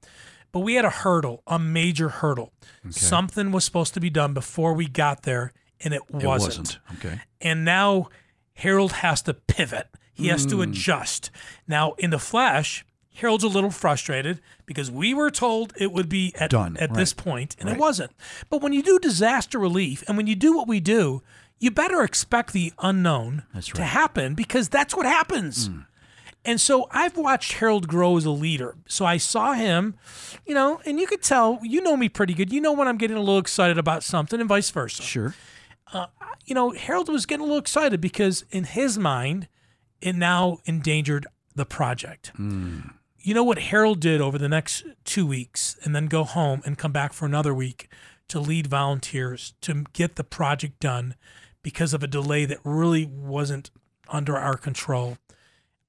But 0.53 0.61
we 0.61 0.75
had 0.75 0.85
a 0.85 0.91
hurdle, 0.91 1.43
a 1.47 1.59
major 1.59 2.09
hurdle. 2.09 2.53
Okay. 2.85 2.93
Something 2.93 3.53
was 3.53 3.65
supposed 3.65 3.93
to 3.95 4.01
be 4.01 4.09
done 4.11 4.33
before 4.33 4.73
we 4.73 4.87
got 4.89 5.23
there, 5.25 5.53
and 5.81 5.93
it 5.93 6.03
wasn't. 6.11 6.25
It 6.25 6.29
wasn't. 6.29 6.79
Okay. 6.95 7.21
And 7.43 7.65
now 7.65 8.09
Harold 8.55 8.93
has 8.93 9.21
to 9.23 9.35
pivot. 9.35 9.89
He 10.15 10.29
has 10.29 10.45
Hmm. 10.45 10.51
to 10.51 10.63
adjust. 10.63 11.31
Now, 11.69 11.93
in 11.99 12.09
the 12.09 12.19
flash, 12.19 12.86
Harold's 13.17 13.45
a 13.45 13.49
little 13.49 13.71
frustrated 13.71 14.41
because 14.67 14.91
we 14.91 15.15
were 15.15 15.31
told 15.31 15.73
it 15.77 15.93
would 15.93 16.09
be 16.09 16.35
at, 16.39 16.51
Done, 16.51 16.77
at 16.77 16.95
this 16.95 17.15
right. 17.17 17.25
point, 17.25 17.57
and 17.59 17.69
it 17.69 17.79
wasn't. 17.79 18.13
But 18.51 18.61
when 18.63 18.73
you 18.73 18.83
do 18.83 18.99
disaster 18.99 19.59
relief 19.59 20.05
and 20.07 20.17
when 20.17 20.27
you 20.27 20.35
do 20.35 20.55
what 20.55 20.69
we 20.69 20.81
do, 20.81 21.23
you 21.59 21.71
better 21.71 22.03
expect 22.03 22.53
the 22.53 22.73
unknown 22.79 23.45
That's 23.55 23.69
to 23.69 23.85
happen 23.85 24.35
because 24.35 24.69
that's 24.69 24.95
what 24.95 25.07
happens. 25.07 25.69
Hmm. 25.69 25.81
And 26.45 26.61
so 26.61 26.87
I've 26.91 27.17
watched 27.17 27.55
Harold 27.55 27.89
grow 27.89 28.17
as 28.19 28.25
a 28.25 28.31
leader. 28.31 28.77
So 28.87 29.05
I 29.05 29.17
saw 29.17 29.55
him, 29.55 29.97
you 30.47 30.55
know, 30.55 30.81
and 30.85 31.01
you 31.01 31.07
could 31.07 31.23
tell, 31.23 31.59
you 31.63 31.81
know 31.81 31.97
me 31.97 32.09
pretty 32.09 32.35
good. 32.35 32.53
You 32.53 32.61
know 32.61 32.73
when 32.73 32.87
I'm 32.87 32.99
getting 32.99 33.17
a 33.17 33.21
little 33.21 33.39
excited 33.39 33.79
about 33.79 34.05
something 34.05 34.39
and 34.39 34.49
vice 34.49 34.71
versa 34.71 35.03
Sure. 35.03 35.35
Uh, 35.93 36.07
you 36.45 36.55
know, 36.55 36.71
Harold 36.71 37.09
was 37.09 37.27
getting 37.27 37.41
a 37.41 37.45
little 37.45 37.59
excited 37.59 38.01
because 38.01 38.45
in 38.51 38.65
his 38.65 38.99
mind, 38.99 39.49
it 40.01 40.15
now 40.15 40.59
endangered 40.67 41.27
the 41.57 41.65
project. 41.65 42.33
Hmm. 42.37 42.81
You 43.27 43.35
know 43.35 43.43
what 43.43 43.59
Harold 43.59 43.99
did 43.99 44.21
over 44.21 44.39
the 44.39 44.49
next 44.49 44.85
two 45.03 45.27
weeks 45.27 45.77
and 45.83 45.97
then 45.97 46.07
go 46.07 46.23
home 46.23 46.63
and 46.65 46.79
come 46.79 46.93
back 46.93 47.13
for 47.13 47.27
another 47.27 47.53
week 47.53 47.89
to 48.29 48.39
lead 48.39 48.69
volunteers 48.69 49.55
to 49.63 49.85
get 49.93 50.15
the 50.15 50.23
project 50.23 50.79
done 50.79 51.17
because 51.61 51.93
of 51.93 52.05
a 52.05 52.07
delay 52.07 52.45
that 52.45 52.61
really 52.63 53.05
wasn't 53.05 53.73
under 54.09 54.37
our 54.37 54.57
control. 54.57 55.19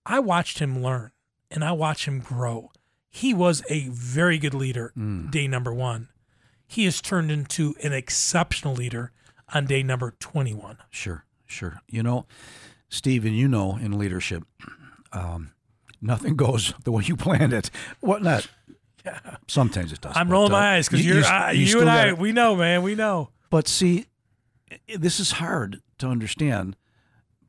I 0.04 0.18
watched 0.18 0.58
him 0.58 0.82
learn 0.82 1.12
and 1.52 1.64
I 1.64 1.74
watched 1.74 2.06
him 2.06 2.22
grow. 2.22 2.72
He 3.08 3.36
was 3.36 3.62
a 3.70 3.88
very 3.90 4.40
good 4.40 4.56
leader 4.56 4.92
day 5.30 5.48
number 5.48 5.72
one. 5.72 6.10
He 6.66 6.86
has 6.86 7.04
turned 7.04 7.30
into 7.30 7.76
an 7.84 7.94
exceptional 7.94 8.74
leader 8.74 9.12
on 9.54 9.68
day 9.68 9.84
number 9.84 10.16
21. 10.20 10.80
Sure, 10.90 11.24
sure. 11.46 11.82
You 11.88 12.02
know, 12.02 12.26
Steve, 12.90 13.26
and 13.26 13.38
you 13.38 13.48
know 13.48 13.78
in 13.78 14.00
leadership, 14.00 14.44
um, 15.14 15.52
nothing 16.02 16.36
goes 16.36 16.74
the 16.84 16.91
way 16.91 17.04
you 17.06 17.16
planned 17.16 17.54
it. 17.54 17.70
What 18.00 18.22
not? 18.24 18.48
Sometimes 19.48 19.93
it 19.93 20.02
does. 20.02 20.14
I'm 20.16 20.28
but, 20.28 20.34
rolling 20.34 20.52
uh, 20.52 20.56
my 20.58 20.76
eyes 20.76 20.88
because 20.88 21.06
you- 21.06 21.14
you, 21.16 21.20
you- 21.22 21.52
you 21.60 21.66
you, 21.76 21.82
and 21.82 21.89
I, 21.89 22.14
we 22.14 22.32
know, 22.32 22.56
man, 22.56 22.82
we 22.84 22.95
know. 22.95 23.30
But 23.50 23.68
see, 23.68 24.06
this 24.93 25.20
is 25.20 25.34
hard 25.34 25.82
to 26.00 26.08
understand. 26.08 26.76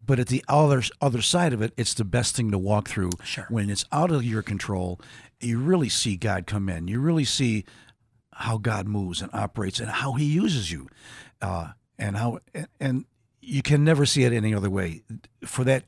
But 0.05 0.19
at 0.19 0.29
the 0.29 0.43
other 0.49 0.83
other 1.03 1.21
side 1.21 1.53
of 1.53 1.61
it, 1.61 1.73
it's 1.77 1.93
the 1.95 2.05
best 2.05 2.35
thing 2.37 2.51
to 2.53 2.59
walk 2.59 2.89
through. 2.89 3.11
Sure. 3.25 3.47
When 3.51 3.69
it's 3.69 3.85
out 3.93 4.11
of 4.11 4.25
your 4.25 4.41
control, 4.43 4.99
you 5.41 5.59
really 5.59 5.89
see 5.91 6.17
God 6.17 6.47
come 6.47 6.69
in. 6.71 6.89
You 6.89 7.01
really 7.01 7.25
see 7.27 7.65
how 8.33 8.57
God 8.57 8.87
moves 8.87 9.21
and 9.21 9.29
operates 9.35 9.81
and 9.81 9.91
how 9.91 10.13
He 10.13 10.25
uses 10.25 10.71
you, 10.73 10.89
uh, 11.43 11.73
and 11.99 12.17
how 12.17 12.39
and, 12.55 12.69
and 12.81 13.05
you 13.43 13.61
can 13.63 13.85
never 13.85 14.07
see 14.07 14.23
it 14.25 14.33
any 14.33 14.55
other 14.55 14.71
way. 14.71 15.03
For 15.45 15.63
that, 15.65 15.85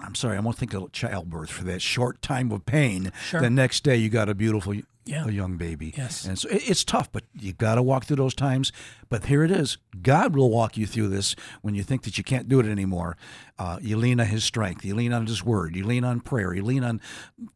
I'm 0.00 0.14
sorry, 0.14 0.36
I 0.36 0.40
won't 0.40 0.56
think 0.56 0.74
of 0.74 0.92
childbirth. 0.92 1.50
For 1.50 1.64
that 1.64 1.82
short 1.82 2.22
time 2.22 2.52
of 2.52 2.64
pain, 2.66 3.12
Sure. 3.28 3.40
the 3.40 3.50
next 3.50 3.82
day 3.84 3.96
you 3.96 4.08
got 4.08 4.28
a 4.28 4.34
beautiful 4.34 4.74
Yeah. 5.04 5.24
a 5.26 5.30
young 5.32 5.56
baby. 5.56 5.94
Yes. 5.96 6.24
And 6.26 6.38
so 6.38 6.48
it- 6.50 6.68
it's 6.68 6.84
tough, 6.84 7.10
but 7.10 7.24
you 7.32 7.52
got 7.54 7.76
to 7.76 7.82
walk 7.82 8.04
through 8.04 8.16
those 8.16 8.34
times. 8.34 8.72
But 9.08 9.24
here 9.24 9.42
it 9.42 9.50
is. 9.50 9.78
God 10.02 10.36
will 10.36 10.50
walk 10.50 10.76
you 10.76 10.86
through 10.86 11.08
this 11.08 11.34
when 11.62 11.74
you 11.74 11.82
think 11.82 12.02
that 12.02 12.18
you 12.18 12.22
can't 12.24 12.46
do 12.48 12.60
it 12.60 12.66
anymore. 12.66 13.16
Uh, 13.58 13.78
you 13.80 13.96
lean 13.96 14.20
on 14.20 14.26
His 14.26 14.44
strength. 14.44 14.84
You 14.84 14.94
lean 14.94 15.12
on 15.14 15.26
His 15.26 15.42
Word. 15.42 15.74
You 15.74 15.84
lean 15.84 16.04
on 16.04 16.20
prayer. 16.20 16.52
You 16.54 16.62
lean 16.62 16.84
on 16.84 17.00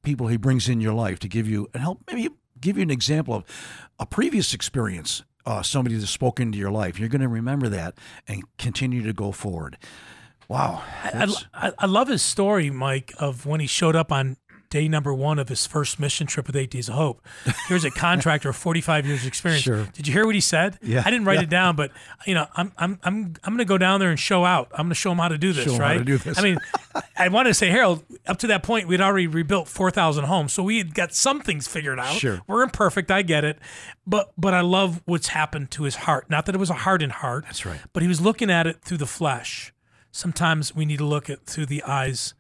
people 0.03 0.29
He 0.29 0.37
brings 0.39 0.69
in 0.69 0.81
your 0.81 0.95
life 0.95 1.19
to 1.21 1.29
give 1.29 1.47
you 1.47 1.69
and 1.75 1.83
help 1.83 2.03
maybe 2.07 2.31
give 2.61 2.77
you 2.79 2.83
an 2.83 2.91
example 2.91 3.35
of 3.35 3.45
a 3.99 4.07
previous 4.07 4.55
experience. 4.55 5.23
Uh, 5.45 5.61
somebody 5.61 5.97
that's 5.97 6.11
spoken 6.11 6.49
into 6.49 6.59
your 6.59 6.71
life. 6.71 7.01
You're 7.01 7.09
going 7.09 7.21
to 7.21 7.27
remember 7.29 7.69
that 7.69 7.99
and 8.29 8.45
continue 8.59 9.03
to 9.03 9.13
go 9.13 9.33
forward. 9.33 9.77
Wow. 10.53 10.83
I, 11.05 11.35
I, 11.55 11.73
I 11.79 11.87
love 11.87 12.09
his 12.09 12.23
story, 12.23 12.71
Mike, 12.71 13.13
of 13.19 13.47
when 13.47 13.61
he 13.61 13.67
showed 13.67 13.97
up 13.97 14.13
on 14.13 14.37
day 14.69 14.89
number 14.89 15.13
one 15.13 15.39
of 15.39 15.51
his 15.51 15.67
first 15.67 16.01
mission 16.01 16.27
trip 16.27 16.47
with 16.47 16.57
Eight 16.57 16.71
Days 16.71 16.89
of 16.89 16.95
Hope. 16.95 17.21
Here's 17.69 17.85
a 17.85 17.91
contractor 18.07 18.49
of 18.49 18.57
45 18.57 19.05
years 19.07 19.27
experience. 19.27 19.63
Sure. 19.65 19.87
Did 19.93 20.07
you 20.07 20.15
hear 20.15 20.25
what 20.25 20.35
he 20.35 20.41
said? 20.41 20.79
Yeah. 20.81 21.03
I 21.05 21.11
didn't 21.11 21.27
write 21.27 21.37
Yeah. 21.39 21.43
it 21.43 21.51
down, 21.51 21.77
but 21.77 21.91
you 22.27 22.33
know, 22.35 22.47
I'm 22.57 22.73
I'm 22.79 22.99
I'm 23.03 23.35
I'm 23.45 23.53
going 23.53 23.59
to 23.59 23.65
go 23.67 23.77
down 23.77 24.01
there 24.01 24.09
and 24.09 24.19
show 24.19 24.47
out. 24.47 24.69
I'm 24.73 24.85
going 24.87 24.89
to 24.89 24.95
show 24.95 25.13
him 25.13 25.19
how 25.19 25.29
to 25.29 25.37
do 25.37 25.53
this, 25.53 25.67
Show 25.67 25.75
'em 25.75 25.81
how 25.81 25.87
right? 25.89 25.99
to 25.99 26.05
do 26.05 26.17
this. 26.17 26.39
I 26.39 26.43
mean, 26.43 26.57
I 27.19 27.29
wanted 27.29 27.51
to 27.51 27.55
say, 27.55 27.69
Harold, 27.69 28.03
up 28.27 28.39
to 28.39 28.47
that 28.47 28.63
point, 28.63 28.89
we'd 28.89 29.03
already 29.03 29.27
rebuilt 29.27 29.69
4,000 29.69 30.25
homes, 30.25 30.55
so 30.55 30.63
we 30.63 30.79
had 30.79 30.95
got 30.95 31.13
some 31.15 31.41
things 31.41 31.69
figured 31.69 31.99
out. 32.01 32.15
Sure. 32.15 32.41
We're 32.47 32.63
imperfect, 32.63 33.11
I 33.11 33.21
get 33.21 33.45
it, 33.45 33.59
but 34.07 34.33
but 34.39 34.55
I 34.55 34.63
love 34.63 35.03
what's 35.05 35.29
happened 35.29 35.71
to 35.73 35.83
his 35.83 35.97
heart. 35.97 36.31
Not 36.31 36.47
that 36.47 36.55
it 36.55 36.59
was 36.59 36.71
a 36.71 36.75
hardened 36.75 37.13
heart. 37.13 37.45
That's 37.45 37.67
right. 37.67 37.81
But 37.93 38.03
he 38.03 38.09
was 38.09 38.23
looking 38.23 38.51
at 38.51 38.67
it 38.67 38.81
through 38.83 38.99
the 38.99 39.07
flesh. 39.07 39.75
Sometimes 40.13 40.75
we 40.75 40.85
need 40.85 40.99
to 40.99 41.05
look 41.05 41.29
at 41.29 41.47
through 41.47 41.67
the 41.67 41.83
eyes 41.83 42.35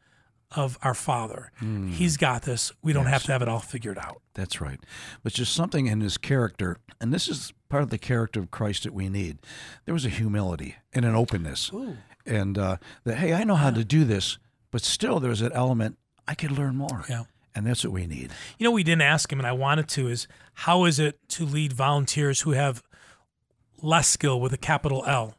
of 0.54 0.78
our 0.82 0.92
Father. 0.94 1.50
Hmm. 1.58 1.88
He's 1.88 2.16
got 2.18 2.42
this. 2.42 2.70
We 2.82 2.92
don't 2.92 3.06
have 3.06 3.22
to 3.24 3.32
have 3.32 3.40
it 3.40 3.48
all 3.48 3.58
figured 3.60 3.98
out. 3.98 4.20
That's 4.34 4.60
right. 4.60 4.78
But 5.22 5.32
just 5.32 5.54
something 5.54 5.86
in 5.86 6.02
his 6.02 6.18
character, 6.18 6.76
and 7.00 7.12
this 7.12 7.26
is 7.28 7.52
part 7.70 7.82
of 7.82 7.88
the 7.90 7.96
character 7.98 8.38
of 8.40 8.50
Christ 8.50 8.82
that 8.84 8.92
we 8.92 9.08
need. 9.08 9.38
There 9.86 9.94
was 9.94 10.04
a 10.04 10.10
humility 10.10 10.76
and 10.92 11.06
an 11.06 11.14
openness, 11.14 11.70
and 12.26 12.58
uh, 12.58 12.76
that 13.04 13.16
hey, 13.16 13.32
I 13.32 13.44
know 13.44 13.54
how 13.54 13.70
to 13.70 13.82
do 13.84 14.04
this, 14.04 14.36
but 14.70 14.82
still 14.82 15.18
there's 15.20 15.40
an 15.40 15.52
element 15.52 15.96
I 16.28 16.34
could 16.34 16.50
learn 16.52 16.76
more. 16.76 17.04
Yeah. 17.08 17.24
and 17.54 17.66
that's 17.66 17.82
what 17.82 17.92
we 17.94 18.06
need. 18.06 18.30
You 18.58 18.64
know, 18.64 18.70
we 18.72 18.82
didn't 18.84 19.02
ask 19.02 19.32
him, 19.32 19.38
and 19.40 19.46
I 19.46 19.52
wanted 19.52 19.88
to. 19.88 20.08
Is 20.08 20.28
how 20.52 20.84
is 20.84 20.98
it 20.98 21.18
to 21.30 21.46
lead 21.46 21.72
volunteers 21.72 22.42
who 22.42 22.50
have 22.50 22.82
less 23.80 24.08
skill 24.08 24.38
with 24.38 24.52
a 24.52 24.58
capital 24.58 25.02
L? 25.06 25.34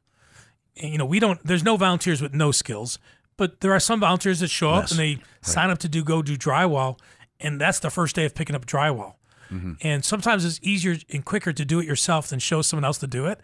You 0.76 0.98
know, 0.98 1.06
we 1.06 1.20
don't. 1.20 1.40
There's 1.46 1.64
no 1.64 1.78
volunteers 1.78 2.22
with 2.22 2.34
no 2.34 2.52
skills, 2.52 2.98
but 3.38 3.62
there 3.62 3.72
are 3.74 3.80
some 3.80 4.00
volunteers 4.00 4.40
that 4.40 4.50
show 4.50 4.72
up 4.72 4.90
and 4.90 5.00
they 5.00 5.20
sign 5.42 5.70
up 5.70 5.78
to 5.80 5.90
do 5.90 6.04
go 6.04 6.22
do 6.22 6.36
drywall, 6.38 7.00
and 7.40 7.62
that's 7.62 7.80
the 7.80 7.90
first 7.92 8.16
day 8.16 8.26
of 8.26 8.34
picking 8.34 8.56
up 8.56 8.66
drywall. 8.66 9.16
Mm-hmm. 9.52 9.74
And 9.82 10.04
sometimes 10.04 10.44
it's 10.46 10.60
easier 10.64 10.96
and 11.12 11.24
quicker 11.24 11.54
to 11.54 11.64
do 11.66 11.80
it 11.80 11.86
yourself 11.86 12.28
than 12.30 12.40
show 12.40 12.62
someone 12.64 12.86
else 12.86 12.98
to 13.00 13.08
do 13.08 13.28
it. 13.28 13.40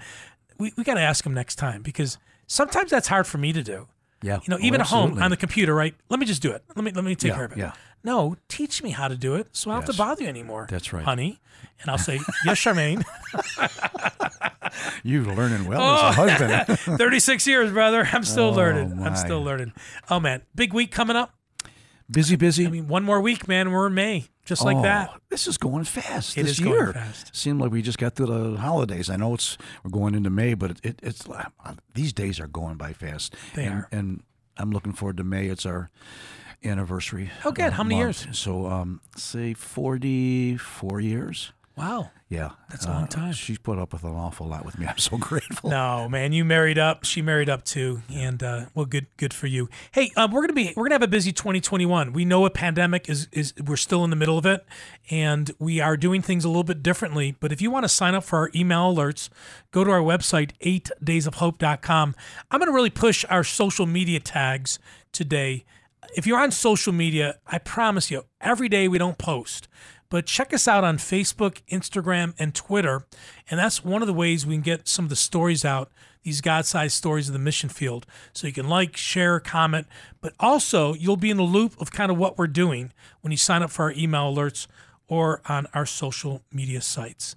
We 0.58 0.74
we 0.76 0.84
got 0.84 0.96
to 0.96 1.02
ask 1.02 1.24
them 1.24 1.34
next 1.36 1.56
time 1.58 1.84
because 1.84 2.18
sometimes 2.48 2.90
that's 2.90 3.08
hard 3.10 3.28
for 3.28 3.38
me 3.38 3.54
to 3.54 3.62
do. 3.62 3.88
Yeah, 4.24 4.40
You 4.44 4.50
know, 4.50 4.58
Oh, 4.58 4.66
even 4.66 4.82
at 4.82 4.88
home 4.88 5.22
on 5.22 5.30
the 5.32 5.38
computer, 5.38 5.74
right? 5.74 5.94
Let 6.10 6.20
me 6.20 6.26
just 6.26 6.42
do 6.42 6.52
it. 6.52 6.64
Let 6.76 6.84
me 6.84 6.92
let 6.92 7.04
me 7.06 7.16
take 7.16 7.30
Yeah, 7.30 7.36
care 7.36 7.46
of 7.46 7.52
it. 7.52 7.58
yeah. 7.60 7.72
No, 8.04 8.38
teach 8.48 8.82
me 8.82 8.90
how 8.92 9.08
to 9.08 9.16
do 9.16 9.36
it, 9.36 9.48
so 9.52 9.70
I 9.70 9.76
don't 9.76 9.84
have 9.84 9.92
to 9.92 9.98
bother 9.98 10.24
you 10.24 10.30
anymore. 10.30 10.68
That's 10.70 10.92
right. 10.94 11.04
honey. 11.06 11.40
And 11.82 11.90
I'll 11.92 11.98
say, 11.98 12.20
yes, 12.46 12.58
Charmaine. 12.60 13.04
You're 15.04 15.24
learning 15.24 15.68
well 15.68 15.82
as 15.82 16.18
a 16.18 16.28
husband. 16.28 16.80
36 17.00 17.48
years, 17.48 17.72
brother. 17.72 18.08
I'm 18.12 18.24
still 18.24 18.46
Oh, 18.46 18.52
learning. 18.52 19.02
I'm 19.04 19.16
still 19.16 19.42
learning. 19.44 19.74
Oh 20.10 20.20
man, 20.20 20.42
big 20.56 20.74
week 20.74 20.92
coming 20.92 21.16
up. 21.16 21.34
busy, 22.10 22.36
busy. 22.36 22.66
I 22.66 22.70
mean, 22.70 22.88
one 22.88 23.04
more 23.04 23.22
week, 23.22 23.48
man. 23.48 23.72
We're 23.72 23.88
in 23.88 23.94
May, 23.94 24.26
just 24.46 24.64
like 24.66 24.78
Oh, 24.78 24.82
that. 24.84 25.12
This 25.30 25.48
is 25.48 25.58
going 25.58 25.84
fast. 25.84 26.38
It 26.38 26.44
this 26.44 26.54
is 26.54 26.60
going 26.60 26.76
year. 26.76 26.94
fast. 26.94 27.36
Seemed 27.36 27.62
like 27.62 27.72
we 27.72 27.82
just 27.82 27.98
got 28.00 28.16
through 28.16 28.28
the 28.54 28.58
holidays. 28.58 29.10
I 29.10 29.16
know 29.16 29.34
it's 29.36 29.58
we're 29.84 29.92
going 29.92 30.16
into 30.16 30.30
May, 30.30 30.54
but 30.56 30.72
it, 30.72 30.80
it, 30.84 31.00
it's 31.04 31.30
uh, 31.30 31.46
these 31.94 32.14
days 32.14 32.40
are 32.40 32.48
going 32.48 32.76
by 32.78 32.94
fast. 32.94 33.36
They 33.56 33.66
and, 33.66 33.76
are. 33.76 33.88
and 33.92 34.24
I'm 34.58 34.72
looking 34.72 34.94
forward 34.94 35.18
to 35.18 35.24
May. 35.24 35.46
It's 35.48 35.66
our 35.66 35.90
anniversary. 36.64 37.30
Oh, 37.46 37.52
good. 37.52 37.66
uh, 37.68 37.72
How 37.72 37.84
many 37.84 38.04
month. 38.04 38.36
So, 38.36 38.66
um, 38.68 39.00
say 39.16 39.54
44 39.54 41.00
years. 41.00 41.54
Wow. 41.80 42.12
Yeah, 42.28 42.52
That's 42.70 42.86
a 42.86 42.90
long 42.90 43.08
time. 43.08 43.32
She's 43.32 43.58
put 43.58 43.80
up 43.80 43.94
with 43.94 44.04
an 44.04 44.12
awful 44.12 44.46
lot 44.46 44.64
with 44.66 44.78
me. 44.78 44.86
I'm 44.86 44.98
so 44.98 45.18
grateful. 45.18 45.70
No, 45.70 46.10
man, 46.10 46.34
you 46.34 46.44
married 46.44 46.78
up. 46.78 47.06
She 47.06 47.22
married 47.22 47.50
up 47.50 47.64
too, 47.64 48.04
and 48.14 48.44
uh, 48.44 48.66
well, 48.76 48.86
good, 48.86 49.08
good 49.18 49.34
for 49.34 49.48
you. 49.48 49.68
Hey, 49.94 50.12
um, 50.16 50.32
we're 50.32 50.42
gonna 50.42 50.54
be 50.54 50.74
we're 50.76 50.84
gonna 50.84 50.96
have 50.96 51.02
a 51.02 51.08
busy 51.08 51.32
2021. 51.32 52.12
We 52.14 52.26
know 52.26 52.46
a 52.46 52.50
pandemic 52.50 53.10
is 53.10 53.30
is 53.32 53.54
we're 53.66 53.78
still 53.78 54.04
in 54.04 54.10
the 54.10 54.16
middle 54.16 54.38
of 54.38 54.46
it, 54.46 54.64
and 55.10 55.50
we 55.58 55.80
are 55.80 55.98
doing 55.98 56.22
things 56.22 56.44
a 56.46 56.50
little 56.50 56.64
bit 56.66 56.84
differently. 56.84 57.36
But 57.40 57.52
if 57.52 57.62
you 57.62 57.72
want 57.72 57.86
to 57.86 57.90
sign 57.90 58.14
up 58.14 58.26
for 58.26 58.38
our 58.38 58.52
email 58.54 58.94
alerts, 58.94 59.30
go 59.72 59.84
to 59.84 59.90
our 59.90 60.02
website 60.02 60.52
eightdaysofhope.com. 60.64 62.16
I'm 62.52 62.60
gonna 62.60 62.74
really 62.74 62.92
push 62.92 63.26
our 63.30 63.44
social 63.44 63.86
media 63.88 64.20
tags 64.20 64.78
today. 65.14 65.64
If 66.16 66.28
you're 66.28 66.40
on 66.40 66.52
social 66.52 66.94
media, 66.94 67.40
I 67.48 67.58
promise 67.58 68.12
you, 68.12 68.26
every 68.42 68.70
day 68.70 68.88
we 68.88 68.98
don't 68.98 69.18
post 69.18 69.68
but 70.10 70.26
check 70.26 70.54
us 70.54 70.68
out 70.68 70.84
on 70.84 70.98
Facebook, 70.98 71.62
Instagram, 71.70 72.34
and 72.40 72.56
Twitter. 72.56 73.06
And 73.50 73.60
that's 73.60 73.84
one 73.84 74.02
of 74.02 74.08
the 74.08 74.14
ways 74.14 74.46
we 74.46 74.56
can 74.56 74.62
get 74.62 74.88
some 74.88 75.06
of 75.06 75.10
the 75.10 75.16
stories 75.16 75.64
out, 75.64 75.92
these 76.24 76.42
God 76.42 76.66
sized 76.66 76.96
stories 76.96 77.30
of 77.30 77.34
the 77.34 77.40
mission 77.40 77.70
field. 77.70 78.06
So 78.34 78.48
you 78.48 78.54
can 78.54 78.68
like, 78.68 78.98
share, 78.98 79.40
comment, 79.40 79.88
but 80.20 80.34
also 80.40 80.94
you'll 80.94 81.18
be 81.18 81.30
in 81.30 81.38
the 81.38 81.44
loop 81.44 81.80
of 81.80 81.92
kind 81.92 82.12
of 82.12 82.18
what 82.18 82.38
we're 82.38 82.48
doing 82.48 82.92
when 83.22 83.32
you 83.32 83.38
sign 83.38 83.62
up 83.62 83.72
for 83.72 83.84
our 83.84 83.92
email 83.94 84.34
alerts 84.34 84.68
or 85.08 85.42
on 85.48 85.68
our 85.74 85.86
social 85.86 86.42
media 86.52 86.82
sites. 86.82 87.36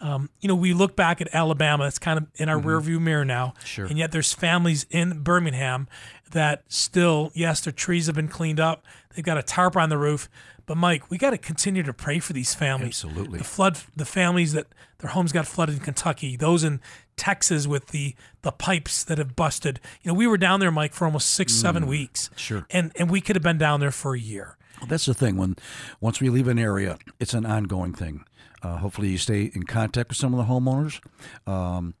Um, 0.00 0.28
you 0.40 0.48
know, 0.48 0.54
we 0.54 0.74
look 0.74 0.96
back 0.96 1.20
at 1.20 1.34
Alabama, 1.34 1.86
it's 1.86 1.98
kind 1.98 2.18
of 2.18 2.26
in 2.34 2.48
our 2.48 2.60
rearview 2.60 3.00
mirror 3.00 3.24
now. 3.24 3.54
Sure. 3.64 3.86
And 3.86 3.96
yet 3.96 4.12
there's 4.12 4.32
families 4.32 4.86
in 4.90 5.22
Birmingham 5.22 5.88
that 6.32 6.64
still, 6.68 7.30
yes, 7.34 7.60
their 7.60 7.72
trees 7.72 8.06
have 8.06 8.14
been 8.14 8.28
cleaned 8.28 8.60
up. 8.60 8.84
They've 9.14 9.24
got 9.24 9.38
a 9.38 9.42
tarp 9.42 9.76
on 9.76 9.88
the 9.88 9.98
roof. 9.98 10.28
But 10.66 10.76
Mike, 10.76 11.10
we 11.10 11.18
got 11.18 11.30
to 11.30 11.38
continue 11.38 11.82
to 11.82 11.92
pray 11.92 12.18
for 12.18 12.32
these 12.32 12.54
families. 12.54 13.04
Absolutely. 13.04 13.38
The 13.38 13.44
flood, 13.44 13.78
the 13.94 14.04
families 14.04 14.52
that 14.54 14.66
their 14.98 15.10
homes 15.10 15.32
got 15.32 15.46
flooded 15.46 15.76
in 15.76 15.82
Kentucky, 15.82 16.36
those 16.36 16.64
in 16.64 16.80
Texas 17.16 17.66
with 17.66 17.88
the 17.88 18.14
the 18.42 18.50
pipes 18.50 19.04
that 19.04 19.18
have 19.18 19.36
busted. 19.36 19.80
You 20.02 20.10
know, 20.10 20.14
we 20.14 20.26
were 20.26 20.38
down 20.38 20.60
there, 20.60 20.70
Mike, 20.70 20.94
for 20.94 21.04
almost 21.04 21.30
six, 21.30 21.52
seven 21.52 21.86
weeks. 21.86 22.28
Mm. 22.28 22.38
Sure. 22.38 22.66
And 22.70 22.92
and 22.96 23.10
we 23.10 23.20
could 23.20 23.36
have 23.36 23.42
been 23.42 23.58
down 23.58 23.80
there 23.80 23.90
for 23.90 24.14
a 24.14 24.18
year. 24.18 24.56
Well, 24.80 24.88
that's 24.88 25.06
the 25.06 25.14
thing. 25.14 25.36
When 25.36 25.56
once 26.00 26.20
we 26.20 26.30
leave 26.30 26.48
an 26.48 26.58
area, 26.58 26.98
it's 27.20 27.34
an 27.34 27.46
ongoing 27.46 27.92
thing. 27.92 28.24
Uh, 28.64 28.78
hopefully, 28.78 29.08
you 29.08 29.18
stay 29.18 29.50
in 29.54 29.64
contact 29.64 30.08
with 30.08 30.16
some 30.16 30.32
of 30.32 30.38
the 30.38 30.52
homeowners. 30.52 31.00
Um, 31.46 31.94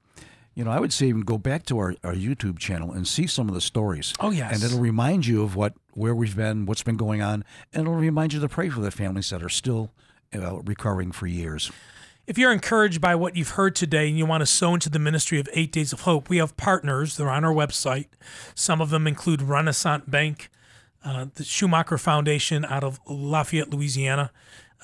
you 0.54 0.64
know, 0.64 0.70
I 0.70 0.80
would 0.80 0.92
say 0.92 1.06
even 1.06 1.22
go 1.22 1.36
back 1.36 1.66
to 1.66 1.78
our, 1.78 1.94
our 2.02 2.14
YouTube 2.14 2.58
channel 2.58 2.92
and 2.92 3.06
see 3.06 3.26
some 3.26 3.48
of 3.48 3.54
the 3.54 3.60
stories. 3.60 4.14
Oh, 4.20 4.30
yes. 4.30 4.54
and 4.54 4.62
it'll 4.62 4.80
remind 4.80 5.26
you 5.26 5.42
of 5.42 5.56
what 5.56 5.74
where 5.92 6.14
we've 6.14 6.36
been, 6.36 6.64
what's 6.66 6.82
been 6.82 6.96
going 6.96 7.22
on, 7.22 7.44
and 7.72 7.82
it'll 7.82 7.94
remind 7.94 8.32
you 8.32 8.40
to 8.40 8.48
pray 8.48 8.68
for 8.68 8.80
the 8.80 8.90
families 8.90 9.30
that 9.30 9.42
are 9.42 9.48
still 9.48 9.90
uh, 10.34 10.60
recovering 10.62 11.12
for 11.12 11.26
years. 11.26 11.70
If 12.26 12.38
you're 12.38 12.52
encouraged 12.52 13.00
by 13.02 13.14
what 13.16 13.36
you've 13.36 13.50
heard 13.50 13.76
today 13.76 14.08
and 14.08 14.16
you 14.16 14.24
want 14.24 14.40
to 14.40 14.46
sow 14.46 14.72
into 14.72 14.88
the 14.88 14.98
ministry 14.98 15.38
of 15.38 15.48
Eight 15.52 15.70
Days 15.70 15.92
of 15.92 16.02
Hope, 16.02 16.30
we 16.30 16.38
have 16.38 16.56
partners. 16.56 17.16
They're 17.16 17.28
on 17.28 17.44
our 17.44 17.52
website. 17.52 18.06
Some 18.54 18.80
of 18.80 18.88
them 18.88 19.06
include 19.06 19.42
Renaissance 19.42 20.04
Bank, 20.06 20.48
uh, 21.04 21.26
the 21.34 21.44
Schumacher 21.44 21.98
Foundation 21.98 22.64
out 22.64 22.82
of 22.82 22.98
Lafayette, 23.06 23.68
Louisiana, 23.68 24.30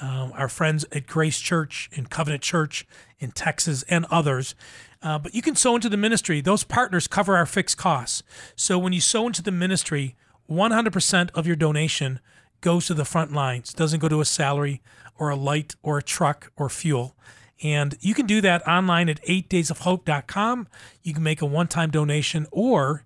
um, 0.01 0.33
our 0.35 0.49
friends 0.49 0.85
at 0.93 1.07
Grace 1.07 1.39
Church 1.39 1.91
and 1.97 2.11
Covenant 2.11 2.43
Church 2.43 2.87
in 3.19 3.31
Texas, 3.31 3.83
and 3.85 4.07
others. 4.11 4.55
Uh, 5.03 5.19
but 5.19 5.35
you 5.35 5.43
can 5.43 5.55
sow 5.55 5.75
into 5.75 5.89
the 5.89 5.97
ministry. 5.97 6.41
Those 6.41 6.65
partners 6.65 7.07
cover 7.07 7.37
our 7.37 7.47
fixed 7.47 7.77
costs. 7.77 8.23
So 8.57 8.79
when 8.79 8.93
you 8.93 9.01
sow 9.01 9.27
into 9.27 9.43
the 9.43 9.53
ministry, 9.53 10.17
100% 10.51 11.31
of 11.35 11.47
your 11.47 11.57
donation 11.57 12.21
goes 12.61 12.87
to 12.87 12.95
the 12.95 13.05
front 13.05 13.33
lines, 13.33 13.73
doesn't 13.73 14.01
go 14.01 14.09
to 14.09 14.21
a 14.21 14.25
salary 14.25 14.83
or 15.19 15.31
a 15.31 15.37
light 15.37 15.77
or 15.83 15.99
a 15.99 16.03
truck 16.03 16.53
or 16.57 16.69
fuel. 16.69 17.15
And 17.63 17.97
you 18.01 18.15
can 18.15 18.27
do 18.27 18.41
that 18.41 18.67
online 18.67 19.09
at 19.09 19.23
8daysofhope.com. 19.25 20.67
You 21.03 21.15
can 21.15 21.23
make 21.23 21.43
a 21.43 21.47
one 21.47 21.69
time 21.69 21.91
donation 21.91 22.47
or 22.51 23.05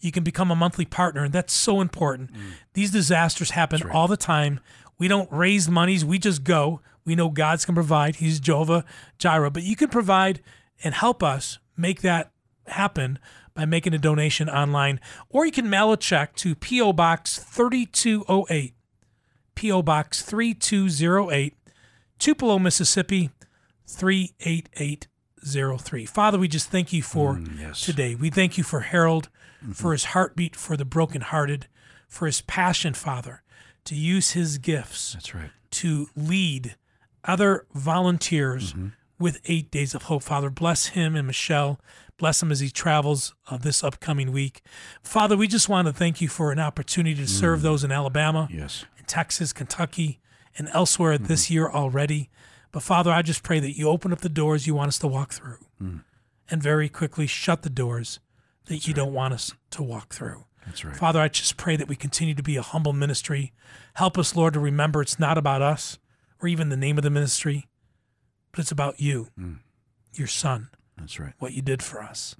you 0.00 0.12
can 0.12 0.22
become 0.22 0.50
a 0.50 0.56
monthly 0.56 0.84
partner. 0.84 1.24
And 1.24 1.32
that's 1.32 1.54
so 1.54 1.80
important. 1.80 2.30
These 2.74 2.90
disasters 2.90 3.50
happen 3.50 3.90
all 3.90 4.06
the 4.06 4.18
time. 4.18 4.60
We 4.98 5.08
don't 5.08 5.30
raise 5.32 5.68
monies, 5.68 6.04
we 6.04 6.18
just 6.18 6.44
go. 6.44 6.80
We 7.04 7.14
know 7.14 7.28
God's 7.28 7.64
can 7.64 7.74
provide. 7.74 8.16
He's 8.16 8.40
Jehovah 8.40 8.84
Jireh. 9.18 9.50
But 9.50 9.64
you 9.64 9.76
can 9.76 9.90
provide 9.90 10.40
and 10.82 10.94
help 10.94 11.22
us 11.22 11.58
make 11.76 12.00
that 12.00 12.30
happen 12.66 13.18
by 13.52 13.66
making 13.66 13.92
a 13.92 13.98
donation 13.98 14.48
online. 14.48 15.00
Or 15.28 15.44
you 15.44 15.52
can 15.52 15.68
mail 15.68 15.92
a 15.92 15.96
check 15.96 16.34
to 16.36 16.54
P.O. 16.54 16.94
Box 16.94 17.38
3208. 17.38 18.74
P.O. 19.54 19.82
Box 19.82 20.22
3208, 20.22 21.54
Tupelo, 22.18 22.58
Mississippi 22.58 23.30
38803. 23.86 26.06
Father, 26.06 26.38
we 26.38 26.48
just 26.48 26.70
thank 26.70 26.90
you 26.92 27.02
for 27.02 27.34
mm, 27.34 27.60
yes. 27.60 27.80
today. 27.80 28.14
We 28.14 28.30
thank 28.30 28.56
you 28.58 28.64
for 28.64 28.80
Harold, 28.80 29.28
for 29.60 29.68
mm-hmm. 29.68 29.92
his 29.92 30.04
heartbeat 30.06 30.56
for 30.56 30.76
the 30.76 30.84
brokenhearted, 30.84 31.68
for 32.08 32.26
his 32.26 32.40
passion, 32.40 32.94
Father, 32.94 33.43
to 33.84 33.94
use 33.94 34.32
his 34.32 34.58
gifts 34.58 35.12
That's 35.14 35.34
right. 35.34 35.50
to 35.72 36.08
lead 36.16 36.76
other 37.24 37.66
volunteers 37.74 38.72
mm-hmm. 38.72 38.88
with 39.18 39.40
Eight 39.46 39.70
Days 39.70 39.94
of 39.94 40.04
Hope. 40.04 40.22
Father, 40.22 40.50
bless 40.50 40.88
him 40.88 41.16
and 41.16 41.26
Michelle. 41.26 41.80
Bless 42.16 42.42
him 42.42 42.52
as 42.52 42.60
he 42.60 42.70
travels 42.70 43.34
uh, 43.50 43.56
this 43.56 43.82
upcoming 43.82 44.30
week. 44.30 44.62
Father, 45.02 45.36
we 45.36 45.48
just 45.48 45.68
want 45.68 45.88
to 45.88 45.92
thank 45.92 46.20
you 46.20 46.28
for 46.28 46.52
an 46.52 46.60
opportunity 46.60 47.16
to 47.16 47.26
serve 47.26 47.60
mm. 47.60 47.62
those 47.62 47.82
in 47.82 47.90
Alabama, 47.90 48.48
Yes. 48.52 48.84
in 48.96 49.04
Texas, 49.04 49.52
Kentucky, 49.52 50.20
and 50.56 50.68
elsewhere 50.72 51.18
this 51.18 51.46
mm-hmm. 51.46 51.54
year 51.54 51.70
already. 51.70 52.30
But 52.70 52.82
Father, 52.82 53.10
I 53.10 53.22
just 53.22 53.42
pray 53.42 53.60
that 53.60 53.76
you 53.76 53.88
open 53.88 54.12
up 54.12 54.20
the 54.20 54.28
doors 54.28 54.66
you 54.66 54.74
want 54.74 54.88
us 54.88 54.98
to 55.00 55.08
walk 55.08 55.32
through 55.32 55.58
mm. 55.82 56.04
and 56.50 56.62
very 56.62 56.88
quickly 56.88 57.26
shut 57.26 57.62
the 57.62 57.70
doors 57.70 58.20
that 58.66 58.86
you 58.86 58.94
don't 58.94 59.12
want 59.12 59.34
us 59.34 59.52
to 59.70 59.82
walk 59.82 60.14
through. 60.14 60.44
That's 60.66 60.84
right. 60.84 60.96
Father, 60.96 61.20
I 61.20 61.28
just 61.28 61.56
pray 61.56 61.76
that 61.76 61.88
we 61.88 61.96
continue 61.96 62.34
to 62.34 62.42
be 62.42 62.56
a 62.56 62.62
humble 62.62 62.92
ministry. 62.92 63.52
Help 63.94 64.16
us, 64.18 64.34
Lord, 64.34 64.54
to 64.54 64.60
remember 64.60 65.02
it's 65.02 65.18
not 65.18 65.36
about 65.38 65.62
us 65.62 65.98
or 66.40 66.48
even 66.48 66.68
the 66.70 66.76
name 66.76 66.96
of 66.98 67.04
the 67.04 67.10
ministry, 67.10 67.68
but 68.50 68.60
it's 68.60 68.72
about 68.72 69.00
you, 69.00 69.28
your 70.14 70.26
son, 70.26 70.70
That's 70.96 71.18
right. 71.20 71.32
what 71.38 71.52
you 71.52 71.62
did 71.62 71.82
for 71.82 72.02
us. 72.02 72.34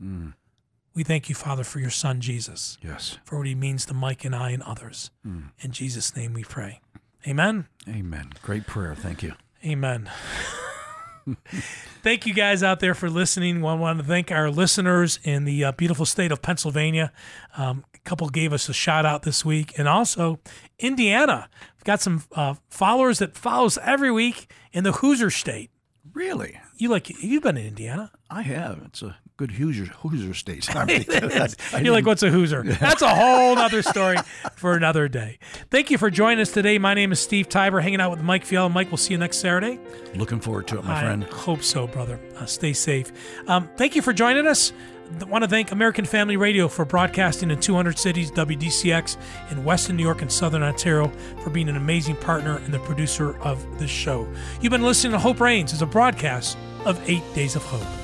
We 0.94 1.02
thank 1.04 1.28
you, 1.28 1.34
Father, 1.34 1.64
for 1.64 1.80
your 1.80 1.90
son, 1.90 2.20
Jesus, 2.20 2.78
Yes. 2.82 3.18
for 3.24 3.38
what 3.38 3.46
he 3.46 3.54
means 3.54 3.84
to 3.86 3.94
Mike 3.94 4.24
and 4.24 4.34
I 4.34 4.50
and 4.50 4.62
others. 4.62 5.10
In 5.24 5.70
Jesus' 5.72 6.14
name 6.16 6.32
we 6.34 6.44
pray. 6.44 6.80
Amen. 7.26 7.66
Amen. 7.88 8.32
Great 8.42 8.66
prayer. 8.66 8.94
Thank 8.94 9.22
you. 9.22 9.34
Amen. 9.64 10.08
thank 12.02 12.26
you 12.26 12.34
guys 12.34 12.62
out 12.62 12.80
there 12.80 12.94
for 12.94 13.08
listening. 13.08 13.64
I 13.64 13.74
want 13.74 13.98
to 13.98 14.04
thank 14.04 14.30
our 14.30 14.50
listeners 14.50 15.18
in 15.24 15.44
the 15.44 15.64
uh, 15.64 15.72
beautiful 15.72 16.04
state 16.06 16.30
of 16.32 16.42
Pennsylvania. 16.42 17.12
Um, 17.56 17.84
couple 18.04 18.28
gave 18.28 18.52
us 18.52 18.68
a 18.68 18.72
shout 18.74 19.04
out 19.06 19.22
this 19.22 19.44
week, 19.44 19.78
and 19.78 19.88
also 19.88 20.38
Indiana. 20.78 21.48
We've 21.76 21.84
got 21.84 22.00
some 22.00 22.22
uh, 22.32 22.54
followers 22.68 23.18
that 23.18 23.36
follows 23.36 23.78
every 23.82 24.10
week 24.12 24.50
in 24.72 24.84
the 24.84 24.92
Hoosier 24.92 25.30
state. 25.30 25.70
Really? 26.12 26.60
You 26.76 26.90
like 26.90 27.10
you've 27.22 27.42
been 27.42 27.56
in 27.56 27.66
Indiana? 27.66 28.12
I 28.30 28.42
have. 28.42 28.82
It's 28.86 29.02
a 29.02 29.16
good 29.36 29.52
Hoosier, 29.52 29.86
Hoosier 29.86 30.32
state. 30.34 30.68
You're 31.80 31.92
like, 31.92 32.06
what's 32.06 32.22
a 32.22 32.30
Hoosier? 32.30 32.62
That's 32.80 33.02
a 33.02 33.08
whole 33.12 33.58
other 33.58 33.82
story 33.82 34.16
for 34.54 34.76
another 34.76 35.08
day. 35.08 35.38
Thank 35.70 35.90
you 35.90 35.98
for 35.98 36.10
joining 36.10 36.40
us 36.40 36.52
today. 36.52 36.78
My 36.78 36.94
name 36.94 37.10
is 37.10 37.20
Steve 37.20 37.48
Tybor, 37.48 37.82
hanging 37.82 38.00
out 38.00 38.12
with 38.12 38.22
Mike 38.22 38.44
Fiella. 38.44 38.72
Mike, 38.72 38.90
we'll 38.90 38.96
see 38.96 39.14
you 39.14 39.18
next 39.18 39.38
Saturday. 39.38 39.80
Looking 40.14 40.40
forward 40.40 40.68
to 40.68 40.78
it, 40.78 40.84
my 40.84 40.96
I 40.96 41.00
friend. 41.00 41.24
hope 41.24 41.62
so, 41.62 41.86
brother. 41.88 42.20
Uh, 42.36 42.46
stay 42.46 42.72
safe. 42.72 43.10
Um, 43.48 43.68
thank 43.76 43.96
you 43.96 44.02
for 44.02 44.12
joining 44.12 44.46
us. 44.46 44.72
I 45.20 45.24
want 45.24 45.44
to 45.44 45.48
thank 45.48 45.70
American 45.70 46.04
Family 46.04 46.36
Radio 46.36 46.66
for 46.68 46.84
broadcasting 46.84 47.50
in 47.50 47.60
200 47.60 47.98
cities, 47.98 48.30
WDCX 48.30 49.16
in 49.50 49.64
Western 49.64 49.96
New 49.96 50.02
York 50.02 50.22
and 50.22 50.32
Southern 50.32 50.62
Ontario 50.62 51.08
for 51.42 51.50
being 51.50 51.68
an 51.68 51.76
amazing 51.76 52.16
partner 52.16 52.56
and 52.58 52.72
the 52.72 52.78
producer 52.80 53.38
of 53.42 53.78
this 53.78 53.90
show. 53.90 54.26
You've 54.60 54.72
been 54.72 54.82
listening 54.82 55.12
to 55.12 55.18
Hope 55.18 55.40
Reigns 55.40 55.72
as 55.72 55.82
a 55.82 55.86
broadcast 55.86 56.56
of 56.84 57.00
Eight 57.08 57.22
Days 57.34 57.54
of 57.56 57.62
Hope. 57.62 58.03